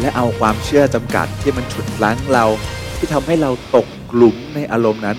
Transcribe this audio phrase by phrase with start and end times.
[0.00, 2.44] และเอาความเชื่อจำกัดที่มันฉุดรั้งเรา
[2.96, 5.16] ที่ทำให้เราตกกลุ่มในอารมณ์นั้น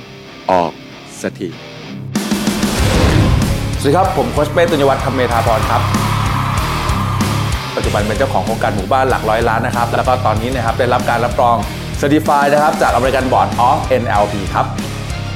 [0.51, 0.72] ออก
[1.22, 1.50] สักที
[3.79, 5.82] สวัสดีครับ ผมโคชเป้ตุญญวัฒน์ธรรมเมธาพรครับ
[7.75, 11.58] ปัจจุบันเป็นเจ้าของโครงการหมู่บ้านหลักร้อยล้านนะครับ แล้วก็ตอนนี้นะครับได้รับการรับรอง
[12.00, 14.65] Certified นะครับ จาก American Board of NLP ครับ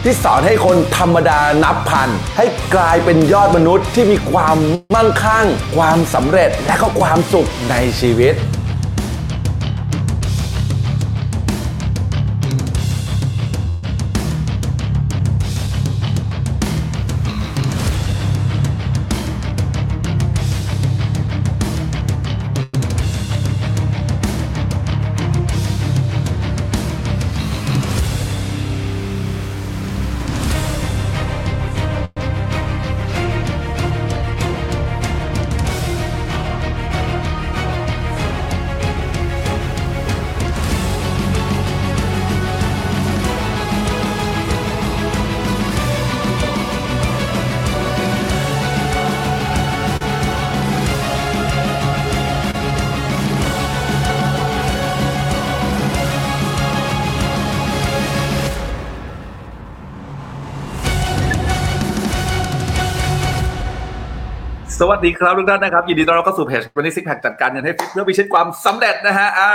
[0.04, 4.58] ที่สอนให้คนธรรมดานับพัน ให้กลายเป็นยอดมนุษย์ที่มีความ
[4.96, 8.34] มั่งคั่ง ความสำเร็จและก็ความสุขในชีวิต
[64.82, 69.50] สวัสดีครับทุกท่านนะครับ ยินดีต้อนรับเข้าสู่เพจวันนี้ซิกแพคจัดการเงินให้ฟิตเพื่อพิชิตความสำเร็จนะฮะอ่า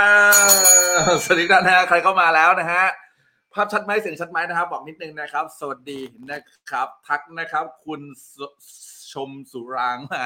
[1.23, 2.83] สวัสดีท่านนะฮะใครเข้ามาแล้วนะฮะ
[3.53, 5.99] ภาพชัดไหมเสียงชัดไหมนะครับบอกนิดนึงนะครับ สวัสดี
[6.31, 8.01] นะครับ ทักนะครับ คุณ
[9.13, 10.23] ชมสุรางมา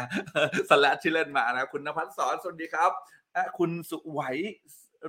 [0.69, 2.91] สแลชที่เล่นมานะคุณนภัสสอนสวัสดีครับ
[3.57, 4.21] คุณสุไหว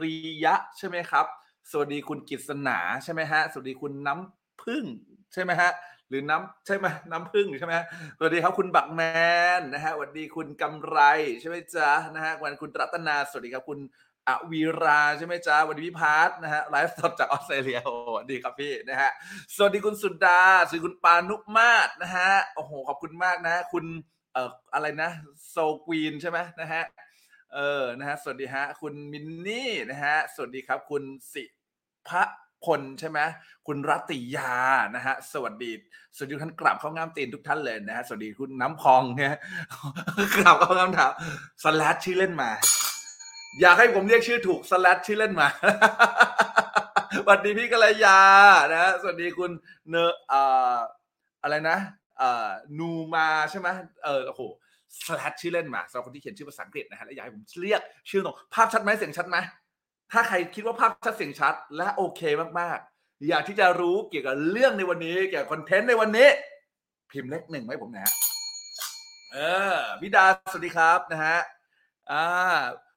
[0.03, 1.27] รียะใช่ไหมครับ
[1.71, 4.85] สวัสดีคุณกิษณาใช่ไหมฮะสวัสดีคุณน้ำพึ่ง
[5.33, 5.71] ใช่ไหมฮะ
[6.11, 7.75] หรือน้ำใช่ไหมน้ำพึ่งใช่ไหม
[8.19, 9.03] สวัสดีครับคุณบักแม
[9.59, 10.99] นนะฮะสวัสดีคุณกำไร
[11.41, 13.81] ใช่ไหมจ๊ะนะฮะวันคุณรัตนาสวัสดีครับคุณ
[14.29, 19.11] อวีราใช่ไหมจ๊ะสวัสดีพี่พาร์ทนะฮะไลฟ์สดจากออสเตรเลียโอ้สวัสดีครับพี่นะฮะ
[19.57, 23.85] สวัสดีคุณสุดาสวัสดีคุณปานุมาศนะฮะโอ้โหขอบคุณมากนะ คุณ
[24.33, 25.11] เอ่ออะไรนะ
[25.51, 26.83] โซควีนใช่ไหมนะฮะ
[27.55, 31.45] เออนะฮะสวัสดีฮะคุณมินนี่นะฮะสวัสดีครับคุณสิ
[32.09, 32.25] พระ
[32.65, 33.19] พลใช่ไหม
[33.67, 34.55] คุณรัติยา
[34.95, 35.73] นะฮะสวัสดี
[36.17, 39.37] สวัสดีท่านกลับเข้างามตีนทุกท่านเลยนะฮะสวัสดีคุณน้ำพองเนี่ย
[40.37, 41.13] กลับเข้างามถาม
[41.63, 42.51] สแลชชื่อเล่นมา
[43.61, 45.49] อยากให้ผมเรียกชื่อถูกสแลชชื่อเล่นมา
[47.17, 48.19] สวัสดีพี่กัลยา
[48.73, 49.51] นะฮะสวัสดีคุณ
[49.91, 50.41] เนอเอ่
[50.75, 50.77] อ
[51.43, 51.79] อะไรนะ
[52.19, 53.69] เอ่อนูมาใช่ไหม
[54.05, 54.43] เออโอ้โห
[55.07, 59.37] สแลชชื่อเล่นมาสำหรับคนที่เขียนชื่อภาษาอังกฤษนะฮะและอยากให้ผมเรียกชื่อตรงภาพชัดไหมเสียงชัดไหม
[60.13, 62.21] ถ้าใครคิดว่าภาพชัดเสียงชัด และโอเค
[62.61, 66.29] มากๆ อยากที่จะรู้เกี่ยวกับเรื่องในวันนี้ เกี่ยวกับคอนเทนต์ในวันนี้
[67.11, 68.13] พิมพ์เลขหนึ่งไว้ผมนะฮะ
[69.33, 69.39] เอ
[69.75, 71.39] อพี่ดาสวัสดีครับนะฮะ
[72.13, 72.27] อ่า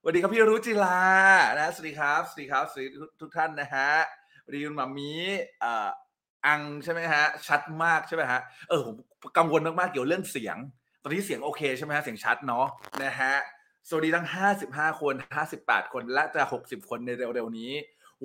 [0.01, 1.01] สวัสดีครับพี่รุจิลา
[1.59, 2.87] นะสวัสดีครับ สวัสดีครับสวัสดี
[3.21, 3.89] ทุกท่านนะฮะ
[4.41, 5.11] สวัสดีคุณหมามี
[5.63, 5.89] อ่า
[6.45, 8.95] อังใช่ไหมฮะ ชัดมากใช่ไหมฮะเออผม
[9.37, 10.57] กังวลมากๆเกี่ยวเรื่องเสียง
[11.03, 12.67] ตอนนี้เสียงโอเคใช่ไหมฮะเสียงชัดเนาะ
[13.03, 13.33] นะฮะ
[13.89, 14.27] สวัสดีทั้ง
[14.63, 15.13] 55 คน
[15.53, 17.71] 58 คน และจะ 60 คนในเร็วๆนี้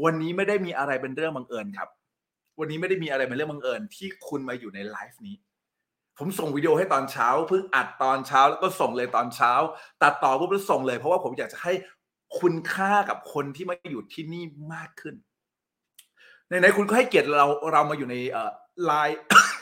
[0.05, 1.89] วันนี้ไม่ได้มีอะไรเป็นเรื่องบังเอิญครับ
[2.59, 5.37] วันนี้ไม่ได้มีอะไรเป็นเรื่องบังเอิญที่คุณมาอยู่ในไลฟ์นี้
[6.19, 9.53] ผมส่งวิดีโอให้ตอนเช้าเพิ่งอัดตอนเช้าแล้วก็ส่งเลยตอนเช้า
[10.03, 11.73] ตัดต่อปุ๊บแล้วส่งเลย เพราะว่าผมอยากจะให้
[12.41, 15.15] คุณค่ากับคนที่มาอยู่ที่นี่มากขึ้น
[16.49, 18.17] ในไหนคุณก็ให้เกียรติเราเรามาอยู่ใน
[18.85, 19.19] ไลน์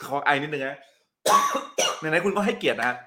[0.07, 0.77] ของไอนิดนึงนะ
[1.99, 2.97] ในไหนคุณก็ให้เกียรตินะฮะ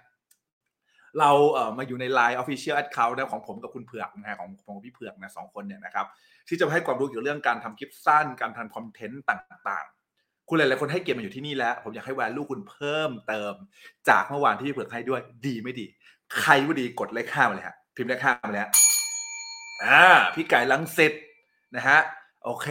[1.19, 6.07] เราเอ่อมาอยู่ใน Line Official Account นะของผมกับคุณเผือกนะฮะของของพี่เผือกนะสองคนเนี่ยนะครับ
[6.49, 13.55] ที่จะให้ความรู้เกี่ยวกับเรื่องการทำคลิปสั้น การทำคอนเทนต์ต่างๆ คุณหลายๆคนให้เกียรติมาอยู่ที่นี่แล้ว ผมอยากให้ value คุณเพิ่มเติม
[14.09, 15.87] จากเมื่อวานที่พี่เผือกให้ด้วยดีไม่ดี
[16.39, 18.71] ใครว่าดีกดเลขห้ามาเลยฮะพิมพ์เลขห้ามาเลยฮะ
[19.85, 20.03] อ่า
[20.35, 21.13] พี่ไก่ลังสิต
[21.77, 21.99] นะฮะ
[22.45, 22.69] โอเค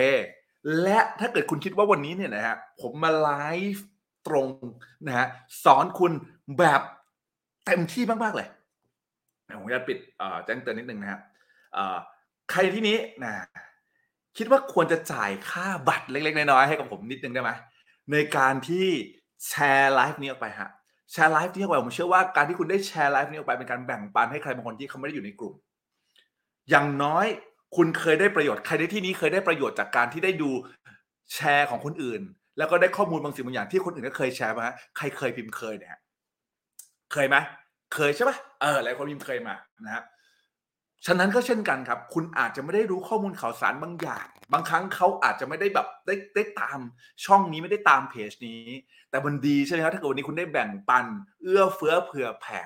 [0.84, 3.32] และถ้าเกิดคุณคิดว่าวันนี้เนี่ยนะฮะผมมาไล
[3.74, 3.86] ฟ์
[4.28, 4.50] ตรง
[5.08, 5.28] นะฮะ
[5.64, 6.12] สอนคุณ
[6.60, 6.82] แบบ
[7.66, 8.48] เต็มที่มากๆเลย
[9.60, 9.98] ผมจะปิด
[10.46, 11.20] แจ้งเตือนนิดนึงนะฮะ
[11.74, 11.98] เอ่อ
[12.52, 13.34] ใครที่นี้นะ
[14.38, 17.52] คิดว่าควรจะจ่ายค่าบัตรเล็ก ๆ น้อยๆให้กับผมนิดนึงได้ไหม
[18.12, 18.88] ในการที่
[19.48, 20.70] แชร์ไลฟ์นี้ออกไปฮะ
[21.12, 25.54] แชร์ไลฟ์นี้ออกไปผมเชื่อว่าการที่คุณได้แชร์ไลฟ์นี้ออกไปเป็นการแบ่งปันให้ใครบางคนที่เขาไม่ได้อยู่ในกลุ่ม
[26.70, 27.26] อย่างน้อย
[27.76, 30.50] คุณเคยได้ประโยชน์ใครในที่นี้เคยได้ประโยชน์จากการที่ได้ดู
[31.34, 32.22] แชร์ของคนอื่น
[32.58, 34.66] แล้วก็ได้ข้อมูลบางสิ่งบางอย่างที่คนอื่นก็เคยแชร์มา
[34.98, 35.98] ใครเคยพิมพ์เคยเนี่ย
[37.14, 37.38] เคยไหม
[37.94, 40.04] เคยใช่ปะเออหลายคนพิมพ์เคยมานะฮะ
[41.06, 46.80] ฉะนั้นก็เช่นกันครับ คุณอาจจะไม่ได้รู้ข้อมูลข่าวสารบางอย่าง บางครั้งเขาอาจจะไม่ได้แบบได้ได้ตาม
[47.26, 48.64] ช่องนี้ไม่ได้ตามเพจนี้
[49.10, 51.06] แต่มันดีใช่ไหมครับถ้าเกิดวันนี้คุณได้แบ่งปัน
[51.42, 52.62] เอื้อเฟื้อเผื่อแผ่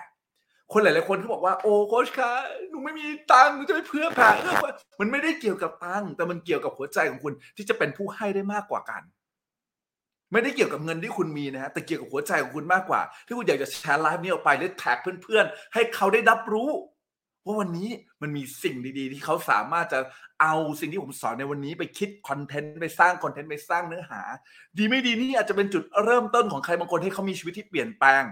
[0.72, 2.32] คนหลายๆคนที่บอกว่าโอ้โค้ชคะ
[2.70, 9.02] หนูไม่มีตังค์หนูจะไปเผื่อแผ่เอื้อเฟื้อมันไม่ได้เกี่ยวกับตังค์แต่มันเกี่ยวกับหัวใจของคุณที่จะเป็นผู้ให้ได้มากกว่ากัน
[10.34, 16.70] ไม่ได้เกี่ยวกับเงินที่คุณมีนะฮะแต่เกี่ยวกับหัวใจของคุณมากกว่า ที่คุณอยากจะแชร์ไลฟ์นี้ออกไปหรือแท็กเพื่อนๆ ให้เขาได้รับรู้
[17.46, 17.90] ว่าวันนี้
[18.22, 20.00] มันมีสิ่งดีๆ ที่เขาสามารถจะ
[20.42, 24.22] เอาสิ่งที่ผมสอนในวันนี้ไปคิดคอนเทนต์ไปสร้างคอนเทนต์ไปสร้างเนื้อหา
[24.78, 28.24] ดีไม่ดีนี่อาจจะเป็นจุดเริ่มต้นของใครบางคนให้เขามีชีวิตที่เปลี่ยนแปลง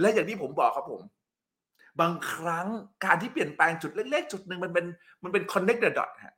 [0.00, 1.02] และอย่างที่ผมบอกครับผม
[2.00, 2.66] บางครั้ง
[3.04, 4.86] การที่เปลี่ยนแปลงจุดเล็ก ๆ จุดหนึ่งมันเป็น
[5.22, 6.35] มันเป็น connect the dot ฮะ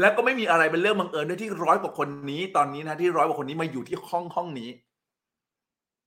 [0.00, 4.70] แล้วก็ไม่มีอะไรเป็นเรื่องบังเอิญด้วยที่ร้อยกว่าคนนี้ตอนนี้นะที่ร้อยกว่าคนนี้มาอยู่ที่ห้องห้องนี้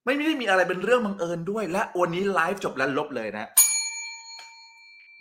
[0.04, 3.48] ไม่ได้มีอะไรเป็นเรื่องบังเอิญด้วย และวันนี้ไลฟ์จบแล้วลบเลยนะ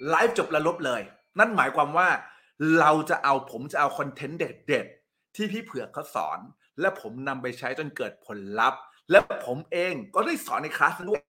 [0.09, 1.01] ไลฟ์จบแล้วลบเลย
[1.39, 2.07] นั่นหมายความว่า
[2.79, 6.39] เราจะเอาผมจะเอาคอนเทนต์เด็ดๆที่พี่เผือกเขาสอน
[6.79, 11.21] และผมนำไปใช้จนเกิดผลลัพธ์ และผมเองก็ได้สอนในคลาสด้วย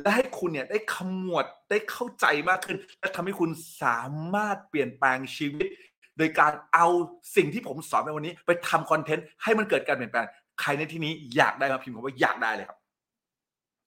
[0.00, 3.50] และให้คุณเนี่ยได้ขมวดได้เข้าใจมากขึ้น และทำให้คุณ
[3.82, 4.00] สา
[4.34, 5.66] มารถเปลี่ยนแปลงชีวิต
[6.18, 6.86] โดยการเอา
[7.36, 10.26] สิ่งที่ผมสอนในวันนี้ ไปทำคอนเทนต์ให้มันเกิดการเปลี่ยนแปลง
[10.60, 12.78] ใครในที่นี้อยากได้มาพิมพ์คำว่าอยากได้เลยครับ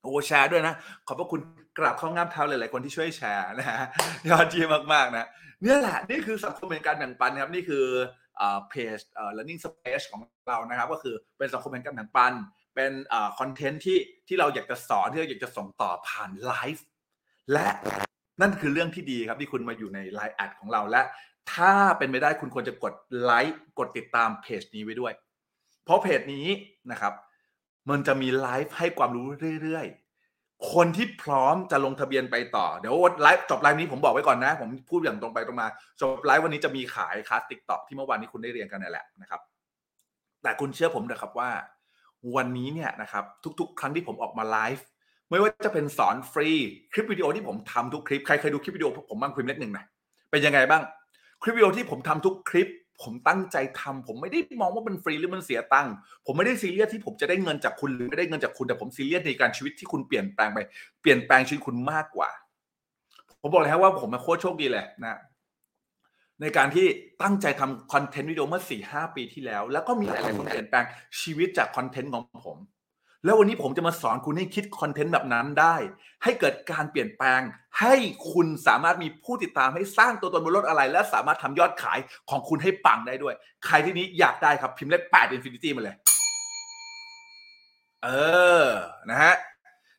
[0.02, 0.74] โอ้แชร์ด้วยนะ
[1.08, 1.42] ขอบพระคุณ
[1.78, 3.78] กราบข้องามเท้าหลาย ๆ คนที่ช่วยแชร์นะฮะ
[4.30, 5.28] ยอดเยี่ยมมาก ๆ นะ
[5.62, 7.86] เนี่ยแหละนี่คือสังคมเป็นการแบ่งปันนะครับนี่คือ
[8.70, 9.00] เพจ
[9.38, 12.34] learning space ของเรานะครับ ก็คือเป็นสังคมแห่งการแบ่งปัน
[12.76, 12.92] เป็น
[13.40, 16.86] คอนเทนต์ที่ที่เราอยากจะสอนที่เราอยากจะส่งต่อผ่านไลฟ์
[17.54, 17.68] และ
[18.42, 21.02] นั่นคือเรื่องที่ดีครับที่คุณมาอยู่ในไลฟ์ ad ของเราและ
[21.54, 25.14] ถ้าเป็นไปได้คุณควรจะกดไลค์กดติดตามเพจนี้ไว้ด้วย
[25.84, 26.48] เพราะเพจนี้
[26.92, 27.14] นะครับ
[27.90, 29.26] มันจะมีไลฟ์ให้ความรู้
[29.64, 35.68] เรื่อยๆ คนที่พร้อมจะลงทะเบียนไปต่อ เดี๋ยวไลฟ์จบไลฟ์นี้ผมบอกไว้ก่อนนะ ผมพูดอย่างตรงไปตรงมา
[36.02, 39.42] จบไลฟ์วันนี้จะมีขายคลาส TikTok ที่เมื่อวานนี้คุณได้เรียนกันนั่นแหละนะครับ
[40.44, 41.50] แต่คุณเชื่อผมนะครับว่า
[42.36, 43.24] วันนี้เนี่ยนะครับ
[43.60, 44.86] ทุก ๆ ครั้งที่ผมออกมาไลฟ์
[45.30, 46.50] ไม่ว่าจะเป็นสอนฟรี
[46.94, 49.86] คลิปวิดีโอที่ผมทำทุกคลิปใครเคยดูคลิปวิดีโอผมบ้างพิมพ์เลขหนึ่งหน่อย
[50.32, 50.82] เป็นยังไงบ้าง
[51.42, 52.70] คลิปวิดีโอที่ผมทำทุกคลิป
[53.04, 55.94] ผมตั้งใจทำผมไม่ได้มองว่ามันฟรีหรือมันเสียตังค์
[56.26, 60.60] ผมไม่ได้ซีเรียสที่ผมจะได้เงินจากคุณหรือไม่ได้เงินจากคุณแต่ผมซีเรียสในการชีวิตที่คุณเปลี่ยนแปลงไป
[61.02, 62.30] เปลี่ยนแปลงชีวิตคุณมากกว่า
[63.42, 65.20] ผมบอกเลยครับว่าผมมาโคตรโชคดีเลยนะ
[66.42, 66.88] ในการที่
[67.22, 70.86] ตั้งใจทำคอนเทนต์วิดีโอเมื่อสี่ห้าปีที่แล้ว แล้วก็มีหลายๆคนเปลี่ยนแปลง
[71.22, 72.58] ชีวิตจากคอนเทนต์ของผม
[73.26, 75.76] แล้ววันนี้ผมจะมาสอนคุณให้คิดคอนเทนต์แบบนั้นได้
[76.24, 77.42] ให้เกิดการเปลี่ยนแปลง
[77.80, 77.94] ให้
[78.32, 85.96] คุณสามารถมีผู้ติดตามให้สร้างตัวตนบนโลกออนไลน์ และสามารถทำยอดขายของคุณให้ปังได้ด้วย ใครที่นี้อยากได้ครับพิมพ์เลขแปด infinity มาเลย
[88.04, 88.10] เอ
[88.64, 88.66] อ
[89.10, 89.34] นะฮะ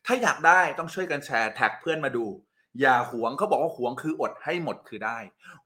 [0.05, 2.25] ถ้าอยากได้ต้องช่วยกันแชร์แท็กเพื่อนมาดู
[2.81, 5.17] อย่าหวงเขาบอกว่าหวงคืออดให้หมดคือได้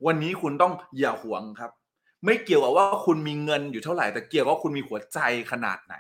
[0.06, 1.72] วันนี้คุณต้องอย่าหวงครับ
[2.26, 5.20] ไม่เกี่ยวกับว่าคุณมีเงินอยู่เท่าไหร่แต่เกี่ยวกับว่าคุณมีหัวใจ
[5.52, 5.96] ขนาดไหน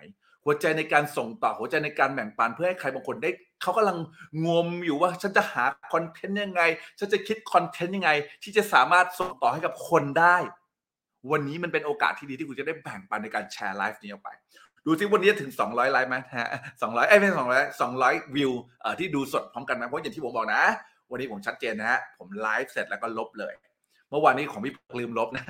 [0.49, 3.29] หัวใจในการส่งต่อหัวใจในการแบ่งปันเพื่อให้ใครบางคนได้
[3.61, 3.97] เขากำลัง
[4.47, 6.61] งมอยู่ว่าฉันจะหาคอนเทนต์ยังไง
[6.99, 8.11] ฉันจะคิดคอนเทนต์ยังไง
[8.43, 10.37] ที่จะสามารถส่งต่อให้กับคนได้
[11.31, 14.29] วันนี้มันเป็นโอกาสที่ดีที่คุณจะได้แบ่งปันในการแชร์ไลฟ์นี้ออกไป
[14.85, 16.49] ดูซิวันนี้ถึง 200ไลฟ์ไหมฮะ
[16.81, 20.63] 200ไอ้ไม่ใช่200 200วิวเอ่อที่ดูสดพร้อมกันไหมเพราะอย่างที่ผมบอกนะ
[21.11, 23.53] วันนี้ผมชัดเจนนะฮะผมไลฟ์เสร็จแล้วก็ลบเลย
[24.09, 25.45] เมื่อวานนี้ของพี่ลืมลบนะ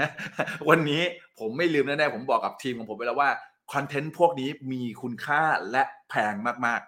[0.69, 1.01] วันนี้
[1.39, 3.29] ผมไม่ลืมแน่ๆผมบอกกับทีมของผมไปแล้วว่า
[3.73, 6.33] คอนเทนต์พวกนี้มีคุณค่าและแพง
[6.65, 6.81] มาก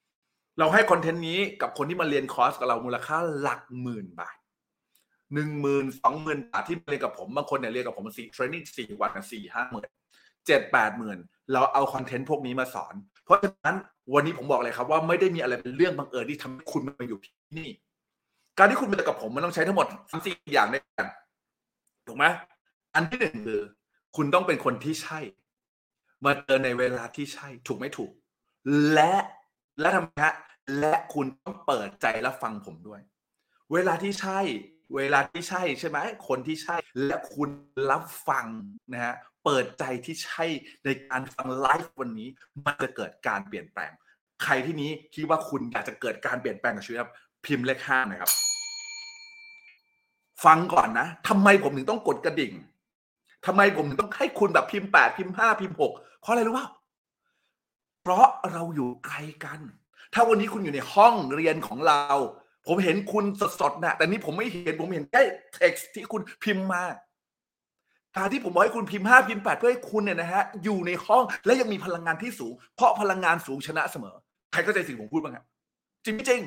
[0.00, 4.36] ๆ เราให้คอนเทนต์นี้กับคนที่มาเรียนคอร์สกับเรามูลค่าหลักหมื่นบาท
[5.34, 9.88] หนึ่งหมื่นสองหมื่นบาทที่เรียนกับผมบางคนเนี่ยเรียนกับผมสี่ training สี่วันสี่ห้าหมื่น
[10.46, 11.18] เจ็ดแปดหมื่น
[11.52, 13.76] เราเอาคอนเทนต์พวกนี้มาสอน เพราะฉะนั้น
[14.14, 17.68] วันนี้ผมบอกเลยครับว่าไม่ได้มีอะไรเป็นเรื่องบังเอิญที่ทำให้คุณมาอยู่ที่นี่
[18.58, 21.06] การที่คุณมากับผมมันต้องใช้ทั้งหมดสามสี่อย่างด้วยกัน
[22.06, 22.24] ถูกไหม
[22.94, 23.60] อันที่หนึ่งคือ
[24.16, 25.18] คุณต้องเป็นคนที่ใช่
[26.24, 28.10] มาเจอในเวลาที่ใช่ถูกไม่ถูก
[28.92, 29.14] และ
[29.80, 30.34] และทำไมฮะ
[30.80, 33.00] และคุณต้องเปิดใจและฟังผมด้วย
[33.72, 34.40] เวลาที่ใช่
[34.96, 37.50] เวลาที่ใช่ใช่ไหมคนที่ใช่ และคุณ
[37.90, 38.46] รับฟัง
[38.92, 40.44] นะฮะเปิดใจที่ใช่
[40.84, 42.28] ในการฟังไลฟ์วันนี้
[42.64, 43.92] มันจะเกิดการเปลี่ยนแปลง
[44.44, 47.12] ใครที่นี้คิดว่าคุณอยากจะเกิดการเปลี่ยนแปลงกับชีวิตครับ
[47.46, 48.30] พิมพ์เลขห้าหนะครับ
[50.44, 52.52] ฟังก่อนนะทำไมผมถึงต้องกดกระดิ่ง
[53.46, 56.66] ทำไมผมถึงต้องให้คุณแบบพิมพ์แปดพิมพ์ห้าพิมพ์หก เพราะอะไรรู้ป่า
[58.02, 59.60] เพราะเราอยู่ไกลกัน
[60.14, 62.04] ถ้าวันนี้คุณอยู่ในห้องเรียนของเรา
[62.66, 63.24] ผมเห็นคุณ
[63.60, 65.22] สดๆนะแต่นี่ผมไม่เห็นผมเห็นแค่
[65.58, 66.82] text ที่คุณพิมพ์มา
[68.16, 74.16] การที่ผมบอกให้คุณพิมพ์ห้าพิมพ์แปดเพื่อให้คุณเนี่ยนะฮะอยู่ในห้องและยังมีพลังงานที่สูง เพราะพลังงานสูงชนะเสมอ
[74.52, 75.44] ใครเข้าใจสิ่งผมพูดบ้างครับ
[76.06, 76.40] จริงจริง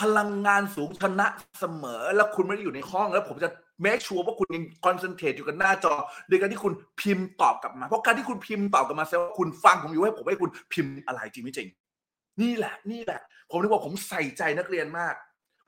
[0.00, 1.26] พลังงานสูงชนะ
[1.58, 3.48] เสมอ แล้วคุณไม่ได้อยู่ในห้องแล้วผมจะ
[3.84, 5.94] make sure ว่าคุณยัง concentrate อยู่กับหน้าจอ
[6.28, 11.68] โดยการที่คุณพิมพ์ตอบกลับมา เพราะการที่คุณพิมพ์ตอบกลับมาแสดงว่าคุณฟังผมอยู่ให้ผมให้คุณพิมพ์อะไรจริงไม่จริง
[12.42, 15.14] นี่แหละนี่แหละ ผมถึงบอกผมใส่ใจนักเรียนมาก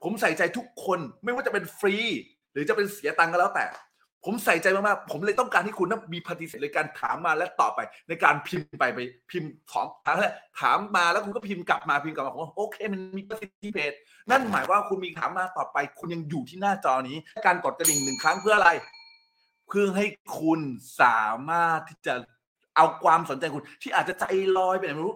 [0.03, 1.95] ผมใส่ใจทุกคนไม่ว่าจะเป็นฟรี
[2.51, 3.65] หรือจะเป็นเสียตังค์ก็แล้วแต่
[4.25, 7.79] ผมใส่ใจมากๆ ผมเลยต้องการให้คุณนั้นมีปฏิเสธในการถามมาและตอบไป
[8.09, 8.99] ในการพิมพ์ไปไป
[9.31, 13.93] พิมพ์ถามถามแล้วถามมาแล้วคุณก็พิมพ์กลับมาพิมพ์กลับมาผมว่าโอเค มันมีประสิทธิเพศ
[14.29, 18.69] นั่นหมายว่าคุณมีถามมาต่อไป คุณยังอยู่ที่หน้าจอนี้ การกดกระดิ่งหนึ่งครั้งเพื่ออะไร
[19.67, 20.05] เพื่อให้
[20.39, 20.59] คุณ
[21.01, 22.13] สามารถที่จะ
[22.75, 24.25] เอาความสนใจคุณ ที่อาจจะใจ
[24.57, 25.15] ลอยไปไหนไม่รู้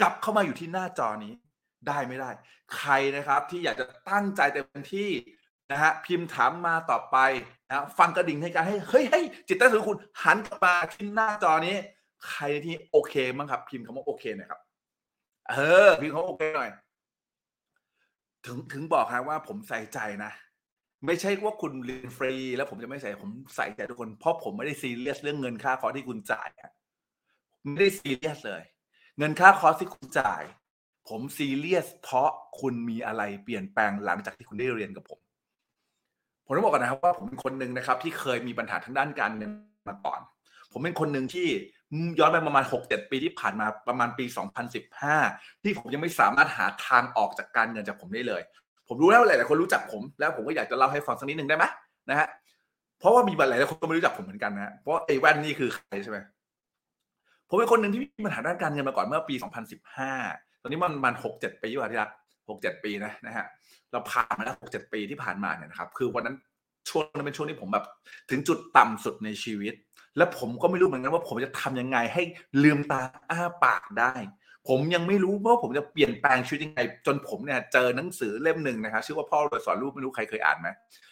[0.00, 1.32] กลับเข้ามาอยู่ที่หน้าจอนี้
[1.86, 2.30] ได้ไม่ได้
[2.76, 5.10] ใครนะครับที่อยากจะตั้งใจเต็มที่
[5.70, 7.16] นะฮะพิมพ์ถามมาต่อไป
[7.68, 11.76] นะฟังกระดิ่งให้การให้เฮ้ยเฮ้ยจิตใต้สำนึกคุณหันกลับมาที่หน้าจอนี้
[12.28, 14.60] ใครที่โอเคมั้งครับ พิมพ์คำว่าโอเคหน่อยครับ
[15.50, 16.70] เออ พิมพ์คำว่าโอเคหน่อย
[18.44, 20.32] ถึงถึงบอกครับว่าผมใส่ใจนะ
[21.06, 26.48] ไม่ใช่ว่าคุณเรียนฟรี แล้วผมจะไม่ใส่ผมใส่ใจทุกคนเพราะผมไม่ได้ซีเรียสเรื่องเงินค่าคอร์สที่คุณจ่าย
[27.72, 28.62] ไม่ได้ซีเรียสเลย
[29.18, 30.42] เงินค่าคอร์สที่คุณจ่าย
[31.08, 35.20] ผมซีเรียสเพราะคุณมีอะไรเปลี่ยนแปลงหลังจากที่คุณได้เรียนกับผม
[36.48, 39.50] ผมต้องบอกก่อนนะครับว่าผมเป็นคนหนึ่งนะครับ ที่เคยมีปัญหาทางด้านการเงิน
[39.88, 40.20] มาก่อน
[40.72, 41.46] ผมเป็นคนหนึ่งที่
[42.18, 44.24] ย้อนไปประมาณ 6 7 ปีที่ผ่านมาประมาณปี
[45.14, 48.42] 2015 ที่ผมยังไม่สามารถหาทางออกจากการเงินจากผมได้เลย
[48.88, 51.64] ผมรู้แล้วหลายๆคนรู้จักผม แล้วผมก็อยากจะเล่าให้ฟังสักนิดหนึ่งได้ไหม
[52.10, 52.28] นะฮะ
[52.98, 56.18] เพราะว่ามีหลายๆคนก็ไม่รู้จักผมเหมือนกันนะฮะเพราะไอ้แว่นนี่คือใครใช่ไหม
[57.48, 59.34] ผมเป็นคนหนึ่งที่มีปัญหาด้านการเงินมาก่อนเมื่อปี
[59.98, 62.10] 2015 ตอนนี้มันมันหกเจ็ดปีว่าที่รัก
[62.48, 63.46] หกเจ็ดปีนะนะฮะ
[63.92, 66.36] เราผ่านมาแล้วหกเจ็ดปีที่ผ่านมาเนี่ยนะครับคือวันนั้น
[66.88, 67.84] ช่วงนั้นเป็นช่วงที่ผมแบบ
[68.30, 69.74] ถึงจุดต่ำสุดในชีวิต
[70.16, 72.22] และผมก็ไม่รู้เหมือนกันว่าผมจะทำยังไงให้
[72.62, 74.14] ลืมตาอ้าปากได้
[74.68, 80.68] ผมยังไม่รู้ว่าผมจะเปลี่ยนแปลงชีวิตยังไง จนผมเนี่ยเจอหนังสือเล่มหนึ่งนะครับชื่อว่าพ่อรวยสอนลูกไม่รู้ใครเคยอ่านไหม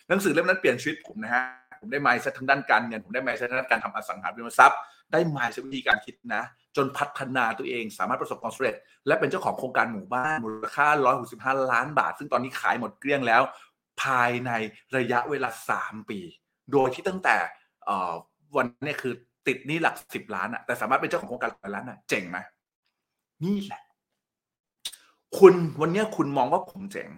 [0.08, 1.42] หนังสือเล่มนั้นเปลี่ยนชีวิตผมนะฮะ
[1.80, 4.78] ผมได้ไมซ์ทางด้านการเงินผมได้ไมซ์ทางด้านการทำอสังหาริมทรัพย์
[5.12, 6.42] ได้ไมซ์วิธีการคิดนะ
[6.76, 10.86] จนพัฒนาตัวเองสามารถประสบความสำเร็จ และเป็นเจ้าของโครงการหมู่บ้านมูลค่า
[11.28, 13.42] 165 ล้านบาท ซึ่งตอนนี้ขายหมดเกลี้ยงแล้ว
[14.02, 14.50] ภายใน
[14.96, 16.18] ระยะเวลา 3 ปี
[16.72, 17.36] โดยที่ตั้งแต่
[18.56, 19.14] วันนี้คือ
[19.46, 22.38] ติดนี้หลัก 10 ล้านอะแต่สามารถเป็นเจ้าของโครงการหลักล้านอะเจ๋งไหม
[23.44, 23.82] นี่แหละ
[25.38, 27.10] คุณวันนี้คุณมองว่าผมเจ๋ง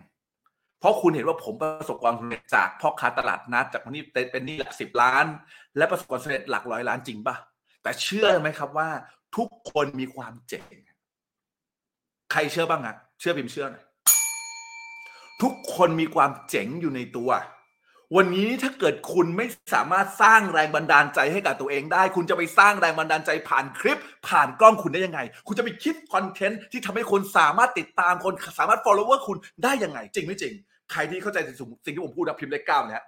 [0.81, 5.25] เพราะคุณเห็นว่าผมประสบความสำเร็จจากพ่อค้าตลาดนัดจากคนที่เป็นนี้หลักสิบล้าน
[5.77, 7.37] และประสบความสำเร็จหลักร้อยล้านจริงปะ
[7.89, 8.91] แต่เชื่อไหมครับว่า
[9.37, 10.65] ทุกคนมีความเจ๋ง
[12.33, 13.85] ใครเชื่อบ้างอะเชื่อพิมเชื่อหน่อย
[15.43, 17.31] ทุกคนมีความเจ๋งอยู่ในตัว
[18.17, 23.99] วันนี้ถ้าเกิดคุณไม่สามารถสร้างแรงบันดาลใจให้กับตัวเองได้ คุณจะไปสร้างแรงบันดาลใจผ่านคลิป
[24.29, 30.55] ผ่านกล้องคุณได้ยังไง คุณจะไปคิดคอนเทนต์ที่ทำให้คนสามารถติดตามคนสามารถ follower คุณได้ยังไง จริงไม่จริง
[30.93, 33.05] ใครที่เข้าใจสิ่งสิ่งที่ผมพูดนะพิมพ์เลขเก้าเนี่ย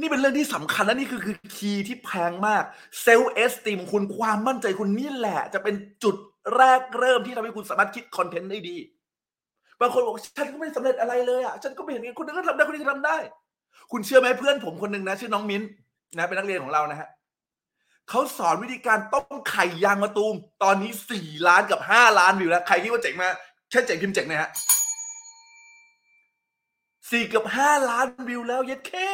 [0.00, 2.62] นี่เป็นเรื่องที่สำคัญและนี่คือคือ key ที่แพงมาก
[3.02, 6.16] self-esteem คุณความมั่นใจคุณนี่แหละ จะเป็นจุด
[6.56, 8.76] แรกเริ่มที่ทำให้คุณสามารถคิดคอนเทนต์ได้ดี
[9.80, 13.16] บางคนบอกฉันก็ไม่สำเร็จอะไรเลยอะฉันก็ไม่เห็นคนนึงก็ทำได้คนนี้ก็ทำได้
[13.92, 15.62] คุณเชื่อไหมเพื่อนผมคนหนึ่งนะ ชื่อน้องมิ้น
[16.16, 17.08] นะ เป็นนักเรียนของเรานะฮะ
[18.08, 23.28] เขาสอนวิธีการต้มไข่ยางมะตูม ตอนนี้สี่ล้านกับห้าล้านวิวแล้วใครคิดว่าเจ๋งมา
[23.70, 24.50] แค่เจ๋งพิมพ์เจ๋งนะฮะ
[27.10, 29.10] สี่กับห้าล้านวิวแล้วเย็ดแค่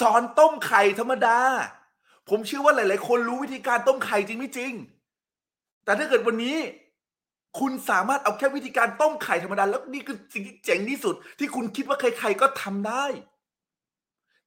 [0.00, 1.38] สอนต้มไข่ธรรมดา
[2.28, 4.72] ผมเชื่อว่าหลาย ๆ คนรู้วิธีการต้มไข่จริงไม่จริง
[5.84, 6.56] แต่ถ้าเกิดวันนี้
[7.58, 13.04] คุณสามารถเอาแค่วิธีการต้มไข่ธรรมดา แล้วนี่คือสิ่งที่เจ๋งที่สุด ที่คุณคิดว่าใคร ๆ ก็ทำได้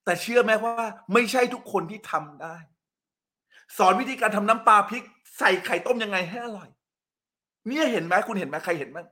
[0.03, 2.56] แต่เชื่อไหมว่า ไม่ใช่ทุกคนที่ทำได้
[3.77, 5.03] สอนวิธีการทำน้ำปลาพริก
[5.38, 6.69] ใส่ไข่ต้มยังไงให้อร่อย
[7.67, 9.08] เนี่ยเห็นไหมคุณเห็นไหมใครเห็นบ้าง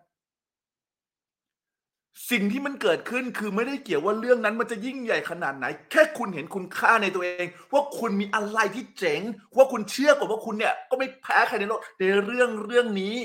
[2.31, 9.21] สิ่งที่มันเกิดขึ้นคือไม่ได้เกี่ยวว่าเรื่องนั้นมันจะยิ่งใหญ่ขนาดไหน แค่คุณเห็นคุณค่าในตัวเอง ว่าคุณมีอะไรที่เจ๋ง
[9.55, 13.15] ว่าคุณเชื่อกว่าว่าคุณเนี่ยก็ไม่แพ้ใครในโลกในเรื่องเรื่องนี้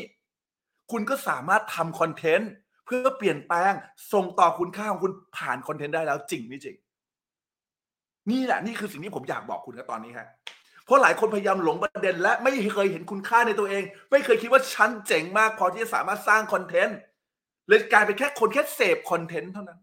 [0.93, 2.51] คุณก็สามารถทำคอนเทนต์
[2.87, 3.73] เพื่อเปลี่ยนแปลง
[4.13, 6.77] ส่งต่อคุณค่าของคุณผ่านคอนเทนต์ได้แล้วจริงไม่จริง
[8.31, 10.29] นี่แหละนี่คือสิ่งที่ผมอยากบอกคุณกันตอนนี้ครับ
[10.85, 16.97] เพราะหลายคนพยายามหลงประเด็น และไม่เคยเห็นคุณค่าในตัวเอง ไม่เคยคิดว่าฉันเจ๋งมากพอที่จะสามารถสร้างคอนเทนต์
[17.69, 19.81] เลยกลายเป็นแค่คนแค่เสพคอนเทนต์เท่านั้น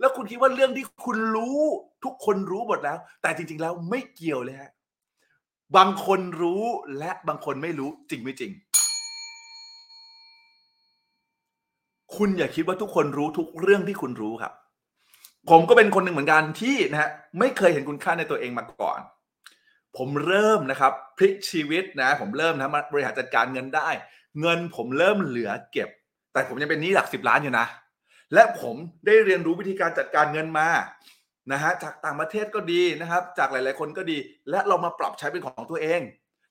[0.00, 1.58] แล้วคุณคิดว่าเรื่องที่คุณรู้
[2.04, 4.70] ทุกคนรู้หมดแล้ว แต่จริง ๆ แล้วไม่เกี่ยวเลยฮะ
[5.76, 6.62] บางคนรู้
[6.98, 8.52] และบางคนไม่รู้จริงไม่จริง
[12.16, 14.52] คุณอย่าคิดว่าทุกคนรู้ทุกเรื่องที่คุณรู้ครับ
[15.50, 19.00] ผมก็เป็นคนหนึ่งเหมือนกันที่นะฮะไม่เคยเห็นคุณค่าในตัวเองมาก่อน
[19.96, 23.88] ผมเริ่มนะครับพลิกชีวิตนะ ผมเริ่มนะมาบริหารจัดการเงินได้
[24.40, 25.88] เงินผมเริ่มเหลือเก็บ
[26.34, 27.66] แต่ผมยังเป็นหนี้หลักสิบล้านอยู่นะ
[28.34, 30.68] และผมได้เรียนรู้วิธีการจัดการเงินมา
[31.52, 34.16] นะฮะจากต่างประเทศก็ดีนะครับ จากหลาย ๆ คนก็ดี
[34.50, 36.00] และเรามาปรับใช้เป็นของตัวเอง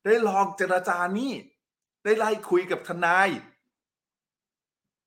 [0.06, 1.32] ได้ลองเจรจานี้
[2.04, 3.30] ได้ไล่คุยกับทนาย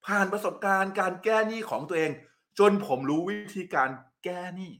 [0.06, 2.10] ผ่านประสบการณ์การแก้หนี้ของตัวเอง
[2.58, 3.90] จนผมรู้วิธีการ
[4.24, 4.72] แก้หนี้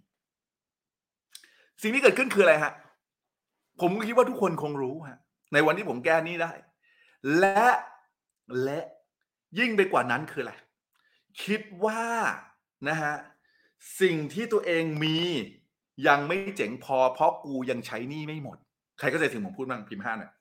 [1.82, 2.72] สิ่งที่เกิดขึ้นคืออะไรฮะ
[3.80, 5.18] ผมคิดว่าทุกคนคงรู้ฮะ
[5.52, 6.52] ในวันที่ผมแก้หนี้ได้
[7.38, 7.68] และ
[8.64, 8.80] และ
[9.58, 10.54] ยิ่งไปกว่านั้นคืออะไร
[11.44, 12.04] คิดว่า
[12.88, 13.14] นะฮะ
[14.00, 15.18] สิ่งที่ตัวเองมี
[16.08, 18.56] ยังไม่เจ๋งพอ เพราะกูยังใช้หนี้ไม่หมด
[18.98, 20.32] ใครก็ใจถึงผมพูดบ้างพิมพ์ห้าหน่ย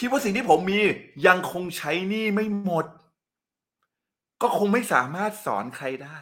[0.00, 0.80] คิดว่าสิ่งที่ผมมี
[1.26, 2.86] ยังคงใช้หนี้ไม่หมด
[4.42, 6.18] ก็คงไม่สามารถสอนใครได้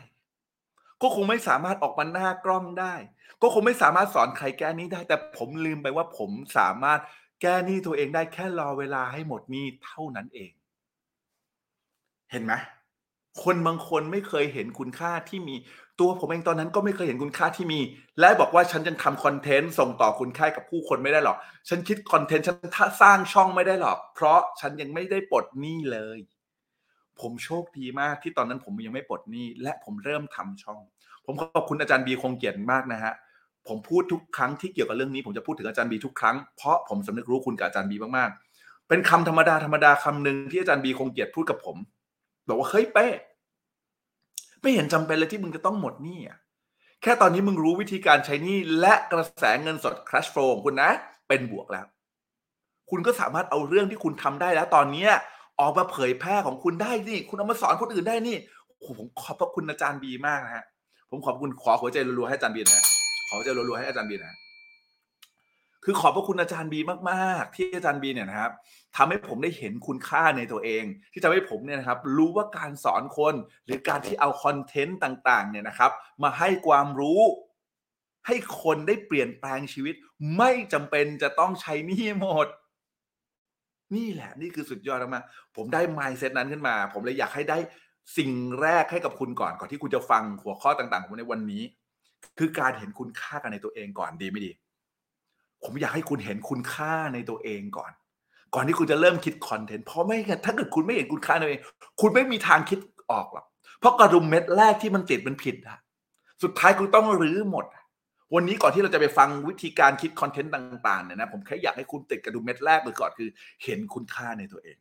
[1.03, 2.95] ก็คงไม่สามารถออกมาหน้ากล้องได้
[3.43, 7.01] ก็คงไม่สามารถสอนใครแก้นี้ได้ แต่ผมลืมไปว่าผมสามารถ
[7.41, 10.53] แก้หนี้ตัวเองได้แค่รอเวลาให้หมดหนี้เท่านั้นเอง
[12.31, 12.53] เห็นไหม
[13.45, 15.55] คนบางคนไม่เคยเห็นคุณค่าที่มี
[16.01, 17.81] ตัวผมเองตอนนั้นก็ไม่เคยเห็นคุณค่าที่มี
[18.21, 21.37] และบอกว่าฉันยังทำคอนเทนต์ส่งต่อคุณค่ากับผู้คนไม่ได้หรอก
[21.69, 22.57] ฉันคิดคอนเทนต์ฉัน
[23.03, 26.19] สร้างช่องไม่ได้หรอก เพราะฉันยังไม่ได้ปลดหนี้เลย
[27.21, 30.81] ผมโชคดีมากที่ตอนนั้นผมยังไม่ปลดหนี้ และผมเริ่มทำช่อง
[31.25, 33.15] ผมขอบคุณอาจารย์บีคงเกียรติมากนะฮะ
[33.69, 41.77] ผมพูดทุกครั้งที่เกี่ยวกับเรื่องนี้ผมจะพูดถึงอาจารย์บีทุกครั้งเพราะผมสำนึกรู้คุณกับอาจารย์บีมากๆ เป็นคำธรรมดาธรรมดาคำหนึ่งที่อาจารย์บีคงเกียรติพูดกับผม
[42.49, 43.07] บอกว่าเฮ้ยเป้
[44.63, 46.39] ไม่เห็นจำเป็นเลยที่มึงจะต้องหมดหนี้อะ
[47.03, 50.91] แค่ตอนนี้มึงรู้วิธีการใช้หนี้และกระแสเงินสด cash flow ของคุณนะ
[51.29, 51.87] เป็นบวกแล้ว
[52.91, 55.11] คุณก็สามารถเอาเรื่องที่คุณทำได้แล้วตอนเนี้ย
[55.61, 58.37] ออกมาเผยแพร่ของคุณได้นี่ คุณเอามาสอนคนอื่นได้นี่
[58.85, 60.65] ผมขอบพระคุณอาจารย์บีมากนะฮะ
[61.11, 62.85] ผมขอบคุณขอหัวใจรัวๆให้อาจารย์บีนะ
[63.31, 64.37] ขอหัวใจรัวๆให้อาจารย์บีนะ
[65.85, 68.53] คือขอบพระคุณอาจารย์บีมากๆ ที่อาจารย์บีเนี่ยนะครับ
[68.97, 75.91] ทำให้ผมได้เห็นคุณค่าในตัวเอง ที่ทำให้ผมเนี่ยนะครับ รู้ว่าการสอนคนหรือการที่เอาคอนเทนต์ต่าง ๆ เนี่ยนะครับ
[76.23, 77.21] มาให้ความรู้
[78.27, 79.95] ให้คนได้เปลี่ยนแปลงชีวิต
[80.37, 82.49] ไม่จำเป็นจะต้องใช้หนี้หมด
[83.97, 85.25] นี่แหละนี่คือสุดยอดมาก
[85.57, 87.59] ผมได้ mindset นั้นขึ้นมา ผมเลยอยากให้ได้
[88.17, 91.63] สิ่งแรกให้กับคุณก่อนก่อนที่คุณจะฟังหัวข้อต่างๆของผมในวันนี้
[92.39, 94.53] คือการเห็นคุณค่ากันในตัวเองก่อนดีไม่ดี
[95.65, 97.93] ผมอยากให้คุณเห็นคุณค่าในตัวเองก่อน
[98.55, 101.63] ก่อนที่คุณจะเริ่มคิดคอนเทนต์เพราะไม่งั้นถ้าเกิดคุณไม่เห็นคุณค่าในตัวเอง
[102.01, 102.79] คุณไม่มีทางคิด
[103.11, 103.47] ออกหรอก
[103.79, 105.79] เพราะกระดุมเม็ดแรกที่มันติดมันผิดอะ
[106.43, 107.65] สุดท้ายคุณต้องรื้อหมด
[108.35, 113.29] วันนี้ก่อนที่เราจะไปฟังวิธีการคิดคอนเทนต์ต่างๆเนี่ยนะผมแค่อยากให้คุณติดกระดุมเม็ดแรกเลยก่อนคือ
[113.65, 114.77] เห็นคุณค่าในตัวเอง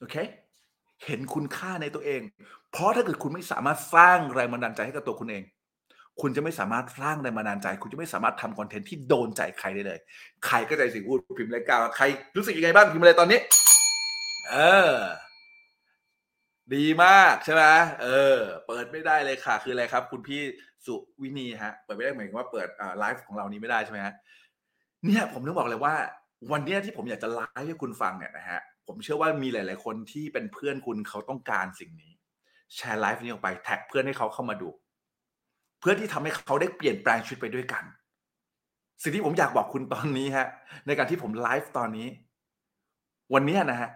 [0.00, 0.16] โอเค
[1.04, 2.20] เห็นคุณค่าในตัวเอง
[2.72, 5.42] เพราะถ้าเกิดคุณไม่สามารถสร้างแรงบันดาลใจให้กับตัวคุณเอง
[6.20, 9.98] คุณจะไม่สามารถสร้างแรงบันดาลใจ คุณจะไม่สามารถทำคอนเทนต์ที่โดนใจใครได้เลย
[10.46, 12.04] ใครก็ใจสิ่งพูดพิมพ์เลยกาวใคร
[12.36, 13.38] รู้สึกยังไงบ้างพิมพ์อะไรตอนนี้
[14.50, 14.56] เอ
[14.90, 14.92] อ
[16.74, 17.64] ดีมากใช่ไหม
[18.02, 20.40] เออ เปิดไม่ได้เลยค่ะ คืออะไรครับ คุณพี่
[20.86, 24.14] สุวินีฮะ เปิดไม่ได้หมายถึงว่าเปิดไลฟ์ของเรานี้ไม่ได้ใช่ไหมฮะ
[25.06, 25.94] เนี่ยผมต้องบอกเลยว่า
[26.52, 32.12] วันนี้ที่ผมอยากจะไลฟ์ให้คุณฟังเนี่ยนะฮะ ผมเชื่อว่ามีหลาย ๆ คนที่เป็นเพื่อนคุณเขาต้องการสิ่งนี้
[32.74, 34.68] แชร์ไลฟ์นี้ออกไปแท็กเพื่อนให้เขาเข้ามาดู
[35.80, 37.84] เพื่อที่ทำให้เขาได้เปลี่ยนแปลงชีวิตไปด้วยกัน
[39.02, 40.46] สิ่งที่ผมอยากบอกคุณตอนนี้ฮะ
[40.86, 42.06] ในการที่ผมไลฟ์ตอนนี้
[43.34, 43.90] วันนี้นะฮะ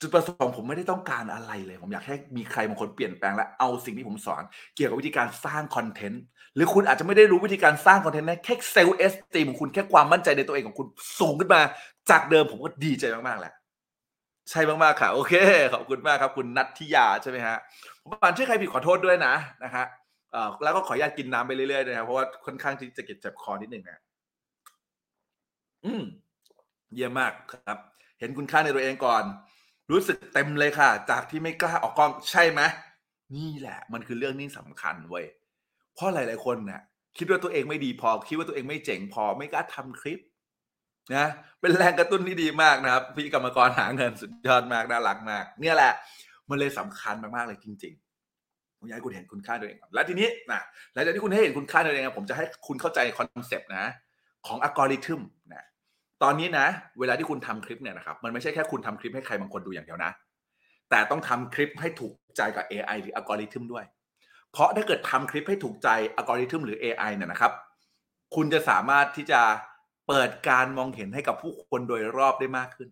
[0.00, 4.42] จุดประสงค์ผมไม่ได้ต้องการอะไรเลย ผมอยากให้มีใครบางคนเปลี่ยนแปลงและเอาสิ่งที่ผมสอน
[4.76, 6.22] เกี่ยวกับวิธีการสร้างคอนเทนต์
[6.54, 10.86] หรือคุณอาจจะไม่ได้รู้วิธีการสร้างคอนเทนต์นะแค่ self-esteem ของคุณแค่ความมั่นใจในตัวเองของคุณ
[11.18, 11.60] สูงขึ้นมา
[12.10, 13.52] จากเดิมผมก็ดีใจมากๆแหละ
[14.50, 15.32] ใช่มากๆค่ะ โอเค
[15.72, 17.56] ขอบคุณมากครับ คุณนัทธิยาใช่ไหมฮะ
[18.02, 19.84] ผมอ่านชื่อใครผิดขอโทษด้วยนะนะฮะ
[20.62, 24.00] แล้วก็ขออนุญาตกินน้ำไปเรื่อยๆนะครับเพราะว่าค่อนข้างที่จะเก็บเจ็บคอนิดหนึ่งนะ
[25.84, 26.02] อืม
[26.94, 27.78] เยี่ยมมากครับ
[28.20, 29.24] เห็นคุณค่าในตัวเองก่อน
[29.90, 32.60] รู้สึกเต็มเลยค่ะ จากที่ไม่กล้าออกกล้องใช่ไหม
[33.36, 35.24] นี่แหละ มันคือเรื่องนี้สำคัญเว้ย
[35.94, 36.80] เพราะหลาย ๆ คนเนี่ย
[37.18, 40.18] คิดว่าตัวเองไม่ดีพอ คิดว่าตัวเองไม่เจ๋งพอ ไม่กล้าทำคลิป
[41.14, 41.26] นะ
[41.60, 45.92] เป็นแรงกระตุ้นที่ดีมากนะครับ พี่กรรมกรหาเงินสุดยอดมากน่ารักมาก เนี่ยแหละ
[46.50, 53.84] มันเลยสำคัญมากๆเลยจริงๆผมอยากให้คุณเห็นคุณค่าตัวเอง และทีนี้นะหลังจากที่คุณให้เห็นคุณค่าตัวเองอะผมจะให้คุณเข้าใจคอนเซปต์นะ
[54.46, 55.20] ของอัลกอริทึม
[55.54, 55.64] นะ
[56.22, 56.66] ตอนนี้นะ
[56.98, 60.10] เวลาที่คุณทำคลิปเนี่ยนะครับมันไม่ใช่แค่คุณทำคลิปให้ใครบางคนดูอย่างเดียวนะ
[60.90, 63.84] แต่ต้องทำคลิปให้ถูกใจกับ AI หรืออัลกอริทึมด้วย
[64.52, 67.52] เพราะถ้าเกิดทำคลิปให้ถูกใจอัลกอริทึมหรือ AI เนี่ยนะครับ
[68.34, 69.40] คุณจะสามารถที่จะ
[70.08, 72.88] เปิดการมองเห็นให้กับผู้คนโดยรอบได้มากขึ้น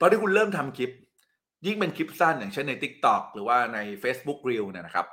[0.00, 0.90] ตอนที่คุณเริ่มทำคลิป
[1.66, 5.06] ยิ่งเป็นคลิปสั้นอย่างเช่นใน TikTok หรือว่าใน Facebook Reel เนี่ยนะครับ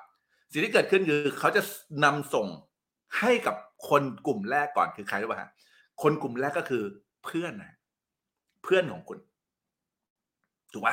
[0.52, 1.62] สิ่งที่เกิดขึ้นคือเขาจะ
[2.04, 2.48] นำส่ง
[3.20, 3.56] ให้กับ
[3.90, 5.50] คนกลุ่มแรกก่อนคือใครรู้ป่ะฮะ
[6.02, 6.84] คนกลุ่มแรกก็คือ
[7.26, 7.74] เพื่อนนะ
[8.64, 9.20] เพื่อนของคุณ
[10.74, 10.90] ถูกไหม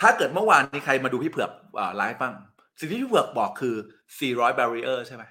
[0.00, 1.50] ถ้าเกิดเมื่อวานนี้ใครมาดูพี่เผือก
[1.96, 2.34] ไลฟ์บ้าง
[2.78, 3.74] สิ่งที่พี่เผือกบอกคือ
[4.18, 5.24] 400 barrier ใช่ไหม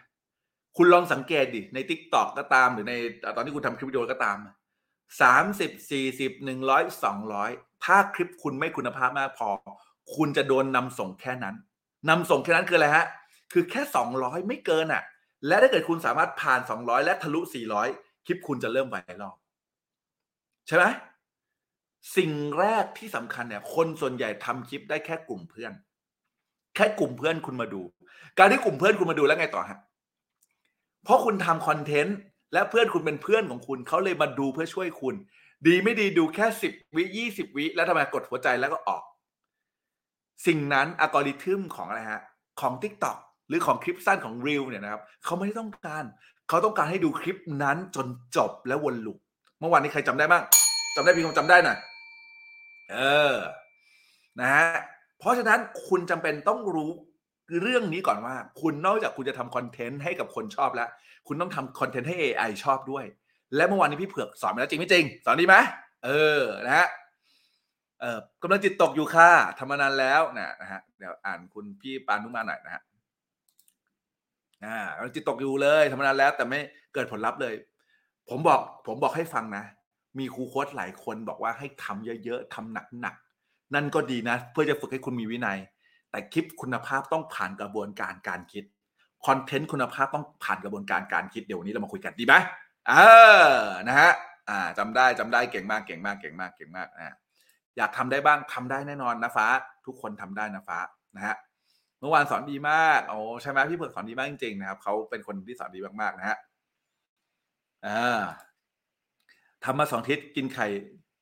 [0.77, 2.93] คุณลองสังเกตดิ ใน Tik t o อกก็ตามหรือใน
[3.35, 4.37] ตอนที่คุณทำคลิปวิดีโอก็ตาม
[5.21, 7.51] สามสิบสี่สิบหนึ่งร้อยสองร้อย
[7.83, 9.49] ถ้าคลิปคุณไม่คุณภาพมากพอ
[10.15, 11.55] คุณจะโดนนำส่งแค่นั้น
[12.09, 13.07] นำส่งแค่นั้นคืออะไรฮะ
[13.51, 15.03] คือแค่สองร้อยไม่เกินอะ
[15.47, 17.87] และถ้าเกิดคุณสามารถผ่านสองร้อยและทะลุสี่ร้อย
[18.25, 19.33] คลิปคุณจะเริ่มไวรัล
[20.67, 20.85] ใช่ไหม
[22.17, 25.73] สิ่งแรกที่สำคัญเนี่ย คนส่วนใหญ่ทำคลิปได้แค่กลุ่มเพื่อน
[26.75, 27.81] แค่กลุ่มเพื่อนคุณมาดู
[28.39, 29.79] การที่กลุ่มเพื่อนคุณมาดูแล้วไงต่อฮะ
[31.03, 32.17] เพราะคุณทำคอนเทนต์
[32.53, 35.15] และเพื่อนคุณเป็นเพื่อนของคุณ เขาเลยมาดูเพื่อช่วยคุณ
[35.67, 39.03] ดีไม่ดีดูแค่สิบวิยี่สิบวิแล้วทำไมกดหัวใจแล้วก็ออก
[40.47, 42.21] สิ่งนั้นอัลกอริทึมของอะไรฮะ
[42.61, 46.03] ของ Tik t o อกหรือของคลิปสั้นของ Reel เนี่ยนะครับเขาไม่ได้ต้องการ
[46.49, 49.17] เขาต้องการให้ดูคลิปนั้นจนจบและวนลูป
[49.59, 50.43] เมื่อวานนี้ใครจำได้บ้าง
[50.95, 51.77] จำได้พี่คงจำได้หน่อย
[52.91, 52.97] เอ
[53.33, 53.35] อ
[54.39, 54.69] นะฮะ
[55.19, 56.91] เพราะฉะนั้นคุณจำเป็นต้องรู้
[57.61, 60.89] เรื่องนี้ก่อนว่า คุณนอกจากคุณจะทำคอนเทนต์ให้กับคนชอบแล้ว
[61.27, 63.05] คุณต้องทำคอนเทนต์ให้ AI ชอบด้วย
[63.55, 65.55] และเมื่อวานนี้พี่เผือกสอนไปแล้วจริงไม่จริง สอนดีไหม
[66.05, 66.87] เออนะฮะ
[67.99, 72.81] เออกำลังจิตตกอยู่ค่ะทำมานานแล้วนะนะฮะเดี๋ยวอ่านคุณพี่ปานุมาหน่อยนะฮะ
[74.65, 76.59] อ่ากำลังจิตตกอยู่เลยทำมานานแล้ว แต่ไม่
[76.93, 77.53] เกิดผลลัพธ์เลย
[78.29, 79.63] ผมบอกผมบอกให้ฟังนะ
[80.19, 85.59] มีครูโค้ชหลายคนบอกว่าให้ทำเยอะๆทำหนักๆนั่นก็ดีนะ เพื่อจะฝึกให้คุณมีวินัย
[86.13, 88.63] แต่คลิปคุณภาพต้องผ่านกระบวนการการคิด
[89.25, 92.35] คอนเทนต์คุณภาพต้องผ่านกระบวนการการคิดเดี๋ยววันนี้เรามาคุยกันดีไหม
[92.89, 92.93] เอ
[93.49, 93.53] อ
[93.87, 94.11] นะฮะ
[94.49, 97.07] อ่าจำได้จำได้เก่งมากเก่งมากเก่งมากเก่งมากอ่า
[97.77, 99.47] อยากทำได้บ้างทำได้แน่นอนนะฟ้า
[99.85, 100.79] ทุกคนทำได้นะฟ้า
[101.15, 101.35] นะฮะ
[101.99, 106.37] เมื่อวานสอนดีมากโอ้ใช่ไหมพี่เผือกสอนดีมากจริงๆนะครับเขาเป็นคนที่สอนดีมากๆนะฮะ
[107.85, 108.21] อ่า
[109.63, 110.67] ทำมาสองทิศกินไข่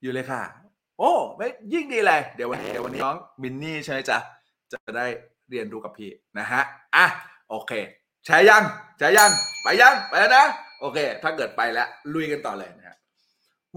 [0.02, 0.42] อยู่เลยค่ะ
[1.00, 4.18] โอ้ไม่ยิ่งดีเลยเดี๋ยววันเดี๋ยววันนี้น้องมินนี่ใช่ไหมจ๊ะ
[4.74, 5.08] จะได้
[5.50, 6.10] เรียนรู้กับพี่
[6.40, 6.62] นะฮะ
[6.96, 7.06] อะ
[7.50, 7.72] โอเค
[8.26, 8.64] แชร์ยัง
[8.98, 9.32] แชร์ยัง
[9.64, 10.46] ไปยังไปแล้วนะ
[10.80, 12.98] โอเค ถ้าเกิดไปแล้วลุยกันต่อเลยนะฮะ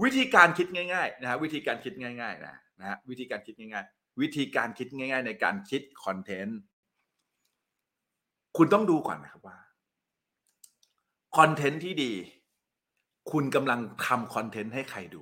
[0.03, 6.59] วิธีการคิดง่ายๆนะฮะวิธีการคิดง่าย ๆ นะนะฮะวิธีการคิดง่าย ๆ วิธีการคิดง่าย ๆ ในการคิดคอนเทนต์
[8.57, 9.57] คุณต้องดูก่อนนะครับว่า
[11.37, 12.13] คอนเทนต์ที่ดี
[13.31, 15.21] คุณกำลังทำคอนเทนต์ให้ใครดู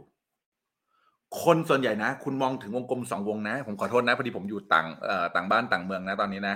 [1.42, 6.56] คนส่วนใหญ่นะ คุณมองถึงวงกลมสองวงนะ ผมขอโทษนะ พอดีผมอยู่ต่างเอ่อต่างบ้านต่างเมืองนะตอนนี้นะ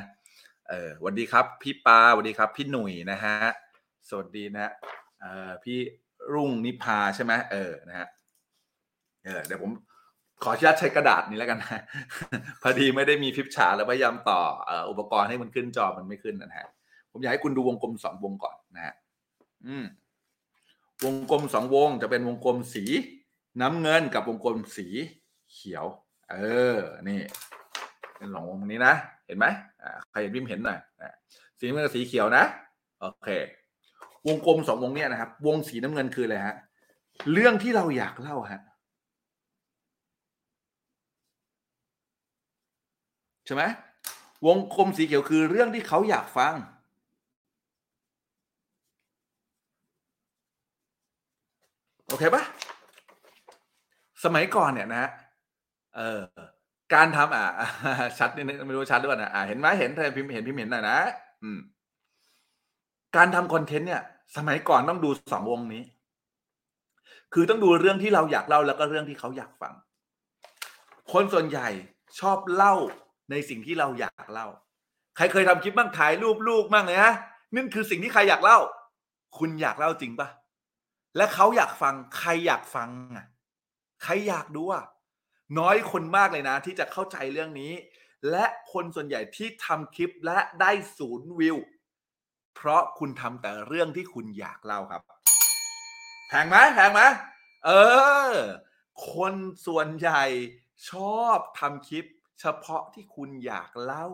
[0.69, 3.35] เออสวัสดีครับ พี่ปาสวัสดีครับ พี่หนุ่ยนะฮะ
[4.09, 4.71] สวัสดีนะ
[5.19, 5.77] เอ่อพี่
[6.33, 8.07] รุ่งนิพาใช่ไหมเออนะฮะ
[9.25, 9.71] เออเดี๋ยวผม
[10.43, 11.81] ขออนุญาตใช้กระดาษนี้แล้วกันนะ
[12.61, 16.67] พอดีไม่ได้มีฟิปฉาแล้วพยายามต่อเอ่ออุปกรณ์ให้มันขึ้นจอมันไม่ขึ้นนะฮะ
[17.11, 18.93] ผมอยากให้คุณดูวงกลมสองวงก่อนนะฮะ
[19.65, 19.85] อืม
[21.05, 22.83] วงกลมสองวงจะเป็นวงกลมสี
[23.61, 24.87] น้ำเงินกับวงกลมสี
[25.51, 25.85] เขียว
[26.31, 26.35] เอ
[26.75, 26.77] อ
[27.09, 27.19] นี่
[28.17, 28.93] เป็นสองวงนี้นะ
[29.25, 29.45] เห็นไหม
[29.81, 30.79] อ่าใครเห็นพิมพ์เห็นหน่อย
[31.59, 32.43] สีน้ำเงินกับสีเขียวนะ
[32.99, 33.29] โอเค
[34.27, 36.55] วงกลมสองวงเนี้ยนะครับ วงสีน้ำเงินคืออะไรฮะ
[37.33, 38.61] เรื่องที่เราอยากเล่าฮะ
[43.45, 43.63] ใช่ไหม
[44.47, 46.53] วงกลมสีเขียวคือเรื่องที่เขาอยากฟัง
[52.09, 52.43] โอเคปะ
[54.23, 55.09] สมัยก่อนเนี่ยนะฮะ
[55.95, 56.21] เออ
[56.93, 57.45] การทำอะ
[58.17, 60.97] ชัดนิดนึงไม่รู้ชัดหรือเปล่านะอ่าเห็นไหมเห็นเธอพิมพ์เห็นพิมพ์เห็นหน่อยนะ
[61.43, 61.59] อืม
[63.15, 64.01] การทำคอนเทนต์เนี่ย
[64.37, 65.83] สมัยก่อนต้องดูสองวงนี้
[67.33, 69.73] คือต้องดูเรื่องที่เราอยากเล่าแล้วก็เรื่องที่เขาอยากฟัง
[71.11, 71.67] คนส่วนใหญ่
[72.19, 72.73] ชอบเล่า
[73.31, 74.47] ในสิ่งที่เราอยากเล่า
[75.15, 77.13] ใครเคยทำคลิปบ้างถ่ายรูปลูกบ้างเลยฮะ
[77.55, 78.59] นั่นคือสิ่งที่ใครอยากเล่า
[79.37, 80.27] คุณอยากเล่าจริงปะ
[81.17, 83.25] และเขาอยากฟังใครอยากฟังอะ
[84.03, 84.85] ใครอยากดูอะ
[85.59, 87.73] น้อยคนมากเลยนะ ที่จะเข้าใจเรื่องนี้
[88.31, 91.57] และคนส่วนใหญ่ที่ทำคลิปและได้ศูนย์วิว
[92.55, 95.01] เพราะคุณทำแต่เรื่องที่คุณอยากเล่าครับ
[96.27, 97.01] แพงไหมแพงไหม
[97.65, 97.71] เอ
[98.29, 98.33] อ
[99.13, 99.33] คน
[99.65, 100.23] ส่วนใหญ่
[100.89, 102.05] ชอบทำคลิป
[102.39, 104.07] เฉพาะที่คุณอยากเล่า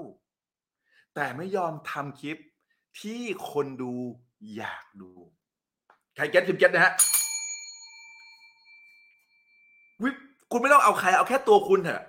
[1.15, 2.37] แต่ไม่ยอมทำคลิป
[3.01, 3.21] ที่
[3.51, 3.93] คนดู
[4.55, 5.11] อยากดู
[6.15, 6.93] ใครเก็ตพิมเก็ตนะฮะ
[10.03, 10.09] วิ
[10.53, 12.03] คุณไม่ต้องเอาใครเอาแค่ตัวคุณเถอะ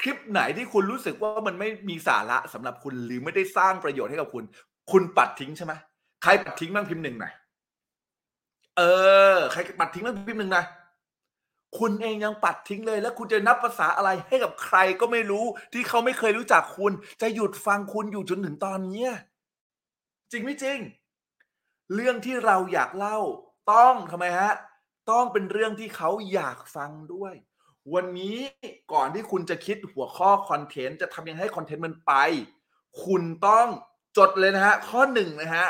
[0.00, 4.44] คลิปไหนที่คุณรู้สึกว่ามันไม่มีสาระสำหรับคุณหรือไม่ได้สร้างประโยชน์ให้กับคุณ
[4.90, 5.72] คุณปัดทิ้งใช่ไหม
[6.22, 7.32] ใครปัดทิ้งบ้างพิมพ์หนึ่งหน่อย
[8.76, 8.82] เอ
[9.34, 10.64] อ ใครปัดทิ้งบ้างพิมพ์หนึ่งหนะ
[11.78, 19.12] คุณเองยังปัดทิ้งเลย แล้วคุณจะนับภาษาอะไรให้กับใครก็ไม่รู้ ที่เขาไม่เคยรู้จักคุณ จะหยุดฟังคุณอยู่จนถึงตอนเนี้ย
[20.30, 20.78] จริงไม่จริง
[21.94, 23.18] เรื่องที่เราอยากเล่า
[23.72, 24.52] ต้องทำไมฮะ
[25.10, 27.34] ต้องเป็นเรื่องที่เขาอยากฟังด้วย
[27.94, 28.36] วันนี้
[28.92, 32.12] ก่อนที่คุณจะคิดหัวข้อคอนเทนต์จะทำยังไงให้คอนเทนต์มันไป
[33.04, 33.66] คุณต้อง
[34.18, 35.66] จดเลยนะฮะ ข้อหนึ่งนะฮะ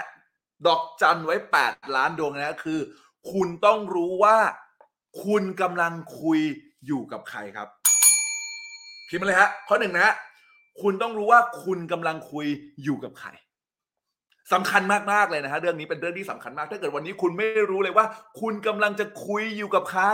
[0.66, 2.78] ดอกจันไว้ 8 ล้านดวงนะฮะคือ
[3.32, 4.38] คุณต้องรู้ว่า
[5.24, 6.40] คุณกำลังคุย
[6.86, 7.68] อยู่กับใครครับ
[9.08, 10.14] พิมพ์มาเลยฮะ ข้อหนึ่งนะฮะ
[10.82, 12.46] คุณต้องรู้ว่าคุณกำลังคุย
[12.84, 13.28] อยู่กับใคร
[14.52, 14.82] สำคัญ
[15.12, 18.06] มากๆเลยนะฮะเรื่องนี้เป็นเรื่องที่สำคัญมาก ถ้าเกิดวันนี้คุณไม่รู้เลยว่า
[18.40, 20.04] คุณกำลังจะคุยอยู่กับใคร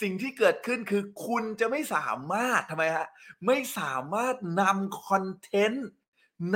[0.00, 3.06] สิ่งที่เกิดขึ้นคือคุณจะไม่สามารถทำไมฮะ
[3.46, 5.88] ไม่สามารถนำคอนเทนต์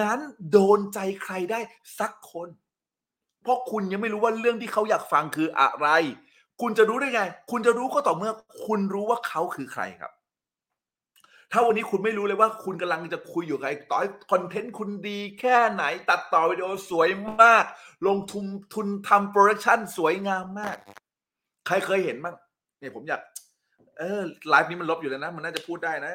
[0.01, 0.19] นั้น
[0.51, 1.61] โดนใจใครได้
[1.99, 2.49] สักคน
[3.43, 5.89] เพราะคุณยังไม่รู้ว่าเรื่องที่เขาอยากฟังคืออะไร
[6.61, 8.33] คุณจะรู้ได้ไง คุณจะรู้ก็ต่อเมื่อ
[8.67, 10.13] คุณรู้ว่าเขาคือใครครับ
[11.53, 13.99] ถ้าวันนี้คุณไม่รู้เลยว่าคุณกำลังจะคุยอยู่ใครต่อ
[14.31, 17.09] คอนเทนต์คุณดีแค่ไหน ตัดต่อวิดีโอสวย
[17.41, 17.65] มาก
[18.07, 20.77] ลงทุนทุนทำโปรดักชันสวยงามมาก
[21.67, 22.37] ใครเคยเห็นบ้าง
[22.79, 23.21] เนี่ยผมอยาก
[23.99, 26.15] เออไลฟ์นี้มันลบอยู่แล้วนะ มันน่าจะพูดได้นะ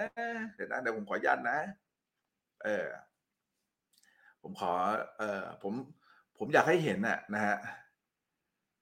[0.55, 1.57] เดี๋ยวนะเดี๋ยวผมขออนุญาตนะ
[2.63, 2.87] เออ
[4.41, 4.73] ผมขอ
[5.17, 5.73] เออผม
[6.37, 7.57] ผมอยากให้เห็นน่ะ นะฮะ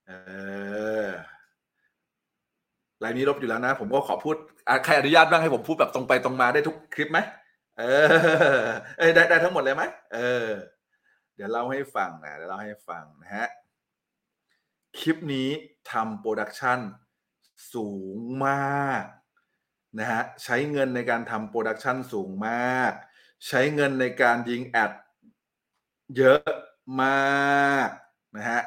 [0.08, 0.12] เอ
[1.06, 1.10] อ
[3.00, 4.36] ไลฟ์นี้ลบอยู่แล้วนะ ผมก็ขอพูด
[4.86, 7.20] ใครอนุญาตบ้างให้ผมพูดแบบตรงไปตรงมาได้ทุกคลิปไหม
[7.80, 10.50] เออได้ได้ทั้งหมดเลยไหมเออ
[11.36, 13.48] เดี๋ยวเล่าให้ฟังนะเดี๋ยวเล่าให้ฟังนะฮะ
[15.00, 15.50] คลิปนี้
[15.92, 16.80] ทำโปรดักชัน
[17.74, 19.04] สูงมาก
[20.00, 22.92] นะฮะใช้เงินในการทำโปรดักชันสูงมาก
[23.48, 24.92] ใช้เงินในการยิงแอด
[26.18, 26.42] เยอะ
[27.02, 27.90] มาก
[28.36, 28.62] นะฮะ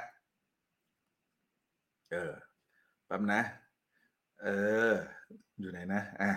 [2.10, 2.32] เออ
[3.06, 3.42] แป๊บนะ
[4.42, 4.46] เอ
[4.90, 4.92] อ
[5.58, 6.30] อยู่ไหนนะอะ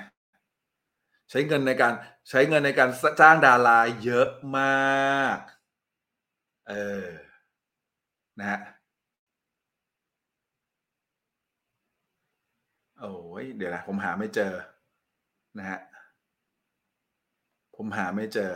[1.29, 1.93] ใช้เงินในการ
[2.29, 2.89] ใช้เงินในการ
[3.19, 5.39] จ้างดาราเยอะมาก
[6.67, 6.73] เอ
[7.05, 7.09] อ
[8.39, 8.59] นะฮะ
[12.99, 13.11] โอ้
[13.43, 14.53] ยเดี๋ยวนะผมหาไม่เจอ
[15.57, 15.79] นะฮะ
[17.75, 18.51] ผมหาไม่เจอ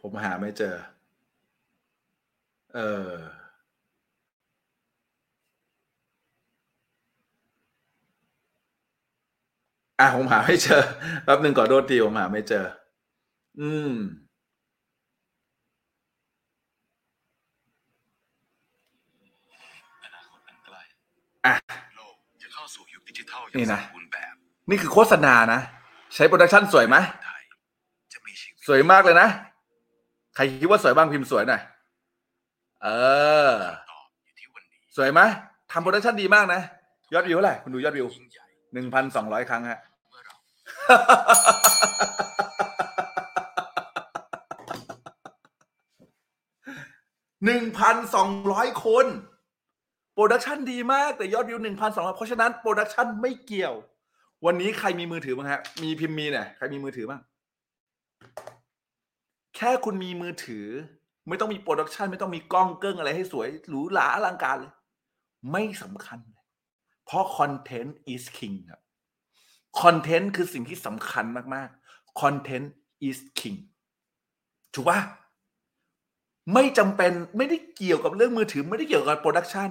[0.00, 0.74] ผมหาไม่เจอ
[2.74, 3.14] เออ
[10.00, 10.82] อะผมหาไม่เจอ
[11.24, 12.64] แป๊บหนึ่งก่อนโดนทีผมหาไม่เจอ
[13.60, 13.92] อืม
[20.04, 20.82] อนาคตอันใกล้
[21.48, 21.56] อะ
[21.96, 24.34] โลกจะเข้าสู่ยุคดิจิทัลอนี่ย่างสนะมบูรณ์แบบ
[24.70, 25.60] นี่คือโฆษณานะ
[26.14, 27.42] ใช้โปรดักชันสวยไหมไทย
[28.12, 29.28] จะมีชีวิตสวยมากเลยนะ
[30.34, 31.60] ใครคิดว่าสวยบ้างพิมพ์สวยหน่อย
[32.82, 32.88] เอ
[33.48, 33.52] อ
[33.90, 35.20] ตอบอยู่ที่วันนี้สวยไหม
[35.70, 36.60] ทำโปรดักชันดีมากนะ
[37.12, 39.78] ยอดวิวเท่าไหร่คุณดูยอดวิวยิ่งใหญ่หนึ่งพันสองร้อยครั้งฮะ
[40.10, 40.34] เมื่อเรา
[47.44, 49.06] หนึ่งพันสองร้อยคน
[50.18, 53.74] โปรดักชันดีมากแต่ยอดวิวหนึ่งพันสองร้อยเพราะฉะนั้นโปรดักชันไม่เกี่ยว
[54.46, 57.20] วันนี้ใครมีมือถือบ้างฮะ มีพิมพ์มีเนี่ยใครมีมือถือบ้าง
[59.56, 60.66] แค่คุณมีมือถือ
[61.28, 64.72] ไม่ต้องมีโปรดักชันไม่ต้องมีกล้องเกิ้งอะไรให้สวยหรูหราอลังการเลย
[65.52, 66.44] ไม่สำคัญเลย
[67.04, 68.80] เพราะคอนเทนต์ is king ครับ
[69.80, 72.72] คอนเทนต์คือสิ่งที่สำคัญมากๆคอนเทนต์
[73.08, 73.58] is king
[74.74, 75.00] ถูกปะ
[76.54, 79.70] ไม่จำเป็นไม่ได้เกี่ยวกับเรื่องมือถือ ไม่ได้เกี่ยวกับโปรดักชัน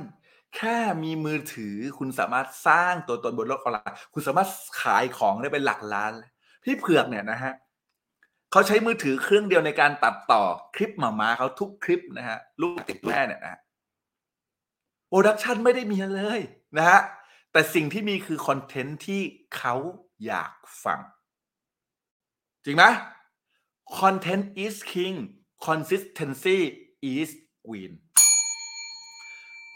[0.55, 4.49] แค่มีมือถือคุณสามารถสร้างตัวตนบนโลกออนไลน์คุณสามารถ
[4.81, 6.11] ขายของได้เป็นหลักล้าน
[6.63, 7.53] พี่เผือกเนี่ยนะฮะ
[8.51, 10.43] เขาใช้มือถือเครื่องเดียวในการตัดต่อ
[10.75, 13.59] คลิปหมามาเขาทุกคลิปนะฮะลูกติดแม่เนี่ยนะฮะ
[15.07, 16.39] โปรดักชันไม่ได้มีเลย
[16.77, 16.99] นะฮะ
[17.51, 19.21] แต่สิ่งที่มีคือคอนเทนต์ที่
[19.57, 19.75] เขา
[20.25, 20.99] อยากฟัง
[22.65, 22.83] จริงไหม
[23.99, 25.15] content is king
[25.67, 26.59] consistency
[27.13, 27.29] is
[27.63, 27.91] queen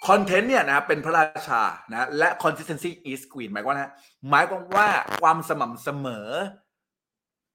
[0.07, 3.91] คอนเทนต์เนี่ยนะเป็นพระราชานะและ consistency is queen หมายความว่านะ
[4.29, 4.87] หมายความว่า
[5.21, 6.27] ความสม่ำเสมอ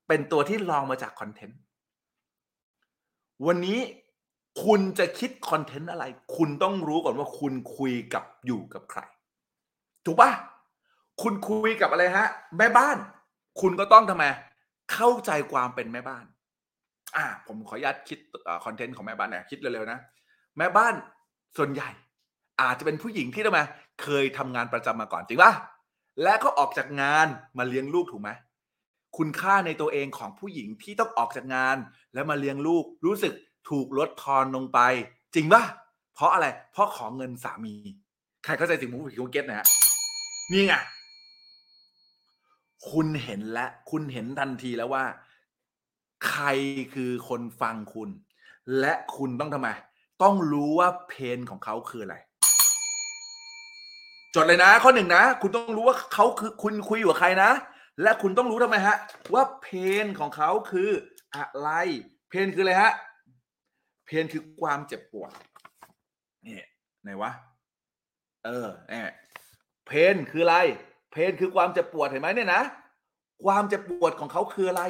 [0.09, 1.59] เป็นตัวที่รองมาจากคอนเทนต์
[3.47, 3.79] วันนี้
[4.65, 6.05] คุณจะคิดคอนเทนต์อะไร
[6.37, 9.01] คุณต้องรู้ก่อนว่าคุณคุยกับอยู่กับใคร
[10.05, 10.31] ถูกปะ
[11.23, 12.27] คุณคุยกับอะไรฮะ
[12.59, 12.97] แม่บ้าน
[13.61, 14.25] คุณก็ต้องทำไม
[14.93, 16.25] เข้าใจความเป็นแม่บ้าน
[17.17, 18.19] อ่า ผมขออนุญาตคิด
[18.65, 19.99] คอนเทนต์ของแม่บ้านหน่อยคิดเร็วๆนะ
[20.59, 20.95] แม่บ้าน
[21.59, 21.91] ส่วนใหญ่
[22.61, 23.61] อาจจะเป็นผู้หญิงที่ทำไม
[24.03, 25.53] เคยทำงานประจำมาก่อนจริงปะ
[26.23, 27.27] และก็ออกจากงาน
[27.59, 28.31] มาเลี้ยงลูกถูกไหม
[29.17, 31.77] คุณค่าในตัวเองของผู้หญิงที่ต้องออกจากงาน
[32.15, 33.33] แล้วมาเลี้ยงลูกรู้สึก
[33.69, 34.79] ถูกลดทอนลงไป
[35.35, 35.63] จริงปะ
[36.15, 37.75] เพราะอะไรเพราะขอเงินสามี
[38.45, 39.67] ใครเข้าใจสิ่งที่ผมคิดเก็ตนะฮะ
[40.53, 40.75] นี่ไง
[42.91, 45.05] คุณเห็นแล้วคุณเห็นทันทีแล้วว่า
[46.29, 46.47] ใคร
[46.95, 48.09] คือคนฟังคุณ
[48.81, 49.69] และคุณต้องทำไม
[50.23, 52.17] ต้องรู้ว่าเพนของเขาคืออะไร
[54.37, 57.51] จดเลยนะ ข้อหนึ่งนะ คุณต้องรู้ว่าเขาคือคุณคุยอยู่กับใครนะ
[58.03, 58.97] และคุณต้องรู้ทำไมฮะ
[59.33, 59.69] ว่าเพ
[60.05, 60.91] นของเขาคือ
[61.35, 61.69] อะไร
[62.29, 62.93] pain คืออะไรฮะ
[64.07, 65.31] pain คือความเจ็บปวด
[66.47, 66.61] นี่
[67.03, 67.31] ไหนวะ
[68.45, 69.11] เออเนี่ย
[69.87, 70.57] pain คืออะไร
[71.13, 72.63] pain คือความเจ็บปวดเห็นไหมเนี่ยนะ
[73.45, 74.83] ความเจ็บปวดของเขาคืออะไร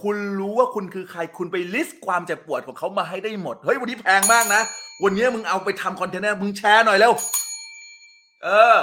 [0.00, 4.62] คุณรู้ว่าคุณคือใคร คุณไป list ความเจ็บปวดของเขามาให้ได้หมด เฮ้ยวันนี้แพงมากนะ
[5.04, 7.14] วันนี้มึงเอาไปทำคอนเทนต์นะมึงแชร์หน่อยเร็ว
[8.44, 8.78] เออ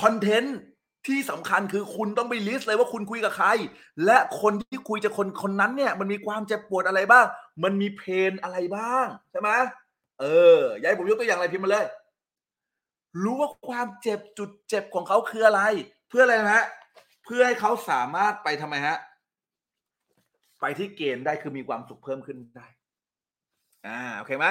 [0.00, 0.58] คอนเทนต์
[1.06, 3.48] ที่สำคัญคือคุณต้องไป list เลยว่าคุณคุยกับใคร
[4.04, 7.26] และคนที่คุยจะคนคนนั้นเนี่ย มันมีความเจ็บปวดอะไรบ้าง
[7.64, 9.50] มันมีเพนอะไรบ้างใช่ไหม
[10.20, 10.24] เอ
[10.58, 11.86] อยายผมยกตัวอย่างอะไรพิมพ์มาเลย
[13.22, 15.62] รู้ว่าความเจ็บจุดเจ็บของเขาคืออะไร
[16.08, 16.66] เพื่ออะไรนะฮะ
[17.24, 18.96] เพื่อให้เขาสามารถไปทำไมฮะ
[20.60, 22.66] ไปที่เกณฑ์ได้คือมีความสุขเพิ่มขึ้นได้
[23.86, 24.46] อ่าโอเคไหม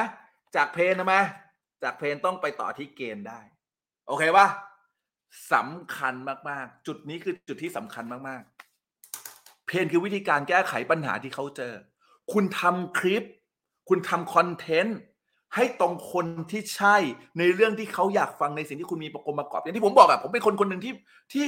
[0.55, 1.15] จากเพนทำไม
[1.83, 3.39] จากเพนต้องไปต่อที่เกณฑ์ได้
[4.07, 4.47] โอเคปะ
[5.53, 6.13] สำคัญ
[6.49, 11.73] มากๆ จุดนี้คือจุดที่สำคัญมากๆ เพนคือวิธีการแก้ไขปัญหาที่เขาเจอ
[12.33, 13.23] คุณทำคลิป
[13.89, 14.97] คุณทำคอนเทนต์
[15.55, 16.95] ให้ตรงคนที่ใช่
[17.37, 20.93] ในเรื่องที่เขาอยากฟังในสิ่งที่คุณมีประกอบประกอบอย่างที่ผมบอกอะผมเป็นคนคนหนึ่งที่
[21.33, 21.47] ที่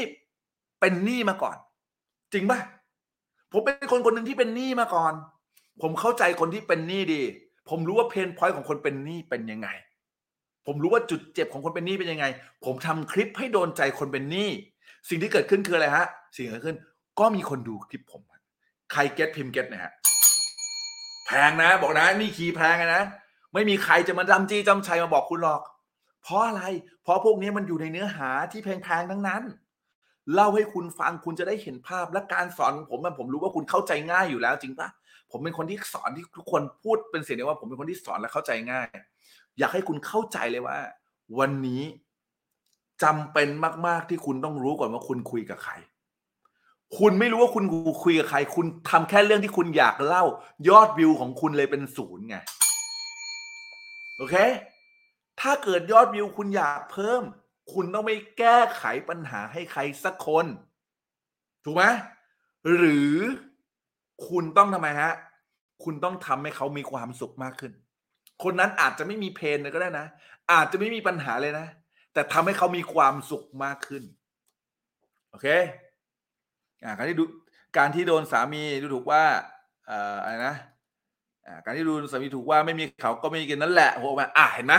[0.79, 1.57] เป็นหนี้มาก่อน
[2.33, 2.59] จริงปะ
[3.51, 5.13] ผมเป็นคนคนหนึ่งที่เป็นหนี้มาก่อน
[5.81, 7.21] ผมเข้าใจคนที่เป็นหนี้ดี
[7.69, 9.67] ผมรู้ว่าเพนพอยต์ของคนเป็นหนี้เป็นยังไง
[10.65, 12.25] ผมรู้ว่าจุดเจ็บของคนเป็นหนี้เป็นยังไง
[12.65, 14.49] ผมทำคลิปให้โดนใจคนเป็นหนี้
[15.09, 16.05] สิ่งที่เกิดขึ้นคืออะไรฮะ
[16.35, 16.77] สิ่งที่เกิดขึ้น
[17.19, 18.21] ก็มีคนดูคลิปผม
[18.91, 19.91] ใครเก็ตพิมพ์เก็ตนะฮะ
[21.25, 23.03] แพงนะ บอกนะนี่คีแพงนะ
[23.53, 25.61] ไม่มีใครจะมาจำจี้จำชัยมาบอกคุณหรอก
[26.23, 26.63] เพราะอะไร
[27.03, 29.43] เพราะพวกนี้มันอยู่ในเนื้อหาที่แพงๆทั้งนั้น
[30.33, 34.87] เล่าให้คุณฟังคุณจะได้เห็นภาพและการสอนของผมมันผมรู้ว่าคุณเข้าใจง่ายอยู่แล้วจริงปะ
[35.31, 38.87] ผมเป็นคนที่สอนที่ทุกคนพูดเป็นเสียงเดียวว่าผมเป็นคนที่สอนและเข้าใจง่าย
[39.57, 40.77] อยากให้คุณเข้าใจเลยว่า
[41.39, 41.81] วันนี้
[43.03, 43.49] จำเป็น
[43.87, 45.73] มาก ๆที่คุณต้องรู้ก่อนว่าคุณคุยกับใคร
[46.97, 47.65] คุณไม่รู้ว่าคุณ
[48.03, 50.23] คุยกับใคร คุณทำแค่เรื่องที่คุณอยากเล่า
[50.69, 52.37] ยอดวิวของคุณเลยเป็นศูนย์ไง
[54.17, 54.35] โอเค
[55.41, 57.21] ถ้าเกิดยอดวิวคุณอยากเพิ่ม
[57.73, 60.45] คุณต้องไม่แก้ไขปัญหาให้ใครสักคน
[61.63, 61.83] ถูกไหม
[62.77, 63.13] หรือ
[64.29, 65.13] คุณต้องทำไมฮะ
[65.83, 67.73] คุณต้องทำให้เขามีความสุขมากขึ้น
[68.43, 70.07] คนนั้นอาจจะไม่มีเพนเลยก็ได้นะ
[70.51, 71.67] อาจจะไม่มีปัญหาเลยนะ
[72.13, 74.03] แต่ทำให้เขามีความสุขมากขึ้น
[75.29, 75.47] โอเค
[76.83, 77.23] อ่าการที่ดู
[77.77, 79.23] การที่โดนสามีดูถูกว่า
[79.87, 80.55] เอ่ออะไรนะ
[81.47, 84.75] อ่าการที่โดนสามีถูกว่าไม่มีเขาก็ไม่มีกินนั่นแหละโหมาอะเห็นไหม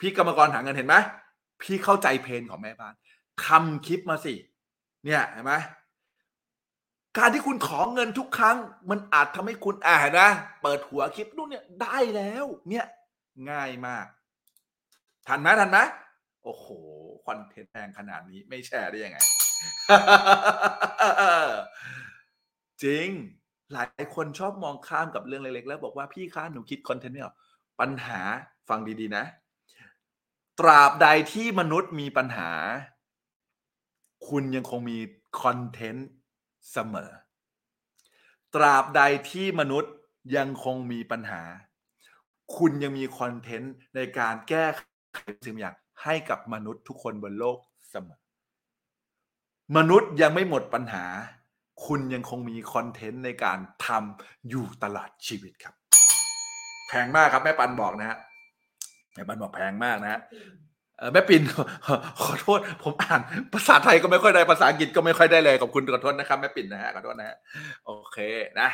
[0.00, 0.96] พี่กรรมกรหาเงินเห็นไหม
[1.62, 2.94] พี่เข้าใจเพนของแม่บ้าน
[3.46, 4.34] ทำคลิปมาสิ
[5.04, 5.54] เนี่ยเห็นไหม
[7.18, 8.56] การที่คุณขอเงินทุกครั้ง
[8.90, 10.20] มันอาจทำให้คุณอ่านไหม
[10.62, 12.86] เปิดหัวคลิปนู่นเนี่ยได้แล้ว เนี่ย
[13.50, 14.06] ง่ายมาก
[15.26, 15.78] ทันไหมทันไหม
[16.44, 16.66] โอ้โห
[17.26, 19.18] คอนเทนต์แพงขนาดนี้ไม่แชร์ได้ยังไง
[22.82, 23.08] จริง
[23.72, 27.34] หลายคนชอบมองข้ามกับเรื่องเล็กๆ แล้วบอกว่าพี่คะหนูคิดคอนเทนต์ไม่ออก
[27.80, 28.20] ปัญหา
[28.68, 29.24] ฟังดีๆนะ
[30.60, 32.50] ตราบใดที่มนุษย์มีปัญหา
[34.28, 34.98] คุณยังคงมี
[35.42, 36.08] คอนเทนต์
[36.72, 37.10] เสมอ
[38.54, 39.00] ตราบใด
[39.30, 39.92] ที่มนุษย์
[40.36, 41.42] ยังคงมีปัญหา
[42.56, 47.58] คุณยังมีคอนเทนต์ในการแก้ไขสิ่งอย่างให้กับมนุษย์ทุกคนบนโลก
[47.90, 48.20] เสมอ
[49.76, 51.04] มนุษย์ยังไม่หมดปัญหา
[51.86, 55.74] คุณยังคงมีคอนเทนต์ในการทำอยู่ตลอดชีวิตครับ
[56.88, 58.18] แพงมากครับแม่ปันบอกนะฮะ
[59.14, 60.20] แม่ปันบอกแพงมากนะฮะ
[61.12, 61.42] แม่ปิน
[62.20, 63.20] ขอโทษ ผมอ่าน
[63.52, 67.36] ภาษาไทยก็ไม่ค่อยได้ภาษาอังกฤษก็ไม่ค่อยได้เลยขอบคุณขอโทษนะครับแม่ปินนะฮะขอโทษนะฮะ
[67.86, 68.18] โอเค
[68.60, 68.68] นะ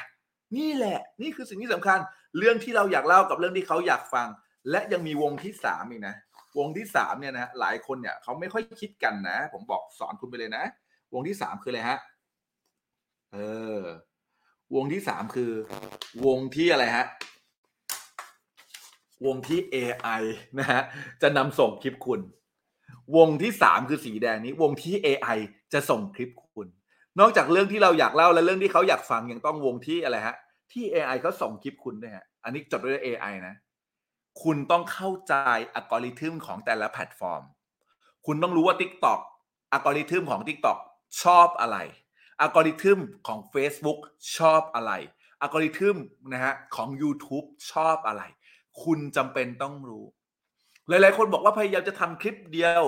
[0.57, 1.99] นี่แหละ นี่คือสิ่งที่สำคัญ
[2.39, 4.27] เรื่องที่เราอยากเล่ากับเรื่องที่เขาอยากฟัง
[4.71, 6.15] และยังมีวงที่สามอีกนะ
[6.59, 10.65] วงที่สามเนี่ยนะหลายคนเนี่ยเขาไม่ค่อยคิดกันนะ ผมบอกสอนคุณไปเลยนะ
[11.15, 11.99] วงที่สามคืออะไรฮะ
[13.33, 13.39] เอ
[13.79, 13.81] อ
[14.75, 15.53] วงที่สามคือ
[16.27, 17.07] วงที่อะไรฮะ
[19.27, 20.23] วงที่ AI
[20.59, 20.83] นะฮะ
[21.23, 22.21] จะนำส่งคลิปคุณ
[23.17, 25.39] วงที่สามคือสีแดงนี้ วงที่ AI
[25.73, 26.69] จะส่งคลิปคุณ
[27.21, 30.37] นอกจากเรื่องที่เราอยากเล่าและเรื่องที่เขาอยากฟังยังต้องวงที่อะไรฮะ
[30.73, 33.55] ที่ AI เขาส่งคลิปคุณด้วยฮะอันนี้จดด้วย AI นะ
[34.43, 35.35] คุณต้องเข้าใจ
[35.75, 37.43] อัลกอริทึมของแต่ละแพลตฟอร์ม
[38.27, 39.21] คุณต้องรู้ว่า TikTok
[39.73, 40.79] อัลกอริทึมของ TikTok
[41.23, 41.77] ชอบอะไร
[42.41, 44.01] อัลกอริทึมของ Facebook
[44.37, 44.93] ชอบอะไร
[45.41, 45.97] อัลกอริทึม
[46.33, 48.23] นะฮะของ YouTube ชอบอะไร
[48.85, 50.05] คุณจำเป็นต้องรู้
[50.89, 52.85] หลาย ๆ คนบอกว่าพยายามจะทำคลิปเดียว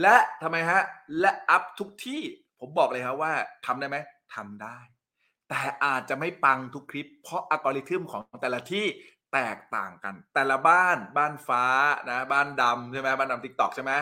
[0.00, 0.80] และทำไมฮะ
[1.20, 2.22] และอัพทุกที่
[2.60, 3.32] ผมบอกเลยครับว่า
[3.66, 3.96] ทำได้ไหม
[4.34, 4.78] ทำได้
[5.48, 8.86] แต่อาจจะไม่ปังทุกคลิป เพราะอัลกอริทึมของแต่ละที่
[9.32, 11.64] แตกต่างกัน แต่ละบ้านบ้านฟ้า
[12.10, 13.92] นะบ้านดำใช่ไหมบ้านดำ TikTok ใช่ไหม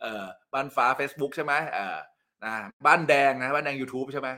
[0.00, 1.96] เออบ้านฟ้า Facebook ใช่ไหมเออ
[2.44, 2.54] นะ
[2.86, 4.28] บ้านแดงนะบ้านแดง YouTube ใช่ไหม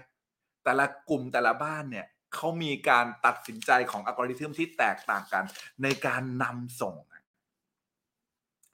[0.64, 5.44] แต่ละกลุ่มแต่ละบ้านเนี่ย เขามีการตัดสินใจของอัลกอริทึมที่แตกต่างกัน
[5.82, 6.94] ในการนำส่ง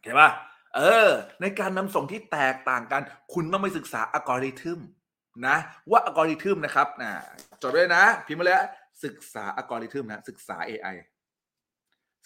[0.03, 0.31] เห็นป่ะ
[0.77, 3.03] เออ ในการนำส่งที่แตกต่างกัน
[3.35, 4.81] คุณต้องไปศึกษาอัลกอริทึม
[5.47, 5.57] นะ
[5.91, 7.11] ว่าอัลกอริทึมนะครับนะ
[7.63, 8.57] จดด้วยนะ พิมพ์มาเลย
[9.05, 10.97] ศึกษาอัลกอริทึมนะศึกษา AI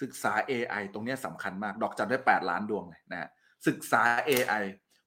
[0.02, 3.28] ศึกษา AI ตรงนี้สำคัญมาก ดอกจันได้ 8 ล้านดวงเลยนะ
[3.66, 4.62] ศึกษา AI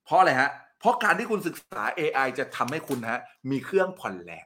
[0.06, 3.20] เพราะอะไรฮะ เพราะการที่คุณศึกษา AI จะทำให้คุณฮะ
[3.52, 4.46] มีเครื่องผ่อนแรง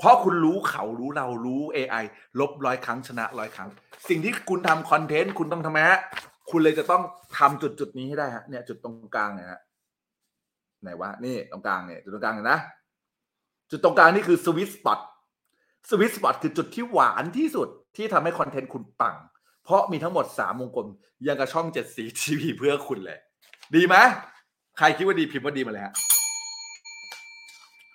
[0.00, 2.04] เพราะคุณรู้เขารู้เรารู้ AI
[2.40, 3.68] ลบร้อยครั้งชนะร้อยครั้ง
[4.08, 6.00] สิ่งที่คุณทำคอนเทนต์คุณต้องทำไมฮะ
[6.50, 7.02] คุณเลยจะต้อง
[7.38, 9.60] ทำจุดจุดนี้ให้ได้ฮะเนี่ยจุดตรงกลางเนี่ยฮะ
[10.82, 12.58] ไหนวะนี่ตรงกลางเนี่ยจุดตรงกลางเนี่ยนะ
[13.70, 14.98] จุดตรงกลางนี่คือสวิตสปอต
[15.90, 19.16] สวิตสปอตคือจุดที่หวานที่สุดที่ทำให้คอนเทนต์คุณปัง
[19.64, 20.88] เพราะมีทั้งหมดสามวงกลม
[21.26, 23.18] ยังกับช่องเจ็ดสีทีวีเพื่อคุณเลย
[23.74, 23.96] ดีไหม
[24.78, 25.94] ใครคิดว่าดีพิมพ์ว่าดีมาเลยฮะ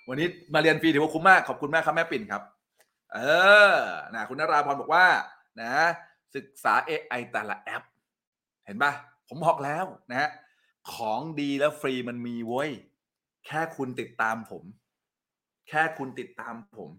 [0.08, 2.42] วันนี้มาเรียนฟรีถือว่าคุ้มมากขอบคุณมากครับแม่ปิ่นครับ
[3.12, 3.18] เอ
[3.72, 3.76] อ
[4.14, 5.06] นะคุณนราพรบอกว่า
[5.62, 5.72] นะ
[6.34, 7.82] ศึกษา AI แต่ละแอป
[8.64, 8.92] เห็นปะ
[9.28, 10.30] ผมบอกแล้วนะฮะ
[10.94, 12.70] ของดีแล้วฟรีมันมีเว้ย
[13.46, 14.64] แค่คุณติดตามผม
[15.68, 16.90] แค่คุณติดตามผม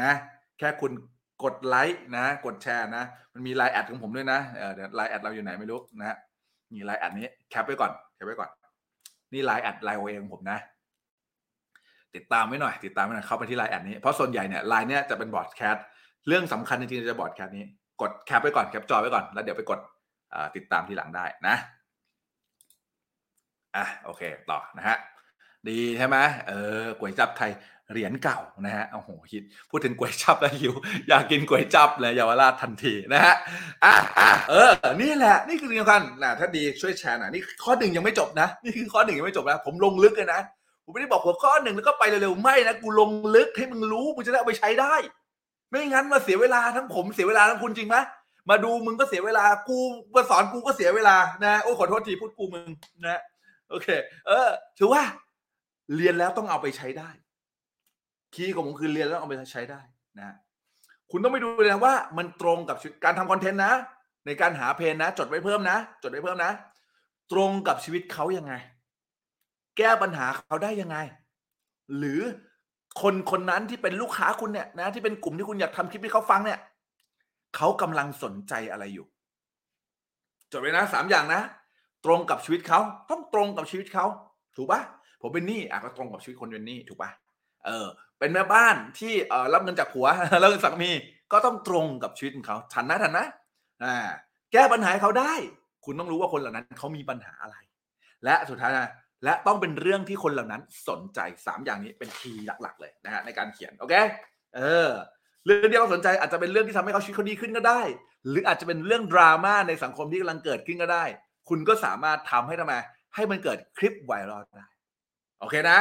[0.00, 0.10] นะ
[0.58, 0.92] แค่คุณ
[1.44, 4.40] กดไลค์นะ กดแชร์นะ มันมีไลน์แอดของผมด้วยนะ
[4.74, 6.16] เดี๋ยวไลน์แอดเราอยู่ไหนไม่รู้นะฮะ
[6.72, 8.50] มีไลน์แอดนี้แคปไว้ก่อนแคปไว้ก่อน
[9.32, 10.58] นี่ไลน์แอดไลน์ OA ของผมนะ
[12.16, 15.76] ติดตามไว้หน่อย ติดตามไว้หน่อยเข้าไปที่ไลน์แอดนี้ เพราะส่วนใหญ่เนี่ยไลน์เนี้ยจะเป็น broadcast
[16.28, 17.64] เรื่องสำคัญจริงๆจะ broadcast นี้
[18.00, 19.80] กดแคปไว้ก่อนแคปจอไว้ก่อน แล้วเดี๋ยวไปกด
[20.56, 21.56] ติดตามทีหลังได้นะ
[23.76, 24.96] อะโอเคต่อนะฮะ
[25.68, 26.16] ดีใช่ไหม
[26.48, 27.52] เออก๋วยจับไทย
[27.90, 30.74] เหรียญเก่านะฮะโอ้โหคิดพูดถึงก๋วยจับแล้วหิว
[31.08, 33.34] อยากกินก๋วยจับเลยเยาวราชทันทีนะฮะ
[33.84, 34.70] อะอะเออ
[35.02, 40.40] นี่แหละ นี่คือสิ่งสำคัญนะถ้าดีช่วยแชร์หน่อยนี่ข้อหนึ่งยังไม่จบนะ นี่คือข้อหนึ่งยังไม่จบนะ ผมลงลึกเลยนะ
[40.92, 44.94] ไม่ได้บอกหัวข้อหนึ่งแล้วก็ไปเร็วๆไม่นะกูลงลึกให้มึงรู้มึงจะได้เอาไปใช้ได้
[45.70, 47.96] ไม่งั้นมาเสียเวลาทั้งผมเสียเวลาทั้งคุณจริงไหม
[48.50, 49.78] มาดูมึงก็เสียเวลากู
[50.14, 52.68] มาสอนกูก็เสียเวลานะโอ้ขอโทษทีพูดกูมึง
[53.06, 53.20] นะ
[53.70, 53.88] โอเค
[54.26, 55.02] เออ ถือว่า
[55.96, 57.10] เรียนแล้วต้องเอาไปใช้ได้
[58.34, 59.80] คีย์ของผมคือเรียนแล้วเอาไปใช้ได้
[60.20, 60.34] นะ
[61.10, 63.72] คุณต้องไปดูเลยนะว่า มันตรงกับการทำคอนเทนต์นะ
[64.26, 66.52] ในการหาเพนนะ จดไว้เพิ่มนะ จดไว้เพิ่มนะ
[67.32, 68.52] ตรงกับชีวิตเขายังไง
[69.78, 70.96] แก้ปัญหาเขาได้ยังไง
[71.98, 72.20] หรือ
[73.02, 76.58] คนคนนั้นที่เป็นลูกค้าคุณเนี่ยนะที่เป็นกลุ่มที่คุณอยากทำคลิปให้เขาฟังเนี่ย
[77.56, 79.06] เขากำลังสนใจอะไรอยู่
[80.52, 81.42] จดไว้นะสามอย่างนะ
[82.04, 84.06] ตรงกับชีวิตเขาต้องตรงกับชีวิตเขา
[84.56, 84.80] ถูกปะ
[85.20, 87.10] ผมเป็นหนี้อะก็ตรงกับชีวิตคนเป็นหนี้ถูกปะ
[87.66, 87.86] เออ
[88.18, 90.06] เป็นแม่บ้านที่เออรับเงินจากผัว
[90.42, 90.90] รับเงินสามี
[91.32, 93.26] ก็ต้องตรงกับชีวิตของเขาทันนะทันนะ
[93.84, 93.96] อ่า
[94.52, 95.32] แก้ปัญหาเขาได้
[95.84, 97.56] คุณต้องรู้ว่าคนเหล่านั้นเขามีปัญหาอะไร
[98.24, 98.88] และสุดท้ายนะ
[99.24, 103.94] และต้องเป็นเรื่องที่คนเหล่านั้นสนใจสามอย่างนี้เป็นคีย์หลัก ๆ เลยนะฮะในการเขียนโอเค
[104.56, 104.90] เออ
[105.46, 107.80] เรื่องที่เขาสนใจอาจจะเป็นเรื่องที่ทำให้เขาชีวิตเขาดีขึ้นก็ได้
[108.28, 111.04] หรืออาจจะเป็นเรื่องดราม่าในสังคมที่กำลังเกิดขึ้นก็ได้
[111.48, 112.74] คุณก็สามารถทำให้ทำไม
[113.14, 114.66] ให้มันเกิดคลิปไวรัลได้
[115.40, 115.78] โอเคนะ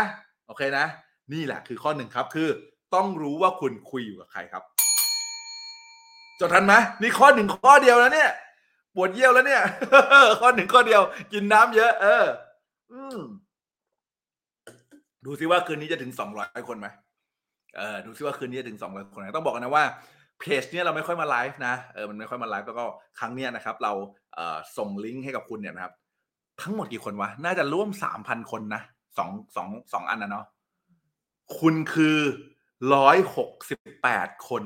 [0.47, 0.85] โอเคนะ
[1.33, 2.49] นี่แหละคือข้อหนึ่งครับคือ
[2.95, 4.63] ต้องรู้ว่าคุณคุยอยู่กับใครครับ
[6.39, 8.29] จดทันไหมนี่ข้อหนึ่งข้อเดียวแล้วเนี่ย
[8.95, 9.63] ปวดเยี่ยวแล้วเนี่ย
[10.41, 11.01] ข้อหนึ่งข้อเดียว
[11.33, 12.25] กินน้ำเยอะ เออ
[12.91, 13.19] อืม
[15.25, 16.87] ดูซิว่าคืนนี้จะถึงสองร้อยคนไหม
[17.77, 19.85] เออดูซิว่าคืนนี้จะถึงสองร้อยคนไหมต้องบอกกันนะว่า
[20.39, 22.85] เพจเนี้ยเราไม่ค่อยมาไลฟ์นะเออมันไม่ค่อยมาไลฟ์แล้วก็
[23.19, 23.93] ครั้งเนี้ยนะครับ เรา
[24.35, 25.93] เอ่อส่งลิงก์ให้กับคุณเนี่ยนะครับ
[26.61, 28.81] ทั้งหมดกี่คนวะ น่าจะร่วมสามพันคนนะ
[29.17, 30.45] สองสองสองอันนะเนาะ
[31.59, 32.17] คุณคือ
[32.93, 34.63] ร้อยหกสิบแปดคน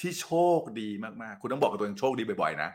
[0.00, 0.88] ที่โชคดี
[1.22, 2.70] มาก ๆ คุณต้องบอกกับตัวเองโชคดีบ่อย ๆ นะ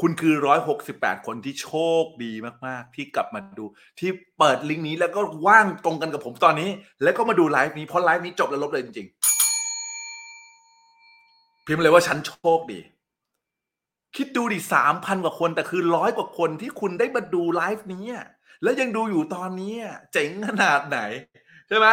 [0.00, 1.70] คุณคือร้อยหกสิบแปดคนที่โช
[2.02, 2.32] คดี
[2.66, 3.64] มาก ๆ ที่กลับมาดู
[3.98, 6.70] ที่เปิดลิงก์นี้แล้วก็ว่างตรงกันกับผมตอนนี้
[7.02, 9.26] แล้วก็มาดูไลฟ์นี้เพราะไลฟ์นี้จบแล้วลบเลยจริง ๆ
[11.66, 12.80] พิมพ์เลยว่าฉันโชคดี
[14.16, 18.04] คิดดูดิสามพันกว่าคน แต่คือร้อยกว่าคนที่คุณได้มาดูไลฟ์นี้
[18.62, 19.74] แล้วยังดูอยู่ตอนนี้
[20.12, 20.98] เจ๋งขนาดไหน
[21.68, 21.88] ใช่ไหม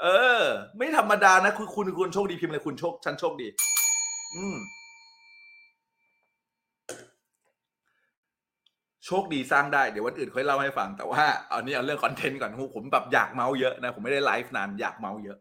[0.00, 0.06] เอ
[0.38, 0.40] อ
[0.76, 3.48] ไม่ธรรมดานะคือคุณคุณโชคดีพิมพ์เลยคุณโชค ฉันโชคดี
[4.34, 4.56] อืม
[9.06, 15.38] โชคดีสร้างได้เดี๋ยววันอื่นค่อยเล่าให้ฟัง แต่ว่าเอานี้เอาเรื่องคอนเทนต์ก่อนผมแบบอยากเมาเยอะนะผมไม่ได้ไลฟ์นานอยากเมาเยอะ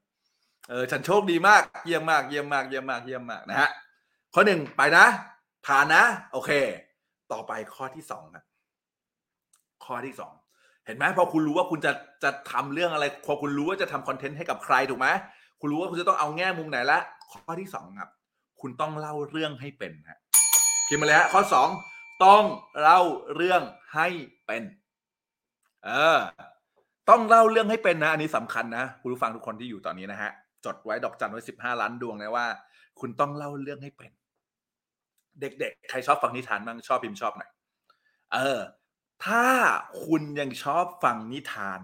[0.70, 3.70] เออฉันโชคดีมากเยี่ยมมากเยี่ยมมากเยี่ยมมากเยี่ยมมากนะฮะ
[4.34, 5.06] ข้อหนึ่งไปนะ
[5.66, 6.52] ผ่านนะ โอเค
[7.32, 8.44] ต่อไปข้อที่สองครับ
[9.86, 10.34] ข้อที่สอง
[10.86, 11.92] เห็นไหมพอคุณรู้ว่าคุณจะ
[12.24, 15.08] จะทำเรื่องอะไร พอคุณรู้ว่าจะทำคอนเทนต์ให้กับใครถูกไหม
[15.60, 17.00] คุณรู้ว่าคุณจะต้องเอาแง่มุมไหนละ
[17.32, 18.10] ข้อที่สองครับ
[18.62, 20.20] คุณต้องเล่าเรื่องให้เป็นฮะ
[20.88, 21.68] พิมพ์มาเลยฮะข้อสอง
[22.26, 22.46] ต้อง
[22.82, 23.02] เล่า
[23.36, 23.62] เรื่อง
[23.94, 24.08] ให้
[24.46, 24.64] เป็น
[25.86, 26.20] เออ
[27.10, 30.32] ต้องเล่าเรื่องให้เป็นนะ อันนี้สำคัญนะคุณผู้ฟังทุกคนที่อยู่ตอนนี้นะฮะ
[30.66, 32.48] จดไว้ดอกจันไว้สิบห้าล้านดวงนะว่า
[33.00, 34.12] คุณต้องเล่าเรื่องให้เป็น
[35.42, 37.52] เด็ก ๆ ใครชอบฟังนิทานบ้างชอบพิมพ์ชอบหน่อย
[38.34, 38.60] เออ
[39.26, 39.46] ถ้า
[40.06, 41.80] คุณยังชอบฟังนิทาน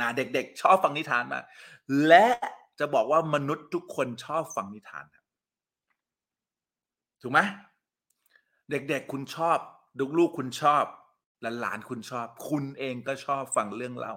[0.00, 1.44] นะเด็ก ๆ ชอบฟังนิทานมาก
[2.08, 2.26] และ
[2.78, 5.04] จะบอกว่ามนุษย์ทุกคนชอบฟังนิทาน
[7.22, 7.40] ถูกไหม
[8.70, 9.58] เด็ก ๆ คุณชอบ
[10.18, 10.84] ลูกๆคุณชอบ
[11.60, 14.14] หลานคุณชอบ คุณเองก็ชอบฟังเรื่องเล่า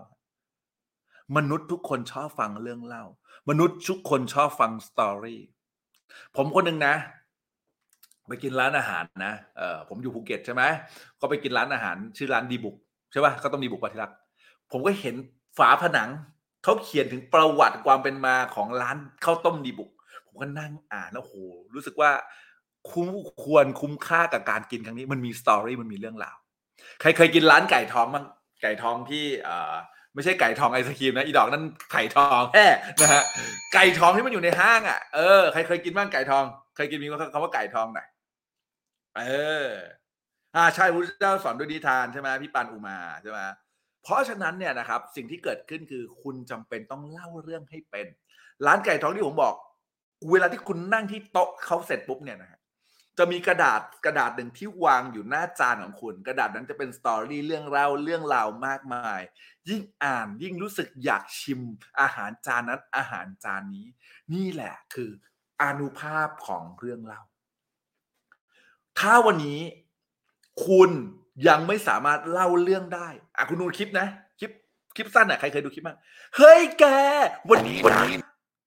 [1.37, 3.03] มนุษย์ทุกคนชอบฟังเรื่องเล่า
[3.49, 5.41] มนุษย์ทุกคนชอบฟังสตอรี่
[6.35, 6.95] ผมคนหนึ่งนะ
[8.27, 10.63] ไปกินร้านอาหารนะเออผมอยู่ภูเก็ตใช่ไหม
[11.19, 12.75] ก็ไปกินร้านอาหารชื่อร้านดีบุก
[13.11, 14.17] ใช่ป่ะก็ต้องดีบุกปฏิรักษ์
[14.71, 15.15] ผมก็เห็น
[15.57, 16.09] ฝาผนัง
[16.63, 19.91] เขาเขียนถึงประวัติความเป็นมาของร้านข้าวต้มดีบุก
[20.25, 21.33] ผมก็นั่งอ่านแล้วโห
[21.73, 22.11] รู้สึกว่า
[22.91, 23.09] คุ้ม
[23.43, 26.35] ควรคุ้มค่ากับการกินครั้งนี้มันมีสตอรี่มันมีเรื่องราว
[27.01, 28.25] ใครเคยกินร้านไก่ทองบ้าง
[28.61, 29.73] ไก่ทองที่เอ่อ
[30.13, 32.67] ไม่ใช่ไก่ทองไอศครีมนะอีดอกนั่นไข่ทองแฮ่
[33.01, 33.23] นะฮะ
[33.73, 36.43] ไก่ทองที่มันอยู่ในห้างอะเออใครเคยกินบ้างไก่ทอง
[36.75, 38.07] เคยกินมีคำว่าไก่ทองหน่อย
[39.17, 39.23] เอ
[39.65, 39.67] อ
[40.55, 43.39] อ่าใช่พระเจ้าสอนด้วยนิทานใช่ไหมพี่ปานอุมาใช่ไหม
[44.03, 48.07] เพราะฉะนั้นเนี่ยนะครับ สิ่งที่เกิดขึ้นคือคุณจำเป็นต้องเล่าเรื่องให้เป็น
[48.65, 49.55] ร้านไก่ทองที่ผมบอก
[50.31, 52.52] เวลาที่คุณนั่งที่โต๊ะเขาเสร็จปุ๊บเนี่ยนะฮะ
[53.17, 59.21] จะมีกระดาษกระดาษหนึ่งที่วางอยู่หน้าจานของคุณ กระดาษนั้นจะเป็นสตอรี่เรื่องเล่าเรื่องราวมากมาย
[59.69, 61.61] ยิ่งอ่านยิ่งรู้สึกอยากชิม
[61.99, 63.87] อาหารจานนั้นอาหารจานนี้
[64.33, 65.09] นี่แหละคือ
[65.61, 67.21] อานุภาพของเรื่องเล่า
[68.99, 69.61] ถ้าวันนี้
[70.65, 70.89] คุณ
[71.47, 73.07] ยังไม่สามารถเล่าเรื่องได้
[73.37, 74.07] อะคุณดูคลิปนะ
[74.39, 74.51] คลิป
[74.95, 75.97] คลิปสั้นอะใครเคยดูคลิปบ้าง
[76.37, 76.85] เฮ้ยแก
[77.49, 78.13] วันนี้วันนี้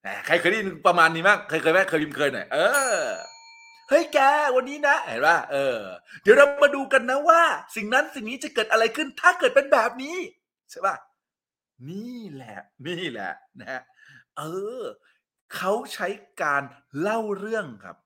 [0.03, 2.59] แหมใครเคยได้ยินประมาณนี้บ้างเคยเคยไหมเคยพิมพ์เคยหน่อยเอ
[2.99, 3.01] อ
[3.89, 4.19] เฮ้ยแก
[4.57, 5.79] วันนี้นะเห็นป่ะเออ
[6.23, 7.43] เดี๋ยวเรามาดูกันนะว่า
[7.77, 10.17] สิ่งนั้นสิ่งนี้จะเกิดอะไรขึ้น ถ้าเกิดเป็นแบบนี้
[10.71, 10.97] ใช่ป่ะ
[11.89, 13.83] นี่แหละ นี่แหละนะฮะ
[14.37, 14.43] เอ
[14.81, 14.83] อ
[15.57, 16.09] เขาใช้
[16.43, 16.63] การ
[17.01, 17.97] เล่าเรื่องครับ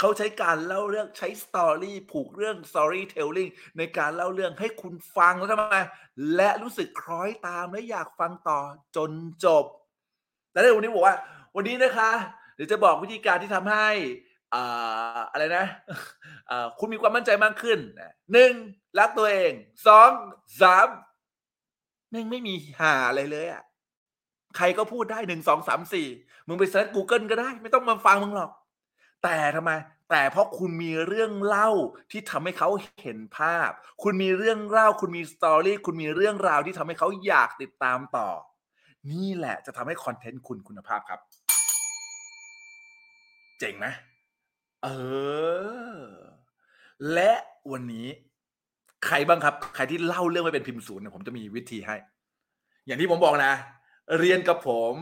[0.00, 5.76] เขาใช้การเล่าเรื่องใช้สตอรี่ผูกเรื่อง storytelling ในการเล่าเรื่องให้คุณฟังแล้วทำไม
[6.34, 8.60] และรู้สึกคล้อยตามและอยากฟังต่อ
[8.96, 9.10] จน
[9.44, 9.64] จบ
[10.52, 11.16] แต่ในวันนี้บอกว่า
[11.56, 12.10] วันนี้นะคะ
[12.54, 13.88] เดี๋ยวจะบอกวิธีการที่ทำให้
[15.32, 15.66] อะไรนะ
[16.78, 17.78] คุณมีความมั่นใจมากขึ้น
[18.32, 18.52] หนึ่ง
[18.98, 19.52] รักตัวเอง
[19.86, 20.10] สอง
[20.60, 20.88] สาม
[22.10, 23.62] แม่งไม่มีหาอะไรเลยอะ
[24.56, 26.06] ใครก็พูดได้หนึ่งสองสามสี่
[26.46, 28.50] มึงไปเซิร์ช Google ก็ได้ ไม่ต้องมาฟังมึงหรอก
[29.22, 29.72] แต่ทำไม
[30.10, 31.70] แต่เพราะคุณมีเรื่องเล่า
[32.10, 32.68] ที่ทำให้เขา
[33.00, 33.70] เห็นภาพ
[34.02, 38.28] คุณมีเรื่องเล่า คุณมีสตอรี่คุณมีเรื่องราวที่ทำให้เขาอยากติดตามต่อ
[39.10, 41.20] นี่แหละจะทำให้คอนเทนต์คุณคุณภาพครับ
[43.60, 43.86] เจ๋งไหม
[44.82, 44.88] เอ
[45.96, 46.00] อ
[47.12, 47.32] และ
[47.72, 48.08] วันนี้
[49.06, 51.96] ใครบ้างครับ ใครที่เล่าเรื่องไม่เป็นพิมพ์ศูนย์เนี่ยผมจะมีวิธีให้
[52.86, 53.54] อย่างที่ผมบอกนะ
[54.18, 54.94] เรียนกับผม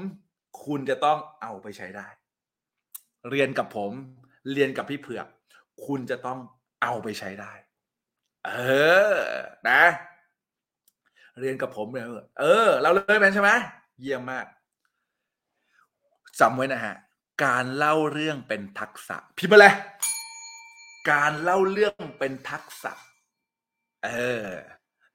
[0.64, 2.08] คุณจะต้องเอาไปใช้ได้
[3.30, 3.92] เรียนกับผม
[4.52, 5.26] เรียนกับพี่เผือก
[5.86, 6.38] คุณจะต้อง
[6.82, 7.52] เอาไปใช้ได้
[8.46, 8.50] เอ
[9.12, 9.16] อ
[9.68, 9.82] นะ
[11.40, 12.06] เรียนกับผมเนี่ย
[12.40, 13.50] เออ เราเลยเป็นใช่ไหม
[14.00, 14.46] เยี่ยมมาก
[16.40, 16.94] จำไว้นะฮะ
[17.44, 19.74] การเล่าเรื่องเป็นทักษะพิมพ์มาเลย
[21.10, 22.92] การเล่าเรื่องเป็นทักษะ
[24.04, 24.10] เอ
[24.46, 24.48] อ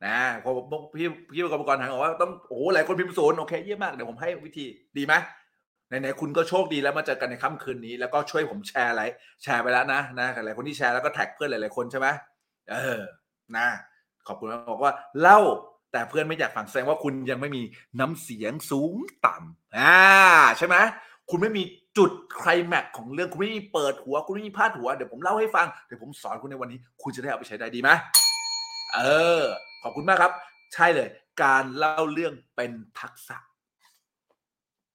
[0.06, 0.52] นะพอ
[0.96, 4.66] พี่พี่ประกอบการถามบอกว่าต้องโอ้โหหลายคนพิมพ์ศูนย์โอเคเยี่ยมมากเดี๋ยวผมให้วิธี
[4.98, 5.14] ดีไหม
[5.88, 9.04] ไหนๆคุณก็โชคดีแล้วมาเจอกันในค่ำคืนนี้ แล้วก็ช่วยผมแชร์อะไร
[9.44, 12.08] แชร์ไปแล้วนะนะหลายคนที่แชร์แล้วก็แท็กเพื่อนหลายๆคนใช่ไหม
[12.72, 13.00] เออ
[13.58, 13.68] นะ
[14.28, 15.40] ขอบคุณมากบอกว่าเล่า
[15.92, 17.62] แต่เพื่อนไม่อยากฟังแสดงว่าคุณยังไม่มี
[18.00, 18.94] น้ำเสียงสูง
[19.26, 19.96] ต่ำอ่า
[20.58, 20.76] ใช่ไหม
[21.30, 21.64] คุณไม่มี
[21.98, 27.90] จุดไคลแม็กของเรื่องคุณไม่มีเปิดหัว คุณไม่มีพาดหัว เดี๋ยวผมเล่าให้ฟัง เดี๋ยวผมสอนคุณในวันนี้ คุณจะได้เอาไปใช้ได้ดีไหม
[28.94, 29.00] เอ
[29.42, 29.44] อ
[29.84, 30.32] ขอบคุณมากครับ
[30.74, 31.08] ใช่เลย
[31.44, 33.38] การเล่าเรื่องเป็นทักษะ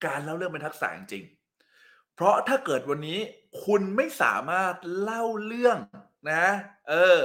[0.07, 3.19] การเล่าเรื่องเป็นทักษะจริงๆ เพราะถ้าเกิดวันนี้
[3.65, 5.79] คุณไม่สามารถเล่าเรื่อง
[6.31, 6.47] นะ
[6.89, 7.21] เออ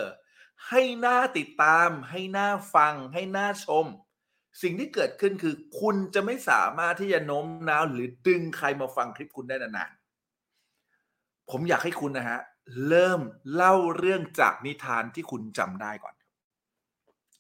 [0.70, 3.86] ให้หน้าติดตาม ให้หน้าฟัง ให้หน้าชม
[4.62, 12.40] สิ่งที่เกิดขึ้นคือ คุณจะไม่สามารถที่จะโน้มน้าวหรือดึงใครมาฟังคลิปคุณได้นานๆ ผมอยากให้คุณนะฮะ
[12.88, 13.22] เริ่ม
[13.54, 16.16] เล่าเรื่องจากนิทานที่คุณจำได้ก่อน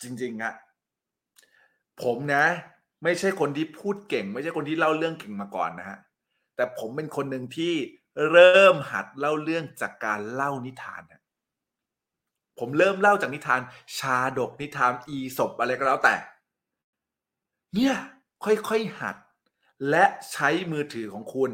[0.02, 0.54] จริงๆอะ
[2.04, 2.46] ผมนะ
[3.04, 5.98] ไม่ใช่คนที่พูดเก่ง ไม่ใช่คนที่เล่าเรื่องเก่งมาก่อนนะฮะ
[6.56, 7.74] แต่ผมเป็นคนหนึ่งที่
[8.32, 11.22] เริ่มหัดเล่าเรื่องจากการเล่านิทานนะ
[12.60, 13.62] ผมเริ่มเล่าจากนิทาน
[13.98, 16.16] ชาดกนิทานอีสบอะไรก็แล้วแต่
[17.76, 17.96] เนี่ย
[18.44, 19.16] ค่อยๆหัด
[19.90, 21.52] และใช้มือถือของคุณ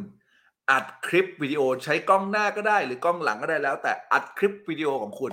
[0.72, 5.32] อัดคลิปวิดีโอใช้กล้องหน้าก็ได้หรือกล้องหลังก็ได้แล้ว แต่อัดคลิปวิดีโอของคุณ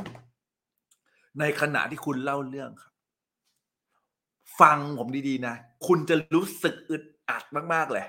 [1.40, 2.92] ในขณะที่คุณเล่าเรื่องครับ
[4.60, 5.54] ฟังผมดีๆนะ
[5.86, 8.06] คุณจะรู้สึกอึดอัดมากๆเลย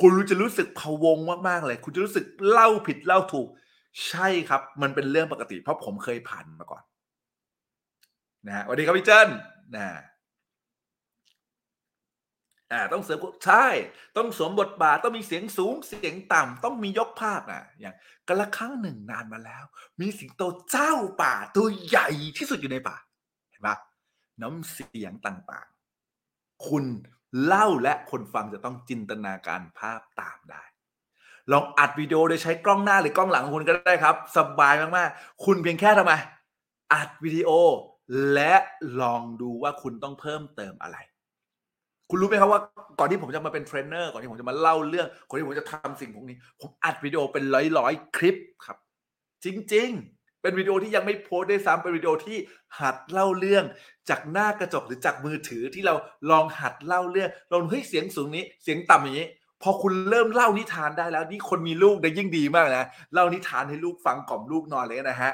[0.00, 3.48] คุณรู้จะรู้สึกพะวงมากๆเลย คุณจะรู้สึกเล่าผิดเล่าถูก
[4.08, 6.82] ใช่ครับ มันเป็นเรื่องปกติเพราะผมเคยผ่านมาก่อน
[8.46, 9.28] นะฮะสวัสดีครับพี่เจิ้น
[9.76, 9.86] นะ
[12.72, 13.66] อ่าต้องเสริมใช่
[14.16, 17.94] ต้องสวมบทบาทต้องมีเสียงสูงเสียงต่ำต้องมียกภาคนะอย่าง
[18.28, 19.64] กันละครั้งหนึ่งนานมาแล้ว
[20.00, 20.92] มีสิงโตเจ้า
[21.22, 22.96] ป่าตัวใหญ่ที่สุดอยู่ในป่า
[23.50, 23.76] เห็นปะ
[24.42, 26.84] น้ำเสียงต่างๆ คุณ
[27.44, 30.62] เล่าและคนฟังจะต้องจินตนาการภาพตามได้
[31.52, 36.12] ลองอัดวิดีโอโดยใช้กล้องหน้าหรือกล้องหลังของคุณก็ได้ครับ สบายมากๆ คุณเพียงแค่ทำไม
[36.92, 37.50] อัดวิดีโอ
[38.34, 38.54] และ
[39.02, 40.96] ลองดูว่าคุณต้องเพิ่มเติมอะไร
[42.10, 42.60] คุณรู้ไหมครับว่า
[42.98, 48.76] ก่อนที่ผมจะมาเป็นเทรนเนอร์ก่อนที่ผมจะมาเล่าเรื่องก่อนที่ผมจะทำสิ่งพวกนี้ ผมอัดวิดีโอเป็นร้อยร้อยๆคลิปครับ
[49.44, 52.38] จริง ๆ เป็นวิดีโอที่ยังไม่โพสต์ได้ซ้ำเป็นวิดีโอที่
[52.80, 53.64] หัดเล่าเรื่อง
[54.08, 55.94] จากหน้ากระจกหรือจากมือถือที่เรา
[56.30, 59.28] ลองหัดเล่าเรื่องลองเฮ้ยเสียงสูงนี้เสียงต่ำอย่างนี้
[59.62, 65.32] พอคุณเริ่มเล่านิทานได้แล้ว นี่คนมีลูกได้ยิ่งดีมากนะเล่านิทานให้ลูกฟังกล่อมลูกนอนเลยนะฮะ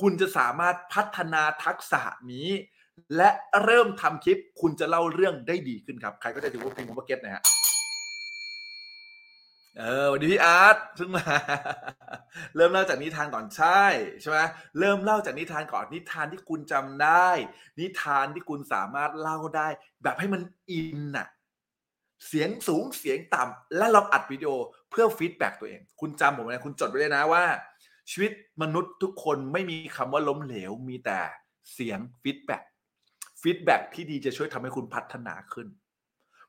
[0.00, 2.02] คุณจะสามารถพัฒนาทักษะ
[2.32, 2.48] นี้
[3.16, 3.30] และ
[3.64, 7.42] เริ่มทำคลิปคุณจะเล่าเรื่องได้ดีขึ้นครับ ใครก็จะดูว่าพิมพ์คำว่า get นะฮะ
[9.78, 11.24] เออวันนี้พี่อาร์ตเพิ่งมา
[12.56, 13.82] เริ่มเล่าจากนิทานก่อนใช่
[14.20, 14.38] ใช่ไหม
[14.78, 17.30] เริ่มเล่าจากนิทานก่อนนิทานที่คุณจำได้
[17.80, 19.68] นิทานที่คุณสามารถเล่าได้
[20.02, 21.26] แบบให้มัน in น่ะ
[22.26, 24.50] เสียงสูงเสียงต่ำและลองอัดวิดีโอ
[24.90, 27.44] เพื่อ feedback ตัวเอง คุณจำผมไว้นะคุณจดไว้เลยนะว่า
[28.10, 28.32] ชีวิต
[28.62, 31.20] มนุษย์ทุกคนไม่มีคำว่าล้มเหลวมีแต่
[31.72, 32.62] เสียง feedback
[33.42, 35.68] feedback ที่ดีจะช่วยทำให้คุณพัฒนาขึ้น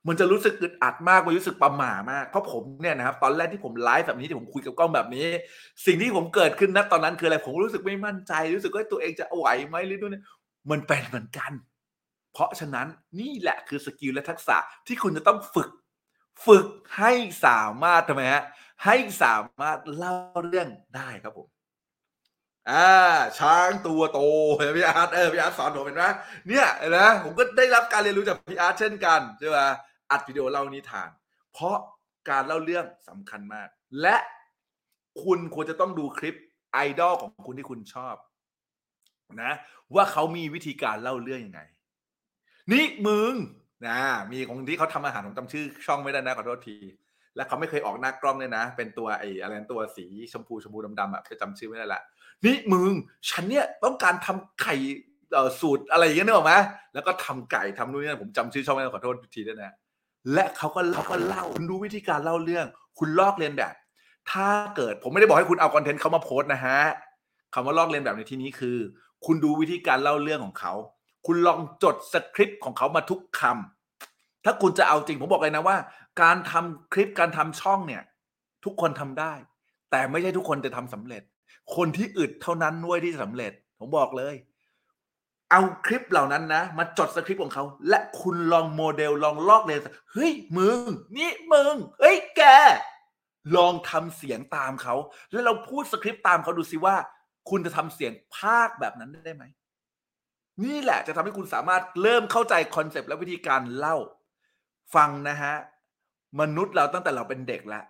[0.08, 5.26] มันจะรู้สึกอึดอัดมากมันรู้สึกประหม่ามากเพราะผมเนี่ยนะครับ ตอนแรกที่ผมไลฟ์แบบนี้ที่ผมคุยกับกล้องแบบนี้
[5.86, 10.18] สิ่งที่ผมเกิดขึ้นนะตอนนั้นคืออะไรผมรู้สึกไม่มั่นใจ รู้สึกว่าตัวเองจะไหวไหมหรือนู่น
[10.72, 11.52] มันเป็นเหมือนกัน
[12.34, 12.88] เพราะฉะนั้น
[13.20, 15.70] นี่แหละคือ skill และทักษะที่คุณจะต้องฝึก
[16.46, 16.68] ฝึก
[16.98, 17.12] ให้
[17.46, 18.44] สามารถทำไมฮะ
[18.86, 21.48] ให้สามารถเล่าเรื่องได้ครับผม
[22.70, 22.88] อ่า
[23.40, 24.20] ช้างตัวโต
[24.58, 26.06] เห็นพี่อาร์ตเออพี่อาร์ตสอนผมเห็นไหม
[26.48, 29.60] เนี่ยเห็นไหมผมก็ได้รับการเรียนรู้จากพี่อาร์ตเช่นกันใช่ไหม
[30.12, 31.10] อัดวิดีโอเล่านิทาน
[31.54, 31.78] เพราะ
[32.30, 33.68] การเล่าเรื่องสำคัญมาก
[34.02, 34.16] และ
[35.24, 36.36] คุณควรจะต้องดูคลิป
[36.74, 38.16] ไอดอลของคุณที่คุณชอบ
[39.42, 39.52] นะ
[39.96, 41.62] ว่าเขามีวิธีการเล่าเรื่องยังไง
[42.72, 43.34] นี่มึง
[43.88, 44.00] นะ
[44.32, 46.78] มีของที่เขาทำอาหารผมจำชื่อช่องไม่ได้นะขอโทษที
[47.36, 52.02] และเขาไม่เคยออกหน้ากล้องเลยนะ เป็นตัวไอ้อะไรตัวสีชมพูชมพูดำๆอะจะจำชื่อไม่ได้ละ
[52.46, 52.92] นี่มึง
[53.30, 54.76] ฉันเนี่ยต้องการทำไข่
[55.62, 56.54] สูตรอะไรอย่างเงี้ยนึกออกไหม
[56.94, 59.74] แล้วก็ทำไก่ทำนู่นนี่ผมจำชื่อช่องไม่ได้ขอโทษทีด้วยนะ
[60.34, 62.66] และเขาก็เขาก็เล่าคุณดูวิธีการเล่าเรื่อง
[63.00, 63.74] คุณลอกเลียนแบบ
[64.32, 66.80] ถ้าเกิดผมไม่ได้บอกให้คุณเอาคอนเทนต์เขามาโพสต์นะฮะ
[67.54, 68.78] คำว่าลอกเลียนแบบในที่นี้คือ
[69.26, 70.74] คุณดูวิธีการเล่าเรื่องของเขา
[71.28, 75.78] คุณลองจดสคริปต์ของเขามาทุกคำถ้าคุณจะเอาจริงผมบอกเลยนะว่า
[76.22, 78.04] การทำคลิปการทำช่องเนี่ย
[78.66, 79.34] ทุกคนทำได้
[79.92, 81.24] แต่ไม่ใช่ทุกคนจะทำสำเร็จ
[81.76, 84.36] คนที่อึดเท่านั้นด้วยที่จะสำเร็จ ผมบอกเลย
[85.50, 90.84] เอาคลิปเหล่านั้นนะมาจดสคริปต์ของเขา และคุณลองโมเดลลองลอกเลียนเฮ้ยมึง
[91.18, 92.42] นี่มึงเฮ้ยแก
[93.56, 94.96] ลองทำเสียงตามเขา
[95.32, 96.96] แล้วเราพูดสคริปต์ตามเขาดูสิว่า
[97.50, 99.44] คุณจะทำเสียงภาคแบบนั้นได้ไหม
[100.64, 103.98] นี่แหละจะทำให้คุณสามารถเริ่มเข้าใจคอนเซปต์และวิธีการเล่า
[104.96, 105.56] ฟังนะฮะ
[106.40, 107.86] มนุษย์เราตั้งแต่เราเป็นเด็กแล้ว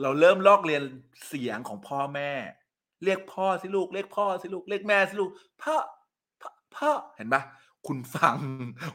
[0.00, 0.82] เราเริ่มลอกเรียน
[1.26, 2.32] เสียงของพ่อแม่
[3.04, 5.30] เรียกพ่อสิลูก เรียกพ่อสิลูก เรียกแม่สิลูก
[5.62, 5.76] พ่อ
[6.40, 7.42] พ่อพ่อเห็นปะ
[7.86, 8.36] คุณฟัง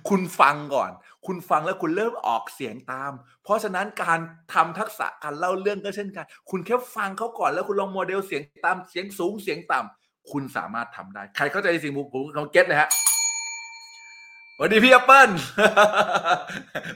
[0.09, 0.91] คุณฟังก่อน
[1.25, 3.11] คุณฟังแล้วคุณเริ่มออกเสียงตาม
[3.43, 4.19] เพราะฉะนั้นการ
[4.53, 12.89] ทำทักษะการเล่าเรื่องก็เช่นกัน คุณแค่ฟังเขาก่อนแล้วคุณลองโมเดลเสียงตามเสียงสูงเสียงต่ำคุณสามารถทำได้ ใครเข้าใจสิ่งผมผมเขา get นะฮะ
[14.57, 15.29] สวัสดีพี่แอปเปิ้ล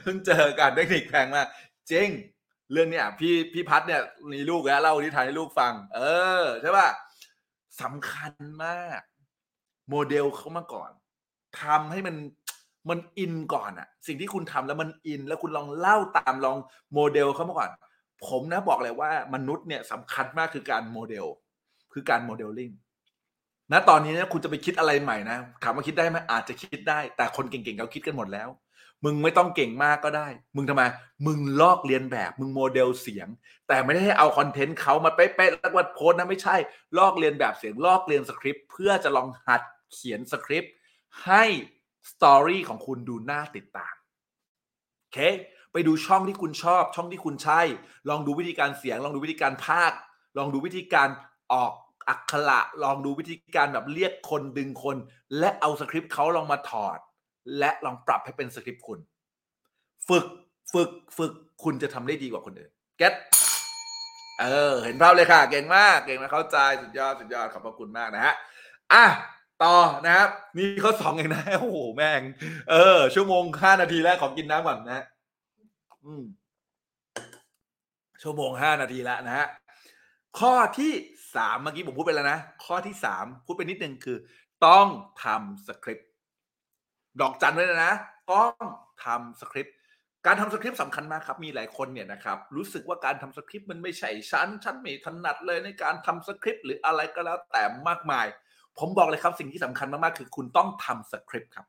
[0.02, 1.46] เพิ่งเจอกันเทคนิคแพงมาก
[1.90, 2.08] จริง
[2.72, 4.02] เรื่องเนี้ยพี่พี่พัดเนี่ย
[4.32, 6.00] มีลูกแล้วเล่านิทานให้ลูกฟัง เอ
[6.42, 6.88] อใช่ป่ะ
[7.82, 8.32] สำคัญ
[8.64, 9.00] มาก
[9.90, 10.90] โมเดลเขามาก่อน
[11.62, 12.16] ทำให้มัน
[12.88, 16.58] มัน in ก่อนอะสิ่งที่คุณทำแล้วมัน in แล้วคุณลองเล่าตามลอง
[16.94, 17.70] โมเดลเขามาก่อน
[18.26, 21.26] ผมนะบอกเลยว่ามนุษย์เนี่ยสำคัญมากคือการโมเดล
[21.92, 22.70] คือการโมเดลลิ่ง
[23.72, 28.48] ณตอนนี้เนี่ยคุณจะไปคิดอะไรใหม่นะถามว่าคิดได้ไหมอาจจะคิดได้ แต่คนเก่งๆเขาคิดกันหมดแล้ว
[29.04, 30.82] มึงไม่ต้องเก่งมากก็ได้ มึงทำไม
[31.26, 33.28] มึงลอกเลียนแบบ มึงโมเดลเสียง
[33.68, 36.56] แต่ไม่ได้ให้เอาคอนเทนต์เขามาเป๊ะๆแล้วมาโพสนะไม่ใช่
[36.98, 40.72] ลอกเรียนแบบเสียง ลอกเรียนสคริปต์เพื่อจะลองหัดเขียนสคริปต์
[41.26, 41.44] ให้
[42.10, 43.94] สตอรี่ของคุณดูน่าติดตาม
[45.00, 45.18] โอเค
[45.72, 47.60] ไปดูช่องที่คุณชอบ ช่องที่คุณใช่
[48.08, 49.98] ลองดูวิธีการเสียง ลองดูวิธีการพากย์
[50.38, 51.08] ลองดูวิธีการ
[51.52, 51.72] ออก
[52.08, 54.96] อักขระ ลองดูวิธีการแบบเรียกคนดึงคน
[55.38, 56.98] และเอาสคริปต์เขาลองมาถอด
[57.58, 58.98] และลองปรับให้เป็นสคริปต์คุณ
[60.08, 60.26] ฝึก
[60.72, 61.32] ฝึกฝึก
[61.62, 63.14] คุณจะทำได้ดีกว่าคนอื่นเก็ต
[64.40, 68.34] เออ เห็นภาพเลยค่ะ เก่งมาก เก่งมากเข้าใจสุดยอดสุดยอดขอบพระคุณมากนะฮะ
[68.92, 69.04] อะ
[69.62, 72.22] ต่อนะครับนี่เขาสองเองนะโอ้โหแม่ง
[72.70, 75.04] เออ ชั่วโมงห้านาทีแล้วขอกินน้ำก่อนนะฮะ
[76.04, 76.24] อืม
[78.22, 79.46] ชั่วโมงห้านาทีแล้วนะฮะ
[80.40, 80.92] ข้อที่
[81.36, 84.16] สามเมื่อกี้ผมพูดไปแล้วนะ ข้อที่สามพูดไปนิดนึงคือ
[84.66, 84.86] ต้อง
[85.24, 86.09] ทำสคริปต์
[87.20, 87.94] ดอกจันไว้เลยนะ
[88.32, 88.52] ต้อง
[89.04, 89.76] ทำสคริปต์
[90.26, 98.26] การทำสคริปต์สำคัญมากครับ มีหลายคนเนี่ยนะครับ รู้สึกว่าการทำสคริปต์มันไม่ใช่ฉันฉันไม่ถนัดเลยในการทำสคริปต์หรืออะไรก็แล้วแต่มากมาย
[98.78, 101.66] ผมบอกเลยครับสิ่งที่สำคัญมากๆ คือคุณต้องทำสคริปต์ครับ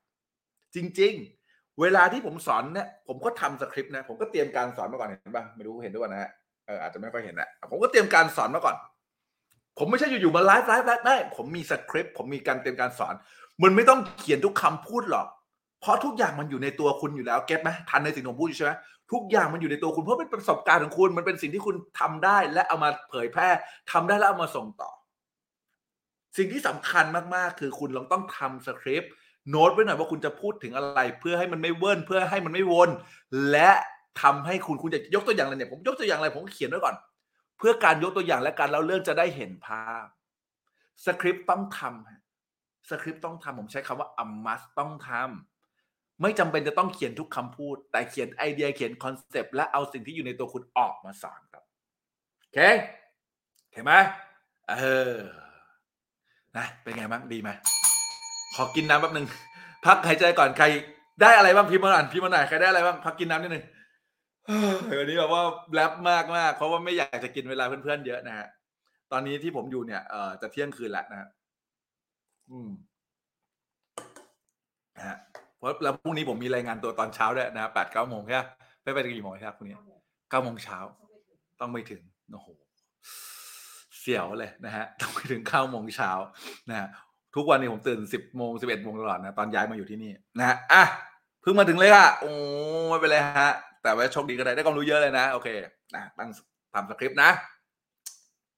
[0.75, 1.13] จริง
[1.47, 6.31] ๆ เวลาที่ผมสอนเนี่ยผมก็ทำสคริปต์นะ ผมก็เตรียมการสอนมาก่อนเห็นป่ะไม่รู้เห็นด้วยนะฮะ
[6.65, 8.75] เอออาจจะไม่ค่อยเห็นนะผมก็เตรียมการสอนมาก่อน
[9.79, 13.15] ผมไม่ใช่อยู่ๆมาไลฟ์ไลฟ์ไลฟ์ได้ ผมมีสคริปต์ผมมีการเตรียมการสอน
[13.63, 15.27] มันไม่ต้องเขียนทุกคำพูดหรอก
[15.81, 18.73] เพราะทุกอย่างมันอยู่ในตัวคุณอยู่แล้วเก็ตไหมทันในสิ่งที่ผมพูดใช่ไหม
[19.11, 23.49] ทุกอย่างมันอยู่ในตัวคุณเพราะเป็นประสบการณ์ของคุณ มันเป็นสิ่งที่คุณทำได้และเอามาเผยแพร่
[23.91, 24.91] ทำได้แล้วเอามาส่งต่อ
[26.37, 29.11] สิ่งที่สำคัญมากๆ คือคุณลองต้องทำสคริปต์
[29.49, 32.89] โน้ตไว้หน่อยว่าคุณจะพูดถึงอะไร เพื่อให้มันไม่เวิร์นเพื่อให้มันไม่วน
[33.51, 33.71] และ
[34.21, 36.95] ทำให้คุณคุณจะยกตัวอย่างอะไรเนี่ยผมยกตัวอย่างอะไรผมก็เขียนไว้ก่อน
[37.57, 40.05] เพื่อการยกตัวอย่างและการเล่าเรื่องจะได้เห็นภาพ
[41.05, 42.20] สคริปต์ต้องทำ
[42.91, 51.63] สคริปต์ต้องทำผมใช้คำว่า a must ต้องทำไม่จำเป็นจะต้องเขียนทุกคำพูด แต่เขียนไอเดียเขียนคอนเซปต์และเอาสิ่งที่อยู่ในตัวคุณออกมาสอนครับ
[52.39, 52.59] โอเค
[53.73, 53.93] เห็นไหม
[54.69, 54.83] เอ
[55.13, 55.15] อ
[56.57, 57.49] นะเป็นไงบ้างดีไหม
[58.55, 59.27] ขอกินน้ำแป๊บหนึ่ง
[59.85, 60.65] พักหายใจก่อนใคร
[61.21, 63.65] ได้อะไรบ้างพิมพ์มาหน่อยพิมพ์มาหน่อยใครได้อะไรบ้างพักกินน้ำนิดหนึ่ง
[64.85, 68.47] เฮ้ยวันนี้แบบว่าแรปมากมากเพราะว่าไม่อยากจะกินเวลาเพื่อนๆเยอะนะฮะ
[69.11, 71.27] ตอนนี้ที่ผมอยู่เนี่ยเออจะเที่ยงคืนแล้วนะฮะ
[72.51, 72.69] อืม
[74.97, 75.17] นะฮะ
[75.57, 78.41] เพราะแล้วพรุ่งนี้ผมมีรายงานตัวตอนเช้าด้วยนะแปดเก้าโมงใช่ไหม
[78.83, 79.77] ไปไปกี่โมงครับพรุ่งนี้
[80.29, 80.77] เก้าโมงเช้า
[81.59, 82.47] ต้องไปถึงโอ้โห
[83.99, 86.11] เสียวเลยนะฮะต้องไปถึงเก้าโมงเช้า
[86.69, 86.87] นะฮะ
[87.35, 90.83] ทุกวันนี้ผมตื่นสิบโมงสิบเอ็ดโมงตลอดนะตอนย้ายมาอยู่ที่นี่นะฮะอะ
[91.41, 92.31] เพิ่งมาถึงเลยค่ะโอ้
[92.89, 93.49] ไม่เป็นไรฮะ
[93.83, 95.49] แต่ว่าโชคดีก็ได้ได้ความรู้เยอะเลยนะ โอเค
[95.95, 96.29] นะตั้ง
[96.73, 97.29] ทำสคริปต์นะ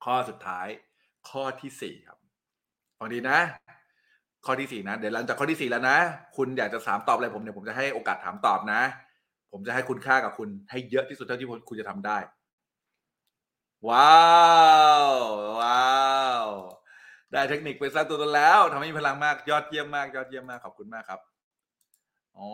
[0.04, 0.68] ข้อสุดท้าย
[1.30, 2.18] ข้อที่สี่ครับ
[2.98, 3.38] ฟังดีนะ
[4.46, 5.98] ข้อที่สี่นะ เดี๋ยวหลังจากข้อที่สี่แล้วนะ
[6.38, 8.82] คุณอยากจะถามตอบอะไรผมเนี่ยผมจะให้โอกาสถามตอบนะ
[9.52, 12.18] ผมจะให้คุณค่ากับคุณให้เยอะที่สุดเท่าที่คุณจะทำได้
[13.90, 14.24] ว้า
[15.06, 15.08] ว
[15.60, 15.94] ว้า
[16.44, 16.48] ว
[17.32, 21.20] ได้เทคนิคไปสร้างตัวตนแล้วทำให้มีพลังมากยอดเยี่ยมมาก ยอดเยี่ยมมากขอบคุณมากครับ
[22.38, 22.50] อ๋อ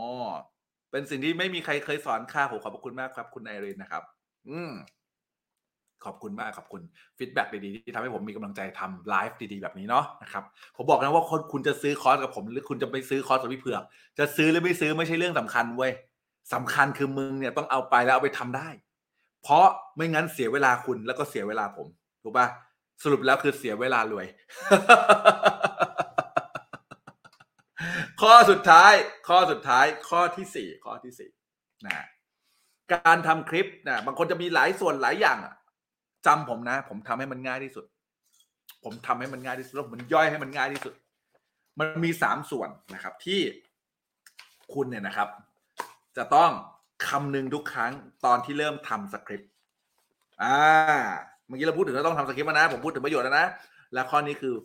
[0.92, 4.04] เป็นสิ่งที่ไม่มีใครเคยสอนค่ะผมขอบคุณมากครับ คุณไอรินนะครับ
[4.50, 4.72] อืม
[6.06, 6.82] ขอบคุณมากขอบคุณ
[7.18, 10.44] feedback ดีๆที่ทำให้ผมมีกำลังใจทำไลฟ์ดีๆแบบนี้เนาะนะครับ
[10.76, 13.84] ผมบอกนะว่าคนคุณจะซื้อคอร์สกับผม หรือคุณจะไปซื้อคอร์สกับพี่เผือก
[14.20, 15.92] จะซื้อหรือไม่ซื้อไม่ใช่เรื่องสำคัญเว้ย
[16.54, 18.70] สำคัญคือมึงเนี่ยต้องเอาไปแล้วเอาไปทำได้
[19.44, 19.66] เพราะ
[19.96, 21.88] ไม่งั้นเสียเวลาคุณแล้วก็เสียเวลาผม
[22.24, 22.48] ถูกปะ
[23.04, 24.26] สรุปแล้วคือเสียเวลารวย
[28.22, 28.94] ข้อสุดท้าย
[29.28, 31.30] ข้อสุดท้าย ข้อที่สี่ข้อที่สี่
[31.86, 32.06] นะ
[32.94, 35.54] การทำคลิปนะบางคนจะมีหลายส่วนหลายอย่างอะ
[36.26, 37.86] จำผมนะ ผมทำให้มันง่ายที่สุด
[38.84, 40.94] ผมทำให้มันง่ายที่สุดแล้วผมย่อยให้มันง่ายที่สุด
[41.80, 43.40] มันมีสามส่วนนะครับ ที่
[44.74, 45.30] คุณเนี่ยนะครับ
[46.18, 46.52] จะต้อง
[47.08, 47.92] คำนึงทุกครั้ง
[48.26, 49.52] ตอนที่เริ่มทำสคริปต์
[50.44, 50.58] อ่า
[51.48, 53.48] เมื่อกี้เราพูดถึงเราต้องทำสคริปต์แล้วนะ ผมพูดถึงประโยชน์แล้วนะ
[53.94, 54.56] และข้อนี้คือ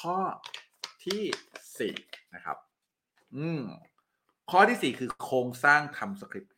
[0.00, 0.16] ข้อ
[1.04, 1.22] ที่
[1.78, 1.94] สี่
[2.34, 2.56] นะครับ
[3.36, 3.60] อืม
[4.50, 6.52] ข้อที่สี่คือโครงสร้างทำสคริปต์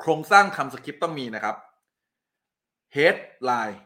[0.00, 1.56] โครงสร้างทำสคริปต์ต้องมีนะครับ
[2.96, 3.78] headline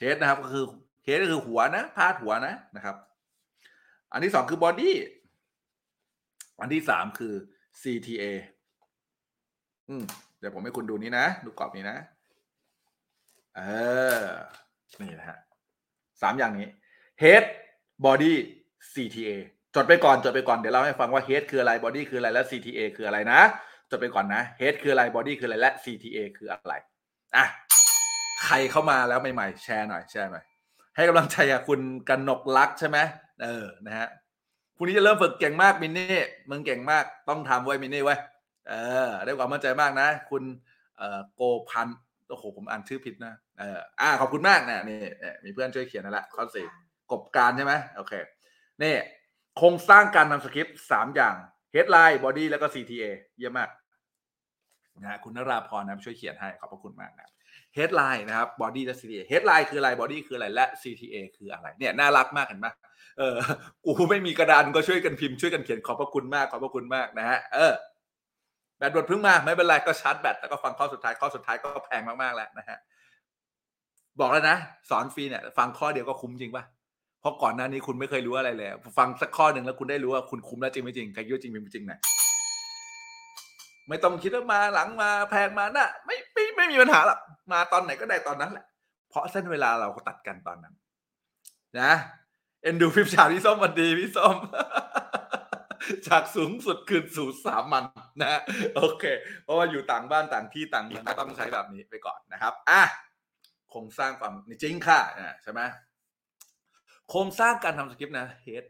[0.00, 0.64] head นะครับก็คือ
[1.06, 2.96] head ก็คือหัวนะพาดหัวนะนะครับ
[4.12, 4.90] อันที่สองคือ body
[6.60, 7.34] อันที่สามคือ
[7.82, 8.24] CTA
[9.88, 10.04] อืม
[10.38, 11.96] เดี๋ยวผมให้คุณดูนี้นะ ดูกรอบนี้นะ
[13.56, 13.60] เอ
[14.20, 14.22] อ
[15.00, 15.38] นี่นะฮะ
[16.22, 16.68] สามอย่างนี้
[17.22, 17.44] head
[18.04, 18.32] body
[18.92, 19.30] CTA
[19.74, 23.40] จดไปก่อนจดไปก่อน เดี๋ยวเล่าให้ฟังว่า head คืออะไร body คืออะไรและ CTA คืออะไรนะ
[23.90, 26.74] จดไปก่อนนะ head คืออะไร body คืออะไรและ CTA คืออะไร
[27.36, 27.46] อะ
[28.44, 30.44] ใครเข้ามาแล้วใหม่ๆ แชร์หน่อย แชร์หน่อย
[30.96, 32.98] ให้กำลังใจกับคุณกันนกลักใช่ไหม
[33.42, 34.08] เออนะฮะ
[34.76, 38.16] พรุ่งนี้จะเริ่มฝึกเก่งมากมินนี่มึงเก่งมากต้องทำไว้มินนี่ไว้
[38.68, 38.74] เอ
[39.06, 40.42] อได้ความมั่นใจมากนะ คุณ
[40.96, 41.88] เอ่อโกพัน
[42.28, 46.66] โอ้โหผมอ่านชื่อผิดนะเอออ่าขอบคุณมากนะนี่เนี่มีเพื่อนช่วยเขียนนั่นแหละข้อสี่
[47.12, 48.12] กบการใช่ไหมโอเค
[48.82, 48.94] นี่
[49.56, 51.34] โครงสร้างการทำสคริปต์สามอย่าง
[51.74, 53.04] headline body แล้วก็ CTA
[53.38, 53.68] เยี่ยมมาก
[55.02, 57.28] นะฮะคุณนราพรนะช่วยเขียนให้ขอบพระคุณมากนะ
[57.76, 62.68] headline นะครับ body และ CTA headline คืออะไร body คืออะไรและ CTA คืออะไรเนี่ยน่ารักมากเห็นไหม
[63.18, 63.34] เออ
[63.84, 67.72] กูไม่มีกระดานก็ช่วยกันพิมพ์ช่วยกันเขียนขอบพระคุณมากขอบพระคุณมากนะฮะเออ
[68.78, 72.78] แบตหมดเพิ่งมาไม่เป็นไรก็ชาร์จแบตแล้วก็ฟังข้อสุดท้ายข้อสุดท้ายก็แพงมากๆแล้วนะฮะ
[74.20, 74.56] บอกแล้วนะ
[74.90, 76.64] สอนฟรีเนี่ยฟังข้อเดียวก็คุ้มจริงป่ะ
[77.20, 78.68] เพราะก่อนหน้านี้คุณไม่เคยรู้อะไรเลย
[78.98, 81.92] ฟังสักข้อหนึ่งแล้วคุณได้รู้ว่าคุณคุ้มแล้วจริงไม่จริงใครคิดว่จริงเป็นจริงไหน
[83.88, 87.18] ไม่ต้องคิดว่ามาหลังมาแพงมานะไม่ไม่ไม่มีปัญหาหรอก
[87.52, 88.64] มาตอนไหนก็ได้ตอนนั้นแหละ
[89.10, 90.74] เพราะเส้นเวลาเราก็ตัดกันตอนนั้น
[91.80, 91.92] นะ
[92.62, 94.36] เอ็นดูพิมพ์ฉาพี่ส้มวันดีพี่ส้ม
[96.06, 97.84] จากสูงสุดคืนสู่สามัญ
[98.22, 98.40] นะ
[98.76, 99.04] โอเค
[99.44, 102.82] เพราะว่าอยู่ต่างบ้านต่างที่ต่างเมืองก็ต้องใช้แบบนี้ไปก่อนนะครับอะ
[103.70, 104.32] โครงสร้างความ
[104.62, 105.60] จริงค่ะอะใช่ไหม
[107.10, 108.64] โครงสร้างการทำสคริปต์นะเฮด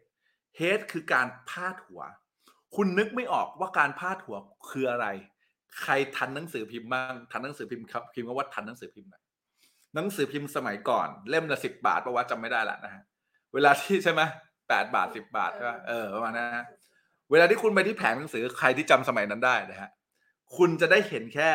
[0.57, 2.03] เฮดคือการพาดหัว
[2.75, 4.37] คุณนึกไม่ออกว่าการพาดหัว
[4.71, 5.07] คืออะไร
[5.83, 9.23] ใครทันหนังสือพิมพ์บ้างทันหนังสือพิมพ์ครับพิมพ์ว่าทันหนังสือพิมพ์หน่อย
[9.95, 13.03] หนังสือพิมพ์สมัยก่อน เล่มละสิบบาทประวัติจำไม่ได้ละนะฮะ
[13.55, 14.23] เวลาที่ใช่ไหม
[14.69, 16.67] แปดบาทสิบบาทใช่ไหมเออประมาณนั้นนะ
[17.31, 19.91] เวลาที่คุณไปที่แผงหนังสือใครที่จำสมัยนั้นได้นะฮะ
[20.57, 21.51] คุณจะได้เห็นแค่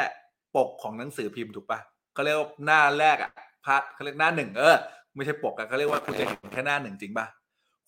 [0.56, 1.80] ปกของหนังสือพิมพ์ถูกปะ
[2.14, 3.32] เขาเรียกว่าหน้าแรกอะ
[3.66, 4.78] พาดเขาเรียกหน้าหนึ่งเออ
[5.16, 7.28] ไม่ใช่ปกอะเขาเรียกว่าคุณจะเห็นแค่หน้าหนึ่งจริงปะ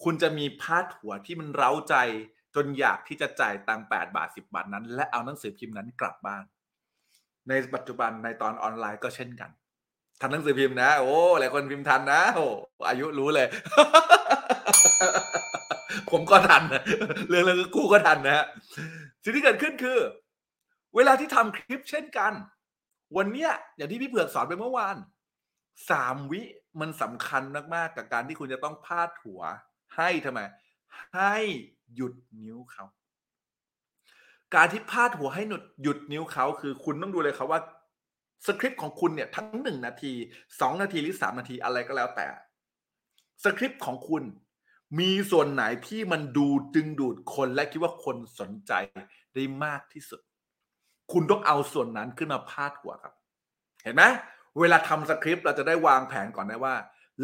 [0.04, 1.96] คุณจะมีพาดหัวที่มันเร้าใจ
[2.56, 6.44] จนอยากที่จะจ่ายตังแปดบาทสิบาทนั้น และเอาหนังสือพิมพ์นั้นกลับบ้าน
[7.50, 9.52] ในปัจจุบันในตอนออนไลน์ก็เช่นกัน
[10.22, 12.46] ทันหนังสือพิมพ์นะ โอ้หลายคนพิมพ์ทันนะโอ้
[12.90, 13.48] อายุรู้เลย
[16.12, 16.84] ผมก็ทันนะ
[17.30, 18.46] เรื่องเรื่องกู้ก็ทันนะ
[19.24, 20.00] สิ่งที่เกิดขึ้นคือ
[20.96, 22.34] เวลาที่ทำคลิปเช่นกัน
[23.18, 24.98] วันเนี้ยอย่างที่พี่เผือกสอนไปเมื่อวาน
[25.90, 26.42] สามวิ
[26.80, 27.44] มันสำคัญ
[27.76, 29.42] มากๆกับการที่คุณจะต้องพาดหัว
[29.98, 30.40] ให้ทำไม
[31.18, 31.38] ให้
[31.96, 32.86] หยุดนิ้วเขา
[34.56, 37.62] การที่พาดหัวให้หนุดหยุดนิ้วเขาคือคุณต้องดูเลยครับว่า
[38.46, 40.14] สคริปต์ของคุณเนี่ยทั้งหนึ่งนาที
[40.60, 42.28] สองนาทีหรือสามนาทีอะไรก็แล้วแต่
[43.44, 44.24] สคริปต์ของคุณ
[45.00, 48.72] มีส่วนไหนที่มันดูดึงดูดคนและคิดว่าคนสนใจ
[49.34, 50.22] ได้มากที่สุด
[51.12, 53.14] คุณต้องเอาส่วนนั้นขึ้นมาพาดหัวครับ
[53.84, 54.04] เห็นไหม
[54.60, 56.76] เวลาทำสคริปต์เราจะได้วางแผนก่อนได้ว่า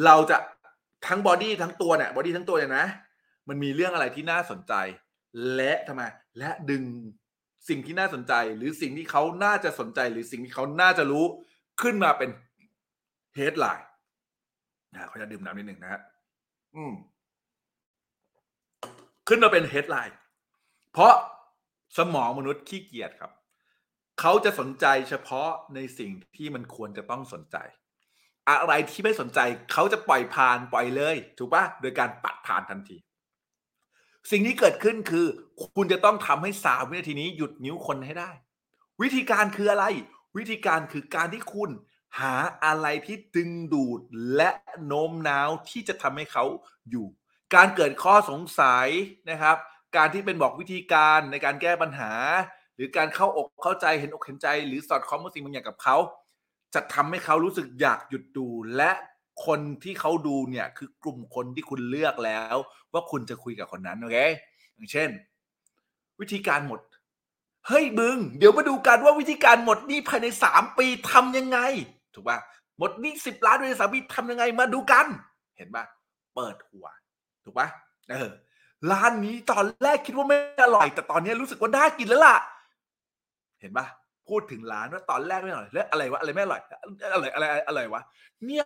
[0.06, 0.38] เราจะ
[1.08, 2.86] ทั้ง body ทั้งตัวเนี่ย body ทั้งตัวเนี่ยนะ
[3.50, 4.74] มันมีเรื่องอะไรที่น่าสนใจ
[5.56, 6.02] และทำไม
[6.40, 6.84] และดึง
[7.70, 11.26] สิ่งที่น่าสนใจ หรือสิ่งที่เขาน่าจะสนใจ หรือสิ่งที่เขาน่าจะรู้
[11.82, 12.30] ขึ้นมาเป็น
[13.36, 13.88] headline
[14.94, 16.02] นะเขาจะดื่มน้ำนิดหนึ่งนะฮะ
[16.76, 16.94] อืม
[19.28, 20.18] ขึ้นมาเป็น headline
[20.92, 21.14] เพราะ
[21.98, 23.32] สมองมนุษย์ขี้เกียจครับ
[24.20, 27.58] เขาจะสนใจเฉพาะในสิ่งที่มันควรจะต้องสนใจ
[28.50, 29.40] อะไรที่ไม่สนใจ
[29.72, 32.98] เขาจะปล่อยผ่านปล่อยเลย ถูกปะโดยการปัดผ่านทันที
[34.32, 35.26] สิ่งที่เกิดขึ้นคือ
[35.76, 38.32] คุณจะต้องทำให้สามวินาทีนี้หยุดนิ้วคนให้ได้
[39.02, 39.86] วิธีการคืออะไร
[40.38, 41.70] วิธีการคือการที่คุณ
[42.20, 42.36] หา
[42.66, 44.00] อะไรที่ดึงดูด
[44.36, 44.50] และ
[44.86, 46.46] โน้มน้าวที่จะทำให้เขา
[46.90, 47.08] อยู่
[47.56, 48.88] การเกิดข้อสงสัย
[49.30, 49.58] นะครับ
[49.96, 52.12] การที่เป็นบอกวิธีการในการแก้ปัญหา
[52.76, 55.98] หรือการเข้าอกเข้าใจเห็นอกเห็นใจ หรือสอดคล้องกับสิ่งบางอย่างกับเขา
[56.74, 58.48] จะทำให้เขารู้สึกอยากหยุดดู
[58.78, 58.92] และ
[59.46, 62.56] คนที่เขาดูเนี่ยคือกลุ่มคนที่คุณเลือกแล้ว
[62.98, 64.18] ว่าคุณจะคุยกับคนนั้นโอเค
[64.76, 65.10] อย่างเช่น
[66.20, 66.80] วิธีการหมด
[67.68, 71.60] เฮ้ยมึง เดี๋ยวมาดูกันว่าวิธีการหมดนี้ภายในสามปีทำยังไง
[72.14, 72.38] ถูกป่ะ
[72.78, 75.06] หมดนี้สิบล้านภายในสามปีทำยังไงมาดูกัน
[75.58, 75.84] เห็นป่ะ
[76.36, 76.88] เปิดหัว
[77.46, 77.68] ถูกป่ะ
[78.12, 78.32] เออ
[78.92, 82.36] ร้านนี้ตอนแรกคิดว่าไม่อร่อย แต่ตอนนี้รู้สึกว่าน่ากินแล้วล่ะ
[83.62, 83.86] เห็นป่ะ
[84.28, 86.62] พูดถึงร้านว่าตอนแรกไม่อร่อยแล้วอะไรวะอะไรไม่อร่อย
[87.14, 88.02] อะไรอะไรอะไรวะ
[88.46, 88.66] เนี่ย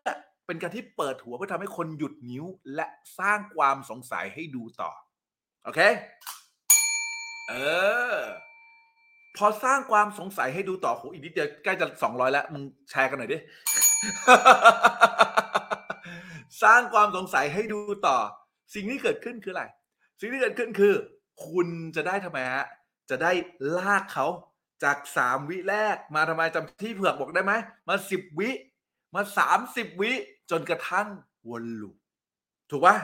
[0.51, 2.45] เป็นการที่เปิดหัวเพื่อทำให้คนหยุดนิ้ว
[2.75, 2.85] และ
[3.19, 4.91] สร้างความสงสัยให้ดูต่อ
[5.63, 5.79] โอเค
[7.49, 7.53] เอ
[8.13, 8.17] อ
[9.37, 13.37] พอสร้างความสงสัยให้ดูต่อโหอีกนิดเดียวใกล้จะสองร้อยแล้ว มึงแชร์กันหน่อยดิ
[16.63, 18.17] สร้างความสงสัยให้ดูต่อ
[18.73, 19.63] สิ่งที่เกิดขึ้นคืออะไร
[20.19, 20.93] สิ่งที่เกิดขึ้นคือ
[21.47, 22.65] คุณจะได้ทำไมฮะ
[23.09, 23.31] จะได้
[23.77, 24.27] ลากเขา
[24.83, 27.53] จากสามวิแรกมาทำไมจำที่เผือกบอกได้ไหม
[27.87, 28.49] มาสิบวิ
[29.15, 30.11] มาสามสิบวิ
[30.51, 31.07] จนกระทั่ง
[31.49, 31.97] วนลูป
[32.71, 32.95] ถูกปะ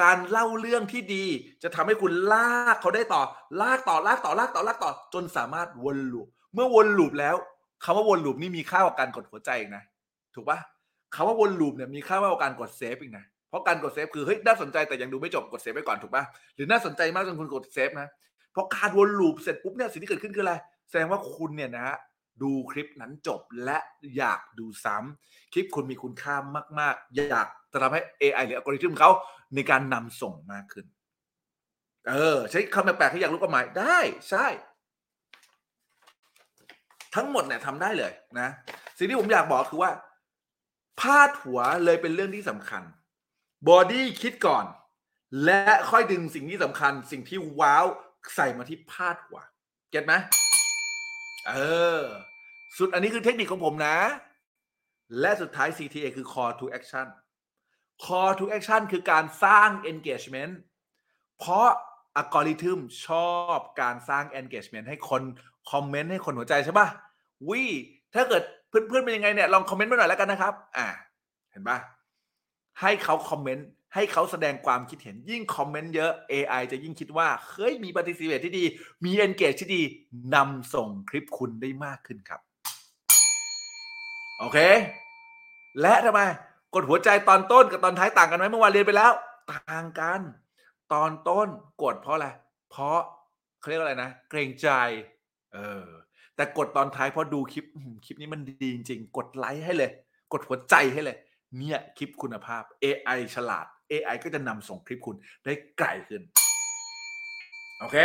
[0.00, 1.24] การเล่าเรื่องที่ดี
[1.62, 3.22] จะทำให้คุณลากเขาได้ต่อ
[3.60, 7.36] ลากต่อลากต่อลากต่อลากต่อ จนสามารถวน loop เมื่อวน loop แล้ว
[7.84, 9.82] คำว่าวน loop นี่มีค่ากว่าการกดหัวใจอีกนะ
[10.34, 10.58] ถูกปะ
[11.14, 18.08] คำว่าวน loop เนี่ยมีค่ามากกว่าการกด save อีกนะเพราะการกด save คือเฮ้ยน่าสนใจแต่ยังดูไม่จบกด save ไปก่อนถูกปะหรือน่าสนใจมากจนคุณกด save นะ
[18.52, 20.54] เพราะการวน loop เสร็จปุ๊บเนี่ยสิ่งที่เกิดขึ้นคืออะไร
[20.90, 21.96] แสดงว่าคุณเนี่ยนะฮะ
[22.42, 23.78] ดูคลิปนั้นจบและ
[24.16, 26.36] อยากดูซ้ำคลิปคุณมีคุณค่า
[26.80, 29.10] มาก ๆ อยากจะทำให้ AI หรืออัลกอริทึมเขา
[29.54, 30.86] ในการนำส่งมากขึ้น
[32.08, 33.98] เออ ใช้คำแปลกๆที่อยากรู้ความหมายได้
[34.30, 34.46] ใช่
[37.14, 38.48] ทั้งหมดเนี่ยทำได้เลยนะ
[38.98, 39.92] สิ่งที่ผมอยากบอกคือว่า
[41.00, 42.82] พาดหัวเลยเป็นเรื่องที่สำคัญ
[43.68, 44.64] body คิดก่อน
[45.44, 47.86] และค่อยดึงสิ่งที่สำคัญ สิ่งที่ wow
[48.34, 49.38] ใส่มาที่พาดหัว
[49.90, 50.14] get ไหม
[51.48, 51.52] เอ
[51.98, 52.02] อ
[52.76, 53.96] สุดอันนี้คือเทคนิคของผมนะ
[55.20, 57.06] และสุดท้าย CTA คือ call to action
[58.04, 60.54] call to action คือการสร้าง engagement
[61.38, 61.68] เพราะ
[62.16, 65.22] อัลกอริทึมชอบการสร้าง engagement ให้คน
[65.70, 66.88] คอมเมนต์ให้คนหัวใจใช่ปะ
[67.48, 67.62] วิ
[68.14, 70.88] ถ้าเกิดเพื่อนๆเป็นยังไงเนี่ยลองคอมเมนต์มาหน่อยแล้วกันนะครับ อ่า
[71.50, 71.78] เห็นปะ
[72.80, 78.64] ให้เขาคอมเมนต์ ให้เขาแสดงความคิดเห็นยิ่งคอมเมนต์เยอะ AI จะยิ่งคิดว่า เฮ้ยมี participate ที่ดี
[79.04, 79.82] มี engage ที่ดี
[80.34, 82.40] นำส่งคลิปคุณได้มากขึ้นครับ
[84.38, 84.58] โอเค
[85.80, 86.20] และทำไม
[86.74, 89.12] กดหัวใจตอนต้นกับตอนท้ายต่างกันไหมเมื่อวานเรียนไปแล้ว
[89.52, 90.20] ต่างกัน
[90.92, 91.48] ตอนต้น
[91.82, 92.28] กดเพราะอะไร
[92.70, 92.98] เพราะ
[93.60, 94.68] เขาเรียกว่าอะไรนะ เกรงใจ
[95.54, 95.86] เออ
[96.36, 97.64] แต่กดตอนท้ายเพราะดูคลิป
[98.04, 99.90] คลิปนี้มันดีจริงๆกดไลค์ให้เลย
[100.32, 101.16] กดหัวใจให้เลย
[101.58, 106.22] เนี่ยคลิปคุณภาพ AI ฉลาด AI ก็จะนำส่งคลิปคุณได้ไกลขึ้น
[107.80, 107.96] โอเค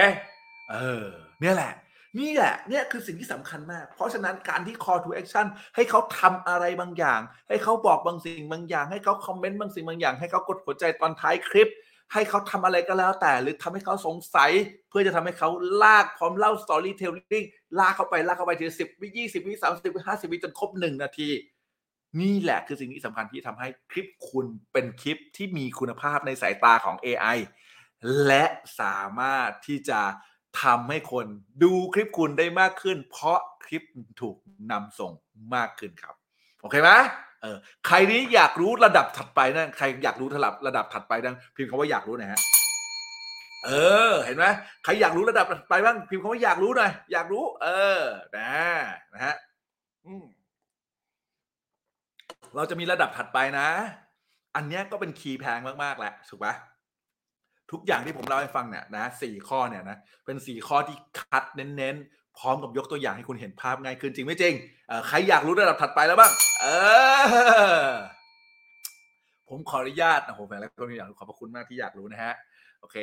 [0.72, 1.06] เออ
[1.42, 1.74] เนี่ยแหละ
[2.20, 11.70] นี่แหละ เนี่ยคือสิ่งที่สำคัญมาก เพราะฉะนั้นการที่ call to action ให้เขาทำอะไรบางอย่าง ให้เขาบอกบางสิ่งบางอย่าง ให้เขาคอมเมนต์บางสิ่งบางอย่าง ให้เขากดหัวใจตอนท้ายคลิป
[12.14, 14.52] ให้เขาทำอะไรก็แล้วแต่ หรือทำให้เขาสงสัย
[14.90, 15.50] เพื่อจะทำให้เขา
[15.84, 17.46] ลากพร้อมเล่า storytelling
[17.80, 21.30] ลากเข้าไปลากเข้าไปทีสิบวิยี่สิบวิสามสิบวิห้าสิบวิจนครบหนึ่งนาที
[22.22, 27.38] นี่แหละคือสิ่งที่สำคัญที่ทำให้คลิปคุณเป็นคลิปที่มีคุณภาพในสายตาของ AI
[28.28, 28.46] และ
[28.80, 30.02] สามารถที่จะ
[30.64, 31.26] ทำให้คน
[31.64, 33.84] ดูคลิปคุณได้มากขึ้น เพราะคลิป
[34.22, 34.38] ถูก
[34.72, 35.12] นำส่ง
[35.56, 36.16] มากขึ้นครับ
[36.62, 36.92] โอเคไหม
[37.42, 37.58] เออ
[37.88, 42.42] ใครนี้อยากรู้ระดับถัดไปนะใครอยากรู้ระดับระดับถัดไปนะพิมพ์คำว่าอยากรู้นะฮะ
[43.66, 43.72] เอ
[44.12, 44.46] อ เห็นไหม
[44.84, 47.68] ใครอยากรู้ระดับถัดไปบ้างพิมพ์คำว่าอยากรู้หน่อยอยากรู้ เอ
[48.00, 48.02] อ
[48.38, 48.54] นะ
[49.14, 49.36] นะฮะ
[50.06, 50.26] อืม
[52.56, 53.68] เราจะมีระดับถัดไปนะ
[54.56, 56.54] อันเนี้ยก็เป็นคีย์แพงมากๆแหละถูกปะ
[57.72, 64.54] ทุกอย่างที่ผมเล่าให้ฟังเนี่ยนะสี่ข้อเนี่ยนะเป็นสี่ข้อที่คัดเน้นๆ พร้อมกับยกตัวอย่างให้คุณเห็นภาพง่ายขึ้นจริงไม่จริง
[65.08, 66.32] ใครอยากรู้ระดับถัดไปแล้วบ้าง
[66.62, 66.68] เอ
[67.84, 67.90] อ
[69.50, 72.34] ผมขออนุญาตนะผมแฟนแล้วก็มีอยากขอบพระคุณมากที่อยากรู้นะฮะ
[72.80, 72.98] โอเค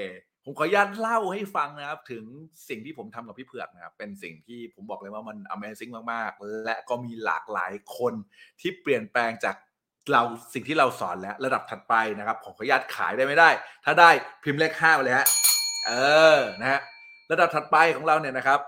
[0.49, 2.25] ผมขออนุญาตเล่าให้ฟังนะครับ ถึง
[2.69, 8.15] สิ่งที่ผมทำกับพี่เผือกนะครับ เป็นสิ่งที่ผมบอกเลยว่ามัน Amazing มาก ๆ และก็มีหลากหลายคน
[8.61, 9.57] ที่เปลี่ยนแปลงจาก
[10.13, 10.23] เรา
[10.55, 13.51] สิ่งที่เราสอนแล้วระดับถัดไปนะครับผมขออนุญาตขายได้ไม่ได้
[13.85, 14.11] ถ้าได้
[14.43, 15.27] พิมพ์เลขห้าไปเลยฮะ
[15.87, 15.93] เอ
[16.37, 16.81] อนะฮะ
[17.31, 18.61] ระดับถัดไปของเราเนี่ยนะครับ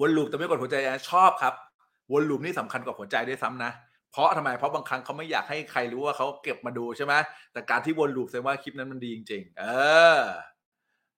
[0.00, 1.54] วนลูปแต่ไม่กดหัวใจนะชอบครับ
[2.12, 3.72] วนลูปนี่สำคัญกว่าหัวใจด้วยซ้ำนะ
[4.12, 7.14] เพราะทำไมเพราะบางครั้งเขาไม่อยากให้ใครรู้ว่าเขาเก็บมาดูใช่ไหม
[7.52, 9.64] แต่การที่วนลูปแสดงว่าคลิปนั้นมันดีจริงๆ เอ
[10.18, 10.20] อ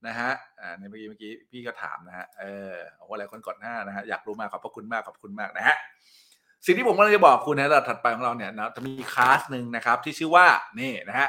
[0.06, 0.30] นะฮะ
[0.60, 5.76] อ่าในเมื่อกี้เมื่อกี้พี่ก็ถามนะฮะเออโอ้หลายคนกดหน้านะฮะอยากรู้มากขอบพระคุณมากขอบคุณมากนะฮะ
[6.66, 10.46] สิ่งที่ผมกำลังจะบอกคุณในระดับถัดไปของเราเนี่ยนะจะมีคลาสหนึ่งนะครับ ที่ชื่อว่า
[10.80, 11.28] นี่นะฮะ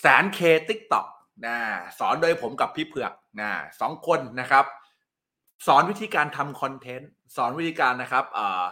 [0.00, 1.06] แสนเคติ๊กต็อก
[1.46, 1.56] นะ
[1.98, 4.64] สอนโดยผมกับพี่เผือกนะสองคนนะครับ
[5.66, 8.64] สอนวิธีการทำคอนเทนต์สอนวิธีการนะครับเอ่อ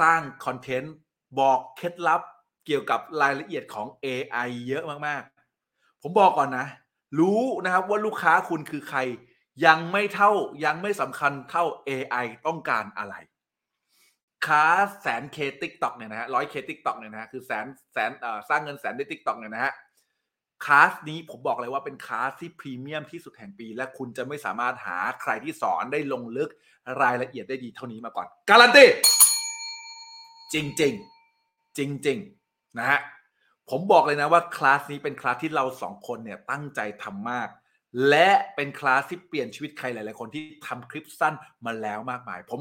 [0.00, 0.94] สร้างคอนเทนต์
[1.38, 2.22] บอกเคล็ดลับ
[2.66, 6.66] เกี่ยวกับรายละเอียดของ AI เยอะมากๆ ผมบอกก่อนนะ
[7.18, 9.00] รู้นะครับว่าลูกค้าคุณคือใคร
[9.66, 10.30] ยังไม่เท่า
[10.64, 13.14] ยังไม่สำคัญเท่า AI ต้องการอะไร
[14.46, 14.66] คลาส
[15.00, 18.10] แสน K TikTok เนี่ยนะฮะร้อย K TikTok เนี่ยนะฮะคือแสนแสน
[18.48, 19.72] สร้างเงินแสนด้วย TikTok เนี่ยนะฮะ
[20.64, 26.50] คลาสนี้ผมบอกเลยว่าเป็นคลาสที่พรีเมียมที่สุดแห่งปี และคุณจะไม่สามารถหาใครที่สอนได้ลงลึก
[27.02, 28.84] รายละเอียดได้ดีเท่านี้มาก่อน การันตี
[30.54, 31.17] จริง ๆ
[31.78, 32.18] จริง
[32.48, 33.00] ๆ นะฮะ
[33.70, 37.48] ผมบอกเลยนะว่าคลาสนี้เป็นคลาสที่เราสองคนเนี่ยตั้งใจทำมาก
[38.08, 41.34] และเป็นคลาสที่เปลี่ยนชีวิตใครหลาย ๆ คนที่ทำคลิปสั้น
[41.66, 42.60] มาแล้วมากมาย ผม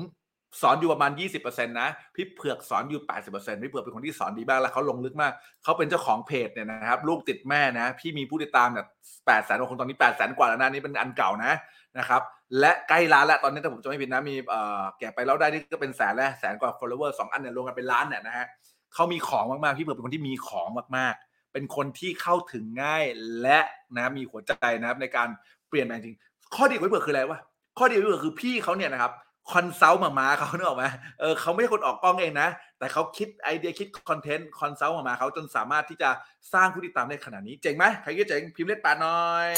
[0.62, 5.34] สอนอยู่ประมาณ 20%นะพี่เผือกสอนอยู่ 80%พี่เผือกเป็นคนที่สอนดีมากแล้วเขาลงลึกมาก
[5.64, 8.86] เขาเป็นเจ้าของเพจเนี่ยนะครับลูกติดแม่นะ พี่มีผู้ติดตามเนี่ย
[9.28, 11.54] แปดแสนกว่าคนตอนนี้8 0 0แสนกว่าแล้วนะนี่เป็นอันเก่านะ
[11.98, 12.22] นะครับ
[12.60, 18.46] และใกล้ล้านแล้วตอนนี้ถ้าผมจะไม่ผิดนะมีเอ่อแกะไปแล้วได้นี่ก็เป็นแสนแล้วแสนกว่า follower สองอันเนี่ยรวมกันเป็นล้านเนี่ยนะฮะ
[18.94, 23.04] เขามีของมากๆพี่เผือกเป็นคนที่มีของมากๆ เป็นคนที่เข้าถึงง่าย
[23.42, 23.60] และ
[23.96, 25.28] นะมีหัวใจนะครับในการ
[25.70, 26.18] เปลี่ยนแปลงจริง
[26.56, 27.40] ข้อดีของพี่เผือกคืออะไรวะ
[27.78, 29.14] ข้อดีของพี่เผือกคือพี่เขาเนี่ยนะครับ
[29.54, 30.86] consult มามาเขานึกออกไหม
[31.20, 32.50] เออเขาไม่ใช่คนออกกล้องเองนะ
[32.80, 36.10] แต่เขาคิดไอเดียคิดคอนเทนต์ consult มามาเขาจนสามารถที่จะ
[36.54, 39.50] สร้างผู้ติดตามได้ขนาดนี้ เจ๋งไหมใครคิดเจ๋งพิมพ์เลขแปดหน่อย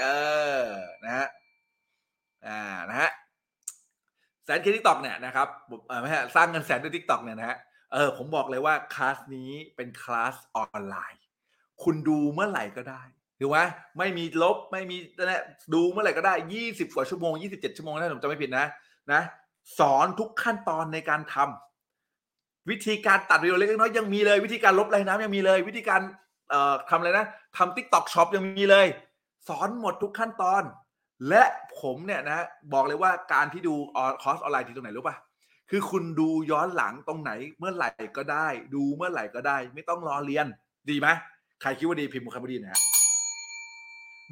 [0.00, 0.06] เอ
[0.58, 0.60] อ
[1.04, 1.26] นะฮะ
[2.46, 3.10] อ่านะฮะ
[4.44, 5.48] แสน K TikTok เนี่ยนะครับ
[5.88, 7.56] เออไม่ใช่สร้างเงินแสนด้วย TikTok เนี่ยนะฮะ
[7.96, 11.22] ออผมบอกเลยว่าคลาสนี้เป็นคลาสออนไลน์
[11.82, 13.02] คุณดูเมื่อไหร่ก็ได้
[13.40, 13.58] ถูกไหม
[13.98, 15.42] ไม่มีลบไม่มีนะ
[15.74, 18.66] ดูเมื่อไหร่ก็ได้ยี่สิบกว่าชั่วโมงยี่สิบเจ็ดชั่วโมงถ้าผมจำไม่ผิดนะ
[19.12, 19.22] นะ
[19.78, 26.00] สอนทุกขั้นตอนในการทำวิธีการตัดวิดีโอเล็กๆน้อยยังมีเลย วิธีการลบลายน้ำยังมีเลย วิธีการ
[26.50, 28.86] เอ่อทำอะไรนะทำ TikTok Shop ยังมีเลย
[29.48, 30.62] สอนหมดทุกขั้นตอน
[31.28, 31.42] และ
[31.80, 33.74] ผมเนี่ยนะบอกเลยว่าการที่ดู
[34.22, 35.16] คอร์สออนไลน์ดีตรงไหนรู้ป่ะ
[35.70, 40.46] คือคุณดูย้อนหลังตรงไหนเมื่อไหร่ก็ได้ ดูเมื่อไหร่ก็ได้ ไม่ต้องรอเรียน
[40.90, 41.08] ดีไหม
[41.60, 42.80] ใครคิดว่าดีพิมพ์ครับว่าดีนะฮะ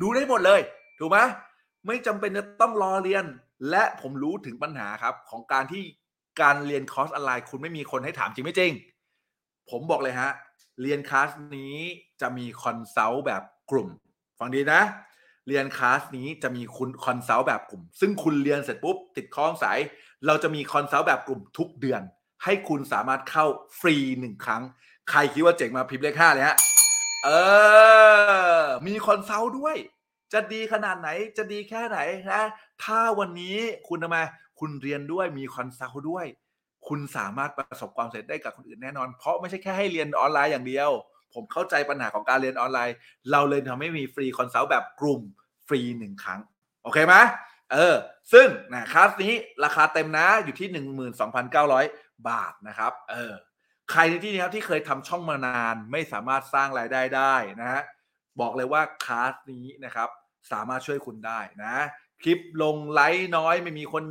[0.00, 0.60] ดูได้หมดเลย
[0.98, 1.18] ถูกไหม
[1.86, 3.24] ไม่จำเป็นจะต้องรอเรียน
[3.70, 5.82] และผมรู้ถึงปัญหาครับ ของการที่
[6.42, 8.72] การเรียนคอร์สออนไลน์คุณไม่มีคนให้ถามจริงไม่จริง
[9.70, 10.30] ผมบอกเลยฮะ
[10.82, 11.76] เรียนคลาสนี้
[12.20, 13.88] จะมี consult แบบกลุ่ม
[14.38, 14.82] ฟังดีนะ
[15.48, 19.78] เรียนคลาสนี้จะมีคุณ consult แบบกลุ่ม ซึ่งคุณเรียนเสร็จปุ๊บ ติดข้องสงสัย
[20.26, 22.02] เราจะมี consult แบบกลุ่มทุกเดือน
[22.44, 23.46] ให้คุณสามารถเข้า
[23.80, 24.62] ฟรีหนึ่งครั้ง
[25.10, 26.56] ใครคิดว่าเจ๋งมาพิมพ์เลขห้าเลยฮะ
[27.24, 27.28] เอ
[28.60, 29.76] อ มี consult ด้วย
[30.32, 31.98] จะดีขนาดไหน จะดีแค่ไหน
[32.32, 32.42] นะ
[32.84, 33.56] ถ้าวันนี้
[33.88, 34.18] คุณทำไม
[34.60, 36.26] คุณเรียนด้วยมี consult ด้วย
[36.88, 40.90] คุณสามารถประสบความสำเร็จได้กับคนอื่นแน่นอน เพราะไม่ใช่แค่ให้เรียนออนไลน์อย่างเดียว
[41.34, 42.96] ผมเข้าใจปัญหาของการเรียนออนไลน์
[43.30, 45.20] เราเลยทำให้มีฟรี consult แบบกลุ่ม
[45.66, 46.40] ฟรีหนึ่งครั้ง
[46.82, 47.14] โอเคไหม
[47.72, 47.96] เออ
[48.32, 49.34] ซึ่งนะคลาสนี้
[49.64, 50.68] ราคาเต็มนะอยู่ที่
[51.48, 53.32] 12,900 บาทนะครับ เออ
[53.90, 57.82] ใครในที่นี้ครับที่เคยทำช่องมานานไม่สามารถสร้างรายได้ได้นะฮะ
[58.40, 60.08] บอกเลยว่าคลาสนี้นะครับ
[60.52, 61.74] สามารถช่วยคุณได้นะ
[62.22, 64.04] คลิปลงไลค์น้อย ไม่มีคน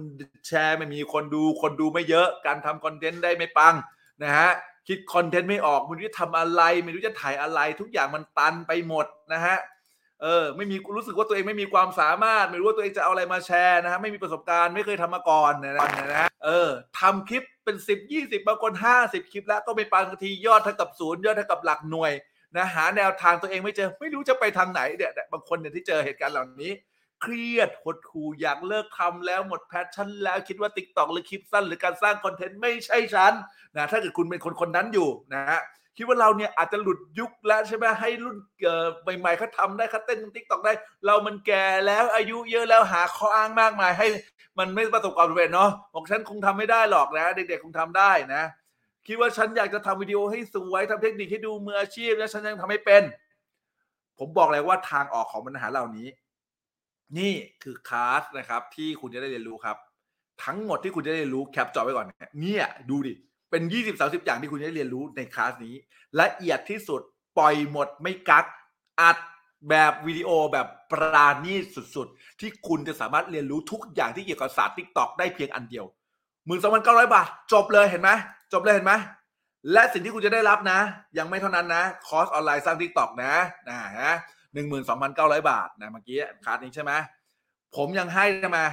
[0.48, 3.76] แชร์ ไม่มีคนดู คนดูไม่เยอะ การทำคอนเทนต์ได้ไม่ปัง
[4.24, 4.50] นะฮะ
[4.88, 9.58] คิดคอนเทนต์ไม่ออกไม่รู้จะทำอะไร ไม่รู้จะถ่ายอะไร ทุกอย่างมันตันไปหมดนะฮะ
[10.24, 15.74] เออไม่มีรู้สึกว่าตัวเองไม่มีความสามารถ ไม่รู้ว่าตัวเองจะเอาอะไรมาแชร์นะฮะไม่มีประสบการณ์ไม่เคยทำมาก่อนนะ
[16.12, 16.70] นะฮะเออ
[17.00, 22.12] ทำคลิปเป็นสิบยี่สิบบางคนห้าสิบคลิปแล้วก็ไม่ปังทียอดเท่ากับศูนย์ยอดเท่ากับหลักหน่วย
[22.56, 26.72] นะหาแนวทางตัวเองไม่เจอ ไม่รู้จะไปทางไหนเนี่ยบางคนเนี่ยที่เจอเหตุการณ์เหล่านี้
[27.22, 33.34] เครียดหดหู่อยากเลิกทำแล้วหมด passion แล้วคิดว่า TikTok หรือคลิปสั้นหรือการสร้างคอนเทนต์ไม่ใช่ฉัน
[33.76, 35.62] นะถ้าเกิดคุณเป็นคนคนนั้นอยู่นะฮะ
[35.98, 38.86] คิดว่าเราเนี่ยอาจจะหลุดยุคแล้วใช่ไหมให้รุ่นเอ่อ
[39.20, 40.74] ใหม่ๆเขาทำได้เขาเต้น TikTok ได้
[41.06, 44.08] เรามันแก่แล้วอายุเยอะแล้วหาข้ออ้างมากมาย ให้
[44.60, 48.44] มันไม่ประสบความสำเร็จเนาะบอกฉันคงทำไม่ได้หรอกนะ เด็กๆคงทำได้นะ
[49.08, 53.04] คิดว่าฉันอยากจะทำวิดีโอให้สวยทำเทคนิคให้ดูมืออาชีพ แล้วฉันยังทำไม่เป็น
[54.20, 56.08] ผมบอกเลยว่าทางออกของปัญหาเหล่านี้
[57.18, 57.34] นี่
[57.64, 59.78] คือคลาสนะครับ ที่คุณจะได้เรียนรู้ครับ
[60.44, 62.08] ทั้งหมดที่คุณจะได้รู้แคปจอไว้ก่อน
[62.42, 63.14] เนี่ยดูดิ
[63.54, 65.76] เป็น20 30อย่างที่คุณจะได้เรียนรู้ในคลาสนี้
[66.22, 67.02] ละเอียดที่สุด
[67.38, 68.46] ปล่อยหมดไม่กัก
[69.02, 69.18] อัด
[69.70, 71.64] แบบวิดีโอแบบปราณีต
[71.96, 75.86] สุดๆ ที่คุณจะสามารถเรียนรู้ทุกอย่างที่เกี่ยวกับศาสตร์ TikTok ได้เพียงอันเดียว
[76.46, 78.10] หมื่นสองพันเก้าร้อยบาท จบเลยเห็นไหม
[78.54, 78.94] จบเลยเห็นไหม
[79.72, 80.80] และสิ่งที่คุณจะได้รับนะ
[81.18, 83.34] ยังไม่เท่านั้นนะ คอร์สออนไลน์สร้าง TikTok นะ
[83.70, 84.12] นะฮะ
[84.54, 86.92] หนึ่งหมื่นสองพันเก้าร้อยบาทนะเมื่อกี้คลาสนี้ใช่ไหม
[87.76, 88.26] ผมยังให้
[88.56, 88.66] มา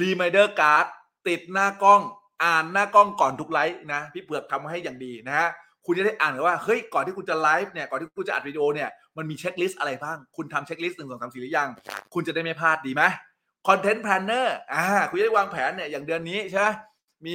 [0.00, 0.86] reminder card
[1.28, 2.02] ติดหน้ากล้อง
[2.44, 5.48] อ่านหน้ากล้องก่อนทุกไลฟ์นะพี่เผือกทำมาให้อย่างดีนะฮะ
[5.86, 11.68] คุณจะได้อ่านเลยว่าเฮ้ยก่อนที่คุณจะไลฟ์เนี่ยก่อนที่คุณจะอัดวิดีโอเนี่ยมันมี checklist อะไรบ้าง คุณทำ checklist หนึ่งสองสามสี่หรือยัง
[12.14, 13.02] คุณจะได้ไม่พลาดดีไหม
[13.68, 16.68] content planner อ่าคุณจะได้วางแผนเนี่ยอย่างเดือนนี้ใช่ไหม
[17.26, 17.34] มี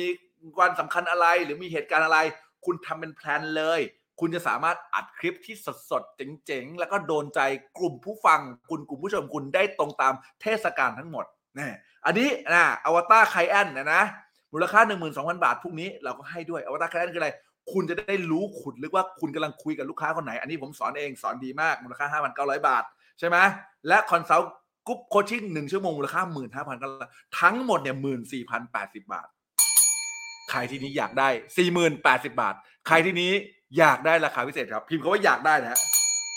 [0.60, 2.20] วันสำคัญอะไรหรือมีเหตุการณ์อะไร
[2.66, 3.82] คุณทำเป็น plan เลย
[4.20, 5.56] คุณจะสามารถอัดคลิปที่
[5.90, 6.16] สดๆ
[6.46, 7.40] เจ๋งๆ แล้วก็โดนใจ
[7.78, 11.26] กลุ่มผู้ฟังคุณกลุ่มผู้ชมคุณได้ตรงตามเทศกาลทั้งหมด
[11.58, 11.70] นี่
[12.06, 14.04] อันนี้นะ avatar client นะนะ
[14.54, 17.30] มูลค่า 12,000 บาทพรุ่งนี้เราก็ให้ด้วย avatar client คืออะไร
[17.72, 22.84] คุณจะได้รู้ขุดลึกว่าคุณกำลังคุยกับลูกค้าคนไหน อันนี้ผมสอนเองสอนดีมากมูลค่า 5,900 บาท
[23.20, 23.38] ใช่ไหม
[23.88, 26.22] และ consult group coaching หนึ่งชั่วโมงมูลค่า
[26.52, 26.88] 15,000ก็
[27.40, 27.98] ทั้งหมดเนี่ย
[28.50, 29.28] 14,080 บาท
[30.50, 31.30] ใครที่นี้อยากได้
[31.86, 32.56] 40,080 บาท
[32.88, 33.32] ใครที่นี้
[33.78, 35.80] อยากได้ราคาพิเศษครับ พิมพ์คำว่าอยากได้นะฮะ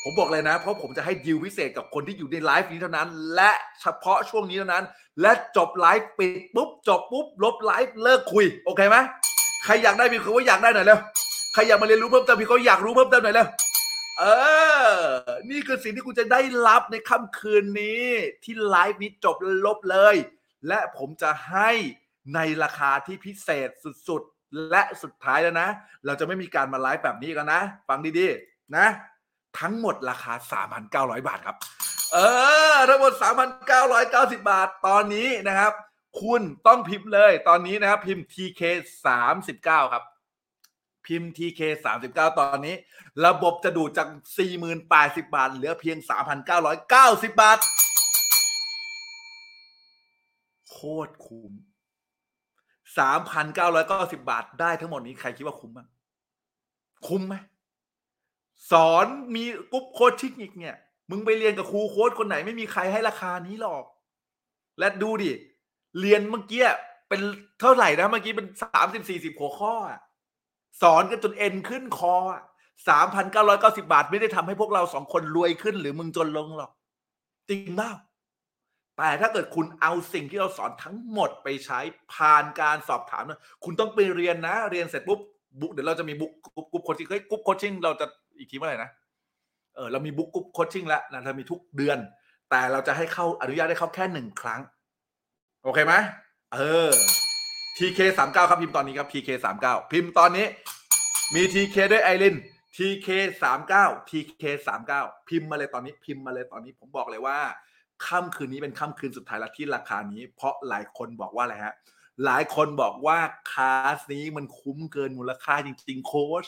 [0.04, 4.84] ผมบอกเลยนะ เพราะผมจะให้ดีลพิเศษกับคนที่อยู่ในไลฟ์นี้เท่านั้น และเฉพาะช่วงนี้เท่านั้น
[5.20, 8.96] และจบไลฟ์ปิดปุ๊บจบปุ๊บลบไลฟ์เลิกคุย โอเคไหม
[9.64, 10.98] ใครอยากได้พิมพ์คำว่าอยากได้หน่อยเร็ว
[11.52, 13.48] ใครอยากมาเรียนรู้เพิ่มเติมพิมพ์คำว่าอยากรู้เพิ่มเติมหน่อยเร็ว
[14.18, 14.24] เอ
[14.86, 14.90] อ
[15.50, 18.04] นี่คือสิ่งที่คุณจะได้รับในค่ำคืนนี้
[18.44, 19.36] ที่ไลฟ์นี้จบ
[19.66, 20.16] ลบเลย
[20.68, 21.70] และผมจะให้
[22.34, 23.68] ในราคาที่พิเศษ
[24.08, 25.68] สุดๆ และสุดท้ายแล้วนะ
[26.04, 28.86] เราจะไม่มีการมาไลฟ์แบบนี้กันนะ ฟังดีๆ นะ
[29.60, 30.34] ทั้งหมดราคา
[30.80, 31.56] 3,900 บาทครับ
[32.12, 32.18] เอ
[32.74, 33.12] อ ทั้งหมด
[33.80, 35.72] 3,990 บาท ตอนนี้นะครับ
[36.22, 38.62] คุณต้องพิมพ์เลย ตอนนี้นะครับ พิมพ์ TK
[39.04, 39.34] 3
[39.66, 40.04] 9ครับ
[41.06, 42.74] พิมพ์ TK 3 9 ตอนนี้
[43.26, 44.08] ระบบจะดูดจาก
[44.68, 45.98] 40,080 บาท เหลือเพียง
[46.68, 47.58] 3,990 บาท
[50.70, 51.52] โคตรคุ้ม
[53.00, 55.88] 3,990 บาท ได้ทั้งหมดนี้ ใครคิดว่าคุ้มบ้าง
[57.06, 57.34] คุ้มไหม
[58.72, 60.76] สอนมี group coaching อีกเนี่ย
[61.10, 63.84] มึงไปเรียนกับครูโค้ชคนไหนไม่มีใครให้ราคานี้หรอก
[64.78, 65.32] และดูดิ
[66.00, 66.64] เรียนเมื่อกี้
[67.08, 67.20] เป็น
[67.60, 69.74] เท่าไหร่นะเมื่อกี้เป็นสามสิบสี่สิบหัวข้อ
[70.82, 72.16] สอนกันจนเอ็นขึ้นคอ
[72.88, 76.70] สามพันเก้าร้อยเก้าสิบาทไม่ได้ทำให้พวกเราสองคนรวยขึ้น หรือมึงจนลงหรอก
[77.48, 77.90] จริงเปล่า
[78.96, 81.80] แต่ถ้าเกิดคุณเอาสิ่งที่เราสอนทั้งหมดไปใช้
[82.14, 85.20] ผ่านการสอบถามนะคุณต้องไปเรียนนะ เรียนเสร็จปุ๊บ
[85.60, 88.06] book เดี๋ยวเราจะมี book group group coaching เฮ้ย group coaching เราจะ
[88.38, 88.90] อีกทีเมื่อไหร่นะ
[89.74, 91.98] เออเรามี book group coaching แล้วนะเรามีทุกเดือน
[92.50, 94.60] แต่เราจะให้เข้าอนุญาตให้เข้าแค่หนึ่งครั้ง
[95.64, 95.94] โอเคไหม
[96.54, 96.58] เอ
[96.88, 96.90] อ
[97.78, 100.46] TK 3 9ครับพิมพ์ตอนนี้ครับ TK 3 9พิมพ์ตอนนี้
[101.34, 102.36] มี TK ด้วยไอริน
[102.76, 103.08] TK
[103.42, 107.38] 3 9 TK 3 9พิมพ์มาเลยตอนนี้พิมพ์มาเลยตอนนี้ ผมบอกเลยว่า
[108.06, 111.74] ค่ำคืนนี้เป็นค่ำคืนสุดท้ายแล้วที่ราคานี้ เพราะหลายคนบอกว่าอะไรฮะ
[112.24, 113.18] หลายคนบอกว่า
[113.52, 116.44] คลาสนี้มันคุ้มเกินมูลค่าจริงๆโค้ช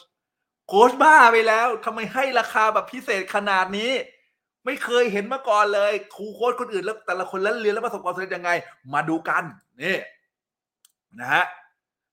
[0.69, 3.93] โค้ชบ้าไปแล้วทำไมให้ราคาแบบพิเศษขนาดนี้
[4.65, 8.51] ไม่เคยเห็นมาก่อนเลย ครูโค้ชคนอื่นแล้วแต่ละคนแล้วเรียนแล้วประสบความสำเร็จยังไง
[8.95, 9.43] มาดูกัน
[9.83, 9.97] นี่
[11.21, 11.45] นะฮะ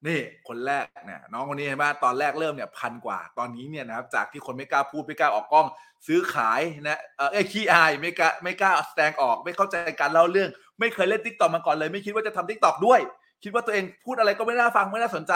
[0.07, 5.67] นี่คนแรกเนี่ยน้องคนนี้เห็นไหมตอนแรกเริ่มเนี่ยพันกว่า ตอนนี้เนี่ยนะครับจากที่คนไม่กล้าพูดไม่กล้าออกกล้อง
[6.07, 10.49] ซื้อขายนะเออเอ้ขี้อายไม่กล้าไม่กล้าแสดงออก ไม่เข้าใจการเล่าเรื่อง
[10.79, 12.99] ไม่เคยเล่น TikTok มาก่อนเลย ไม่คิดว่าจะทำ TikTok ด้วย
[13.43, 15.33] คิดว่าตัวเองพูดอะไรก็ไม่น่าฟังไม่น่าสนใจ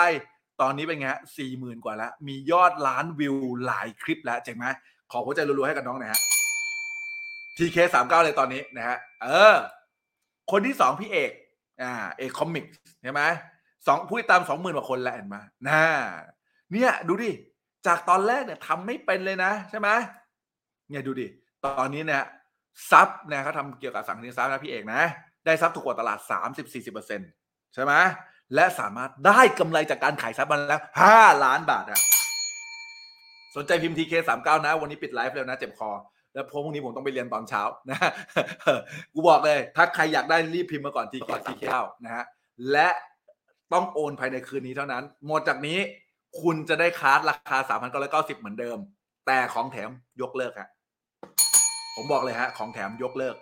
[0.62, 3.36] ตอนนี้เป็นไงสี่หมื่นกว่าแล้ว มียอดล้านวิว
[3.66, 4.66] หลายคลิปแล้วเจ๋งไหม
[5.12, 6.22] ขอหัวใจรัวๆให้กับน้องหน่อยฮะ
[7.58, 9.56] TK สามเก้าเลยตอนนี้นะฮะเออ
[10.52, 11.32] คนที่สองพี่เอก
[11.82, 12.66] อ่าเอกคอมิก
[13.04, 13.22] ใช่ไหม
[13.88, 15.84] สองผู้ติดตามสองหมื่นกว่าคนแล้วเห็นไหมน่า
[16.72, 17.32] เนี่ยดูดิ
[17.88, 19.90] จากตอนแรกเนี่ยทำไม่เป็นเลยนะใช่ไหม
[20.90, 21.28] เนี่ยดูดิ
[21.66, 22.24] ตอนนี้เนี่ย
[22.92, 25.02] ซับเนี่ยเขาทำเกี่ยวกับสั่งซื้อซับนะพี่เอกนะ
[25.46, 26.20] ได้ซับถูกกว่าตลาด
[26.98, 27.94] 30-40%ใช่ไหม
[28.56, 32.02] และสามารถได้กำไรจากการขายซับมันแล้ว 5 ล้านบาทอะ
[33.56, 35.92] สนใจพิมพ์ TK 3 9นะ วันนี้ปิดไลฟ์แล้วนะ เจ็บคอ
[36.34, 37.98] แล้วพรุ่งนี้ผมต้องไปเรียนตอนเช้านะ
[39.14, 42.26] กูบอกเลย ถ้าใครอยากได้รีบพิมพ์มาก่อน TK 3 9นะฮะ
[42.72, 42.88] และ
[43.74, 45.80] ต้องโอนภายในคืนนี้เท่านั้น หมดจากนี้
[46.42, 47.58] คุณจะได้คอร์สราคา
[48.00, 48.78] 3,990 เหมือนเดิม
[49.28, 49.90] แต่ของแถม
[50.22, 50.70] ยกเลิกฮะ
[51.96, 53.36] ผมบอกเลยฮะ ของแถมยกเลิก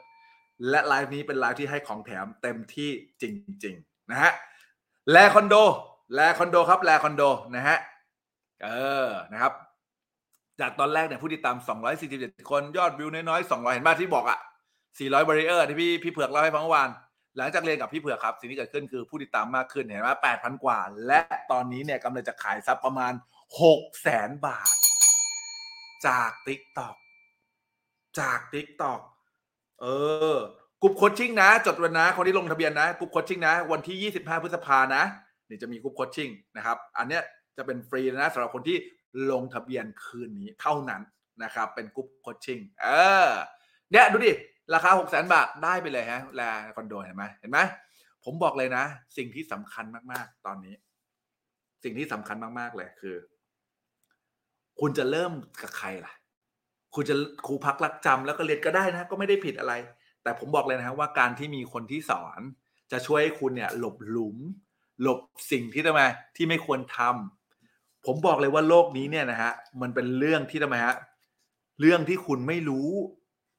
[0.70, 2.90] และไลฟ์นี้เป็นไลฟ์ที่ให้ของแถมเต็มที่
[3.22, 3.24] จ
[3.64, 4.32] ริง ๆ นะฮะ
[5.12, 5.56] แลคอนโด
[6.14, 7.24] แลคอนโดครับ แลคอนโด
[7.56, 7.78] นะฮะ
[8.64, 8.70] เอ
[9.08, 9.54] อ นะครับ
[10.60, 11.58] จากตอนแรกเนี่ยผู้ติดตาม
[12.04, 14.40] 247 คนยอดวิวน้อยๆ 200 เห็นบ้าที่บอกอะ
[14.84, 16.90] 400บริเออร์ที่พี่พี่เผือกเล่าให้ฟังเมื่อวาน
[17.38, 21.22] หลังจากเรียนกับพี่เผือกครับ สิ่งที่เกิดขึ้นคือผู้ติดตามมากขึ้นเห็นไหม8,000 กว่า และ
[21.52, 23.14] ตอนนี้เนี่ยกำลังจะขายซับประมาณ
[23.62, 24.76] 6แสนบาท
[26.08, 26.96] จาก TikTok
[28.20, 29.02] จาก TikTok
[29.82, 29.86] เอ
[30.38, 30.38] อ
[30.86, 35.04] group coaching นะ จดวันนะ คนที่ลงทะเบียนนะ group coaching นะ วันที่ 25 พฤษภานะ
[35.48, 37.24] เดี๋ยวจะมี group coaching นะครับ อันเนี้ย
[37.58, 38.78] จะเป็นฟรีนะสำหรับคนที่
[39.32, 41.02] ลงทะเบียนคืนนี้เท่านั้น
[41.44, 42.88] นะครับ เป็น group coaching เอ
[43.28, 43.30] อ
[43.92, 44.32] เนี่ยดูดิ
[44.74, 46.42] ราคา 6 0 0 0 0บาทได้ไปเลยฮะแล
[46.76, 47.60] คอนโดเห็นไหมเห็นไหม
[48.24, 48.84] ผมบอกเลยนะ
[49.18, 50.76] สิ่งที่สำคัญมากๆ ตอนนี้
[51.84, 53.16] สิ่งที่สำคัญมากๆเลยคือ
[54.80, 55.32] คุณจะเริ่ม
[55.62, 56.14] กับใครล่ะ
[56.96, 59.74] คุณจะครูพักรักจำแล้วก็เรียนก็ได้นะ ก็ไม่ได้ผิดอะไร
[60.26, 62.40] แต่ผมบอกเลยนะฮะว่าการที่มีคนที่สอน
[62.92, 64.38] จะช่วยให้คุณเนี่ยหลบหลุม
[65.02, 65.20] หลบ
[65.52, 66.02] สิ่งที่ทำไม
[66.36, 70.96] ที่ไม่ควรทำผมบอกเลยว่าโลกนี้เนี่ยนะฮะมันเป็นเรื่องที่ทำไมฮะ
[71.80, 72.90] เรื่องที่คุณไม่รู้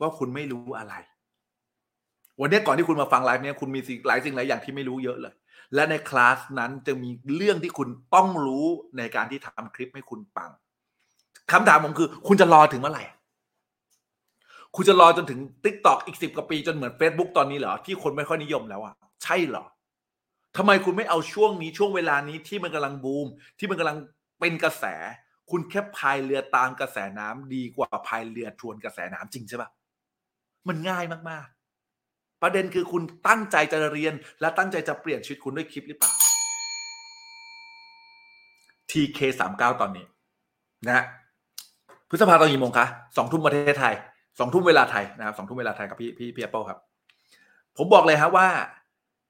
[0.00, 0.94] ว่าคุณไม่รู้อะไร
[2.40, 5.34] วันนี้ก่อนที่คุณมาฟังไลฟ์เนี่ยคุณมีสิ่งหลายสิ่งหลายอย่างที่ไม่รู้เยอะเลย
[5.74, 8.66] และในคลาสนั้นจะมีเรื่องที่คุณต้องรู้
[8.98, 10.50] ในการที่ทำคลิปให้คุณปัง
[11.52, 13.04] คำถามผมคือ คุณจะรอถึงเมื่อไหร่
[14.76, 19.64] คุณจะรอจนถึง t ิ k t o k อีกสิบกว่าปีจนเหมือน Facebook ตอนนี้เหรอ ที่คนไม่ค่อยนิยมแล้วอะใช่เหรอ
[20.56, 23.26] ทำไมคุณไม่เอาช่วงนี้ช่วงเวลานี้ที่มันกำลังบูม
[23.58, 23.98] ที่มันกำลัง
[24.40, 24.84] เป็นกระแส
[25.50, 29.70] คุณแค่พายเรือตามกระแสน้ำดีกว่าพายเรือทวนกระแสน้ำจริงใช่ปะ
[30.68, 36.10] มันง่ายมากๆ ประเด็นคือคุณตั้งใจจะเรียน และตั้งใจจะเปลี่ยนชีวิตคุณด้วยคลิปหรือเปล่า
[38.90, 40.06] TK สามเก้าตอนนี้
[40.86, 41.04] นะฮะ
[42.08, 42.86] พฤษภาตอนกี่โมงคะ
[43.16, 43.94] สองทุ่มประเทศไทย
[44.38, 46.78] สองทุ่มเวลาไทยนะครับสองทุ่มเวลาไทยกับพี่พี่พี่แอปเปิลครับ
[47.76, 48.48] ผมบอกเลยครับว่า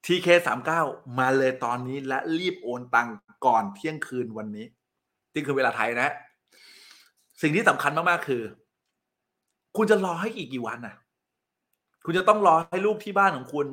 [0.05, 0.81] TK สามเก้า
[1.19, 3.09] มาเลยตอนนี้และรีบโอนตัง
[3.45, 4.65] ก่อนเที่ยงคืนวันนี้
[5.29, 6.09] เที่ยงคืนเวลาไทยนะ
[7.41, 8.43] สิ่งที่สำคัญมากๆคือ
[9.77, 10.95] คุณจะรอให้อีกกี่วันน่ะ
[12.05, 13.67] คุณจะต้องรอให้ลูกที่บ้านของคุณ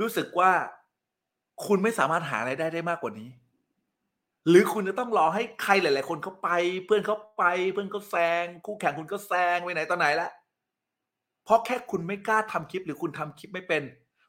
[0.00, 0.50] รู้สึกว่า
[1.66, 3.28] คุณไม่สามารถหารายได้ได้มากกว่านี้
[4.48, 6.50] หรือคุณจะต้องรอให้ใครหลาย ๆ คนเขาไป
[6.86, 10.39] เพื่อนเขาไป เพื่อนเขาแซง คู่แข่งคุณก็แซงไปไหนตอนไหนละเพ
[11.50, 13.82] ราะแค่คุณไม่กล้าทำคลิปหรือคุณทำคลิปไม่เป็น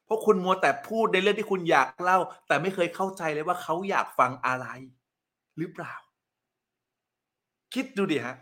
[0.04, 2.18] เพราะคุณมัวแต่พูดในเรื่องที่คุณอยากเล่า
[2.48, 4.66] แต่ไม่เคยเข้าใจเลยว่าเขาอยากฟังอะไร
[5.58, 5.94] หรือเปล่า
[7.74, 8.36] คิดดูดิฮะ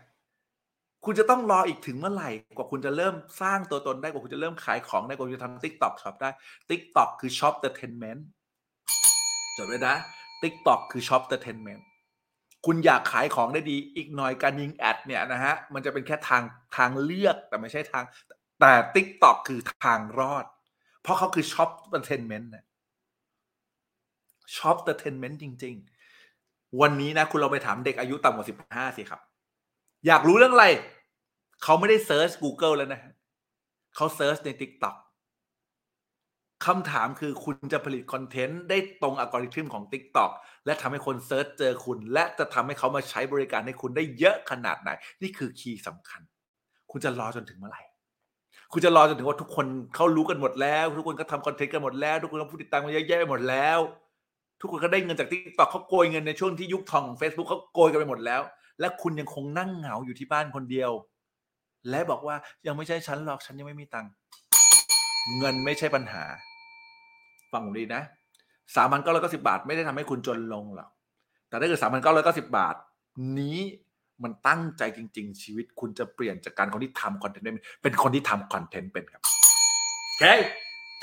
[1.05, 6.29] คุณจะต้องรออีกถึงเมื่อไหร่กว่าคุณจะเริ่มสร้างตัวตนได้กว่าคุณจะเริ่มขายของได้กว่าคุณจะทำ TikTok Shop ได้
[6.69, 8.21] TikTok คือ Shop Entertainment
[9.57, 9.95] จดไว้นะ
[10.41, 11.81] TikTok คือ Shop Entertainment
[12.65, 16.43] คุณอยากขายของได้ดี อีกหน่อยการยิงแอดเนี่ยนะฮะมันจะเป็นแค่ทาง
[16.77, 18.03] ทางเลือกแต่ไม่ใช่ทาง
[18.61, 20.45] แต่ TikTok คือทางรอด
[21.01, 22.65] เพราะเขาคือ Shop Entertainment นะ
[24.55, 25.75] Shoppertainment จริง
[26.27, 29.21] ๆ วันนี้นะ คุณเราไปถามเด็กอายุต่ำกว่า15สิครับ
[30.07, 30.67] อยากรู้เรื่องอะไร
[31.63, 33.01] เขาไม่ได้ search Google แล้วนะ
[33.95, 34.95] เขา search ใน TikTok
[36.65, 40.31] คำถามคือคุณจะผลิตคอนเทนต์ได้ตรงอัลกอริทึมของ TikTok
[40.65, 44.89] และทำให้คน search เจอคุณ และจะทำให้เขามาใช้บริการให้คุณได้เยอะขนาดไหน
[45.21, 46.21] นี่คือ key สำคัญ
[46.91, 47.81] คุณจะรอจนถึงเมื่อไหร่
[48.73, 49.65] คุณจะรอจนถึงว่าทุกคน
[49.95, 53.79] เขารู้กันหมดแล้ว ทุกคนก็ทำคอนเทนต์กันหมดแล้ว ทุกคนก็ผู้ติดตามกันเยอะแยะไปหมดแล้ว
[54.61, 58.41] ทุกคนก็ได้เงินจาก TikTok เขาโกยเงินในช่วงที่ยุคทองของ Facebook เขาโกยกันไปหมดแล้ว
[58.79, 60.91] และคุณยังคงนั่งเหงาอยู่ที่บ้านคนเดียว
[61.89, 62.35] และบอกว่า
[62.67, 64.11] ยังไม่ใช่ฉันหรอกฉันยังไม่มีตังค์
[65.37, 66.23] เงินไม่ใช่ปัญหา
[67.51, 68.01] ฟังผมดีนะ
[68.75, 70.89] สามพันเก้าร้อยเก้าสิบาท ไม่ได้ทำให้คุณจนลงหรอก
[71.49, 72.75] แต่ถ้าเกิดสามพันเก้าร้อยเก้าสิบาท
[73.39, 73.59] นี้
[74.23, 80.23] มันตั้งใจจริง ๆ ชีวิตคุณจะเปลี่ยนจากการคนที่ทำคอนเทนต์เป็นเป็นคนที่ทำคอนเทนต์เป็นครับโอเค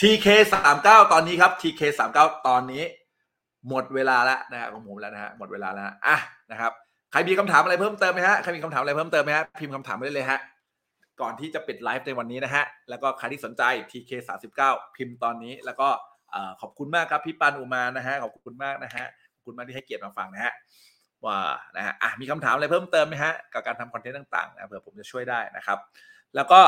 [0.01, 2.83] TK สามเก้าตอนนี้ครับ TK สามเก้าตอนนี้
[3.69, 6.17] หมดเวลาแล้วนะฮะของผมแล้วนะฮะหมดเวลาแล้วอะ
[6.51, 6.73] นะครับ
[7.13, 10.39] ใครมีคำถามอะไรเพิ่มเติมไหมฮะใครมีคำถามอะไรเพิ่มเติมไหมฮะพิมพ์คำถามมาได้เลยฮะ
[11.21, 14.11] ก่อนที่จะปิดไลฟ์ในวันนี้นะฮะ แล้วก็ใครที่สนใจ TK
[14.57, 15.89] 39พิมพ์ตอนนี้ แล้วก็
[16.61, 20.53] ขอบคุณมากครับพี่ปันอุมานะฮะ ขอบคุณมากนะฮะ ขอบคุณมากที่ให้เกียรติมาฟังนะฮะ
[21.27, 21.39] ว่า
[21.77, 25.79] นะฮะอะมีคำถามอะไรเพิ่มเติมไหมฮะกับการทำคอนเทนต์ต่างๆนะเผื่อผมจะช่วยได้นะครับ
[26.37, 26.61] แล้วก็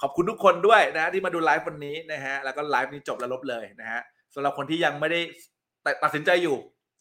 [0.00, 4.00] ขอบคุณทุกคนด้วยนะที่มาดูไลฟ์วันนี้นะฮะแล้วก็ไลฟ์นี้จบแล้วลบเลยนะฮะ
[4.34, 5.20] สำหรับคนที่ยังไม่ได้
[6.02, 6.56] ตัดสินใจอยู่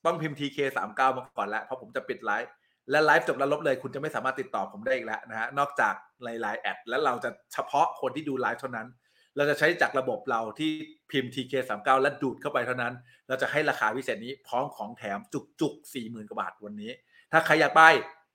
[0.06, 2.52] ต้องพิมพ์ TK 3 9 มาก่อนแล้วเพราะผมจะปิดไลฟ์
[2.91, 5.93] และไลฟ์จบแล้วลบเลย คุณจะไม่สามารถติดต่อผมได้อีกแล้วนะฮะนอกจาก
[6.23, 8.88] LINE@และเราจะเฉพาะคนที่ดูไลฟ์เท่านั้น
[9.36, 10.72] เราจะใช้จากระบบเราที่
[11.12, 12.94] พิมพ์ TK 3 9 และดูดเข้าไปเท่านั้น
[13.28, 16.91] เราจะให้ราคาพิเศษนี้พร้อมของแถมจุกจุกๆสี่หมื่นกว่าบาทวันนี้
[17.32, 17.82] ถ้าใครอยากไป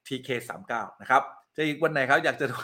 [0.06, 1.22] TK 3 9 นะครับ
[1.56, 2.56] จะอีกวันไหนครับ อยากจะดู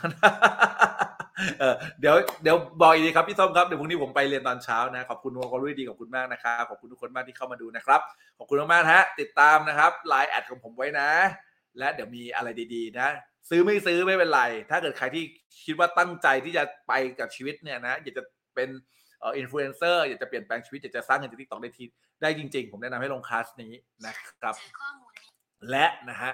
[1.59, 8.01] เออเดี๋ยวเดี๋ยวบอกอีกทีครับพี่ส้มครับ เดี๋ยวพรุ่งนี้ผมไปเรียนตอนเช้านะ ขอบคุณวงกอรุ่ยดีขอบคุณมากนะครับ ขอบคุณทุกคนมากที่เข้ามาดูนะครับ
[8.39, 11.09] ขอบคุณมากๆฮะติดตามนะครับ LINE@ของผมไว้นะ
[11.79, 13.09] และเดี๋ยวมีอะไรดีๆ นะ
[13.49, 15.25] ซื้อไม่ซื้อไม่เป็นไร ถ้าเกิดใครที่
[15.65, 18.23] คิดว่าตั้งใจที่จะไปกับชีวิตเนี่ยนะอยากจะ
[18.55, 18.69] เป็น
[19.21, 21.85] เอ่ออินฟลูเอนเซอร์อยากจะเปลี่ยนแปลงชีวิตอยากจะสร้างเงินจาก TikTok ได้ที
[22.23, 23.73] ได้จริง ๆ ผมแนะนำให้ลงคลาสนี้
[24.07, 24.55] นะครับ
[25.71, 26.33] และนะฮะ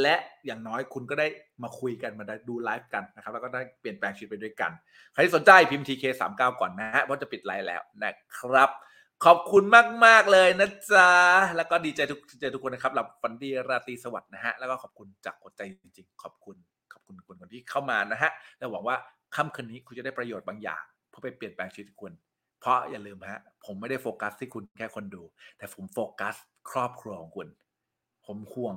[0.00, 0.16] และ
[0.46, 1.26] อย่างน้อยคุณก็ได้
[1.62, 4.70] มาคุยกันมาได้ดูไลฟ์กันนะครับ แล้วก็ได้เปลี่ยนแปลงชีวิตไปด้วยกัน
[5.12, 8.70] ใครที่สนใจพิมพ์ TK 3 9 ก่อนนะฮะเพราะจะปิดไลฟ์แล้วนะครับ
[9.24, 9.64] ขอบคุณ
[10.06, 11.10] มาก ๆ เลยนะจ๊ะ
[11.56, 16.56] แล้วก็ดีใจทุกเจทุกคนนะครับหลับฝันดีราตรีสวัสดิ์นะฮะ แล้วก็ขอบคุณจากหัวใจจริง ๆ ขอบคุณ
[16.92, 18.96] ขอบคุณคนคนที่เข้ามานะฮะ แล้วหวังว่า
[19.36, 22.12] ค่ำคืนนี้คุณจะได้ประโยชน์บางอย่างเพื่อไปเปลี่ยนแปลงชีวิตคุณ
[22.60, 25.22] เพราะอย่าลืมฮะ ผมไม่ได้โฟกัสที่คุณแค่คนดู
[25.58, 26.34] แต่ผมโฟกัส
[26.70, 27.48] ครอบครัวของคุณ
[28.26, 28.76] ผมห่วง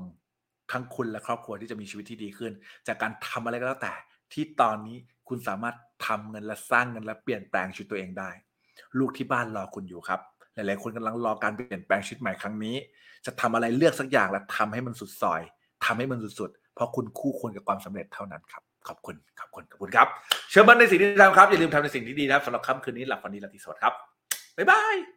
[0.72, 2.52] ทั้งคุณและครอบครัวที่จะมีชีวิตที่ดีขึ้น
[2.88, 3.94] จากการทำอะไรก็แล้วแต่
[4.34, 4.98] ที่ตอนนี้
[5.30, 5.76] คุณสามารถ
[6.08, 8.30] ทำเงินและสร้างเงินและเปลี่ยนแปลงชีวิตตัวเองได้
[9.00, 10.20] ลูกที่บ้านรอคุณอยู่ครับ
[10.56, 12.76] หลาย ๆ คนกำลังรอการเปลี่ยนแปลงชีวิตใหม่ครั้งนี้
[13.26, 15.42] จะทำอะไรเลือกสักอย่างและทำให้มันสุดซอย
[15.86, 20.08] ทำให้มันสุดๆ เพราะคุณคู่ควรกับความสำเร็จเท่านั้นครับ ขอบคุณ ขอบคุณ ขอบคุณครับ
[20.50, 23.94] เชื่อมั่นในสิ่งที่ทำครับ อย่าลืมทำในสิ่งที่ดีนะครับสำหรับค่ำคืนนี้หลับฝันดีราตรีสวัสดิ์ครับ
[24.58, 25.17] บ๊ายบาย